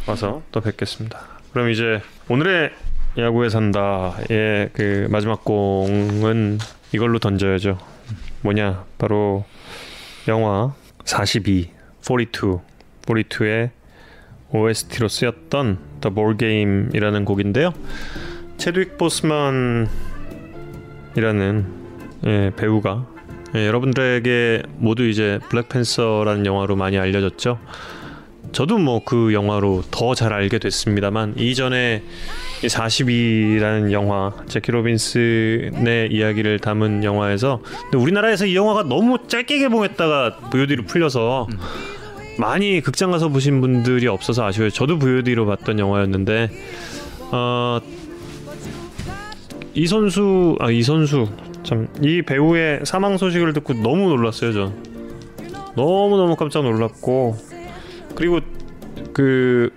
와서 0.07 0.43
또 0.53 0.61
뵙겠습니다. 0.61 1.21
그럼 1.53 1.71
이제 1.71 2.03
오늘의 2.29 2.73
야구에 3.17 3.49
산다의 3.49 4.71
그 4.73 5.07
마지막 5.09 5.45
공은 5.45 6.59
이걸로 6.93 7.21
던져야죠. 7.21 7.79
뭐냐? 8.43 8.85
바로 8.99 9.45
영화 10.27 10.75
42, 11.05 11.71
42, 12.01 12.61
42의 13.07 13.71
OST로 14.51 15.09
쓰였던 15.09 15.79
The 16.01 16.15
Ball 16.15 16.37
Game이라는 16.37 17.25
곡인데요. 17.25 17.73
체드윅 18.57 18.99
보스만이라는 18.99 19.87
예, 22.27 22.53
배우가 22.57 23.07
예, 23.55 23.67
여러분들에게 23.67 24.63
모두 24.79 25.07
이제 25.07 25.39
블랙팬서라는 25.51 26.47
영화로 26.47 26.75
많이 26.75 26.99
알려졌죠. 26.99 27.59
저도 28.53 28.79
뭐 28.79 29.05
그 29.05 29.33
영화로 29.33 29.83
더 29.91 30.15
잘 30.15 30.33
알게 30.33 30.59
됐습니다만 30.59 31.35
이전에 31.39 32.03
42라는 32.67 33.93
영화 33.93 34.33
제키 34.47 34.71
로빈슨의 34.73 36.11
이야기를 36.13 36.59
담은 36.61 37.05
영화에서 37.05 37.61
근데 37.83 37.99
우리나라에서 37.99 38.47
이 38.47 38.57
영화가 38.57 38.85
너무 38.85 39.19
짧게 39.27 39.59
개봉했다가 39.59 40.51
VOD로 40.51 40.85
풀려서 40.85 41.49
많이 42.39 42.81
극장 42.81 43.11
가서 43.11 43.29
보신 43.29 43.61
분들이 43.61 44.07
없어서 44.09 44.45
아쉬워요. 44.45 44.71
저도 44.71 44.99
VOD로 44.99 45.47
봤던 45.47 45.79
영화였는데 45.79 46.51
어, 47.33 47.81
이 49.75 49.87
선수 49.87 50.57
아 50.61 50.71
이 50.71 50.83
선수 50.83 51.29
참 51.63 51.89
이 52.03 52.23
배우의 52.23 52.81
사망 52.85 53.17
소식을 53.17 53.53
듣고 53.55 53.75
너무 53.75 54.09
놀랐어요. 54.09 54.53
저 54.53 54.73
너무 55.77 56.17
너무 56.17 56.37
깜짝 56.37 56.63
놀랐고 56.63 57.37
그리고 58.15 58.41
그 59.13 59.71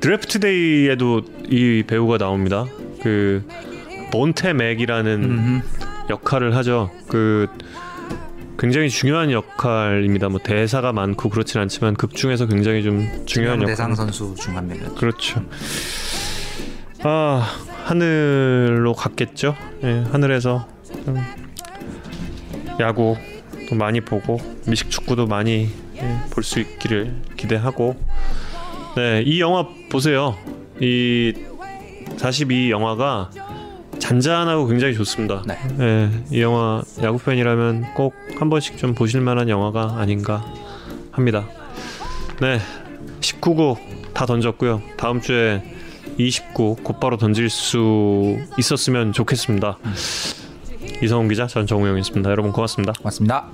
드래프트 0.00 0.40
데이에도 0.40 1.22
이 1.48 1.82
배우가 1.86 2.18
나옵니다. 2.18 2.64
그 3.02 3.46
본테 4.12 4.52
맥이라는 4.52 5.24
음, 5.24 5.62
역할을 6.10 6.54
하죠. 6.56 6.90
그 7.08 7.46
굉장히 8.58 8.88
중요한 8.88 9.30
역할입니다. 9.32 10.28
뭐 10.28 10.38
대사가 10.42 10.92
많고 10.92 11.28
그렇진 11.28 11.60
않지만 11.60 11.94
극 11.94 12.14
중에서 12.14 12.46
굉장히 12.46 12.82
좀 12.82 13.06
중요한 13.26 13.56
역할. 13.58 13.66
대상 13.72 13.94
선수 13.94 14.34
중 14.38 14.56
한 14.56 14.66
명이었죠. 14.68 14.94
그렇죠. 14.94 15.44
아 17.02 17.46
하늘로 17.84 18.94
갔겠죠. 18.94 19.54
예, 19.84 20.04
하늘에서 20.10 20.66
좀 21.04 21.16
야구 22.80 23.16
또 23.68 23.74
많이 23.74 24.00
보고 24.00 24.38
미식 24.66 24.90
축구도 24.90 25.26
많이 25.26 25.68
예, 25.96 26.16
볼수 26.30 26.60
있기를 26.60 27.14
기대하고 27.36 27.96
네, 28.96 29.22
이 29.24 29.40
영화 29.40 29.66
보세요. 29.90 30.36
이 30.80 31.32
42 32.16 32.70
영화가 32.70 33.30
잔잔하고 33.98 34.66
굉장히 34.66 34.94
좋습니다. 34.94 35.42
네. 35.46 35.56
예, 35.80 36.10
이 36.36 36.40
영화 36.40 36.82
야구 37.02 37.18
팬이라면 37.18 37.94
꼭 37.94 38.26
한 38.38 38.50
번씩 38.50 38.76
좀 38.76 38.94
보실 38.94 39.20
만한 39.20 39.48
영화가 39.48 39.96
아닌가 39.98 40.44
합니다. 41.10 41.46
네, 42.40 42.60
19구 43.20 43.78
다 44.12 44.26
던졌고요. 44.26 44.82
다음 44.96 45.20
주에 45.20 45.62
29 46.18 46.76
곧바로 46.82 47.16
던질 47.16 47.48
수 47.50 48.36
있었으면 48.58 49.12
좋겠습니다. 49.12 49.78
이성훈 51.02 51.28
기자, 51.28 51.46
전 51.46 51.66
정우영이었습니다. 51.66 52.30
여러분 52.30 52.52
고맙습니다. 52.52 52.92
고맙습니다. 52.98 53.46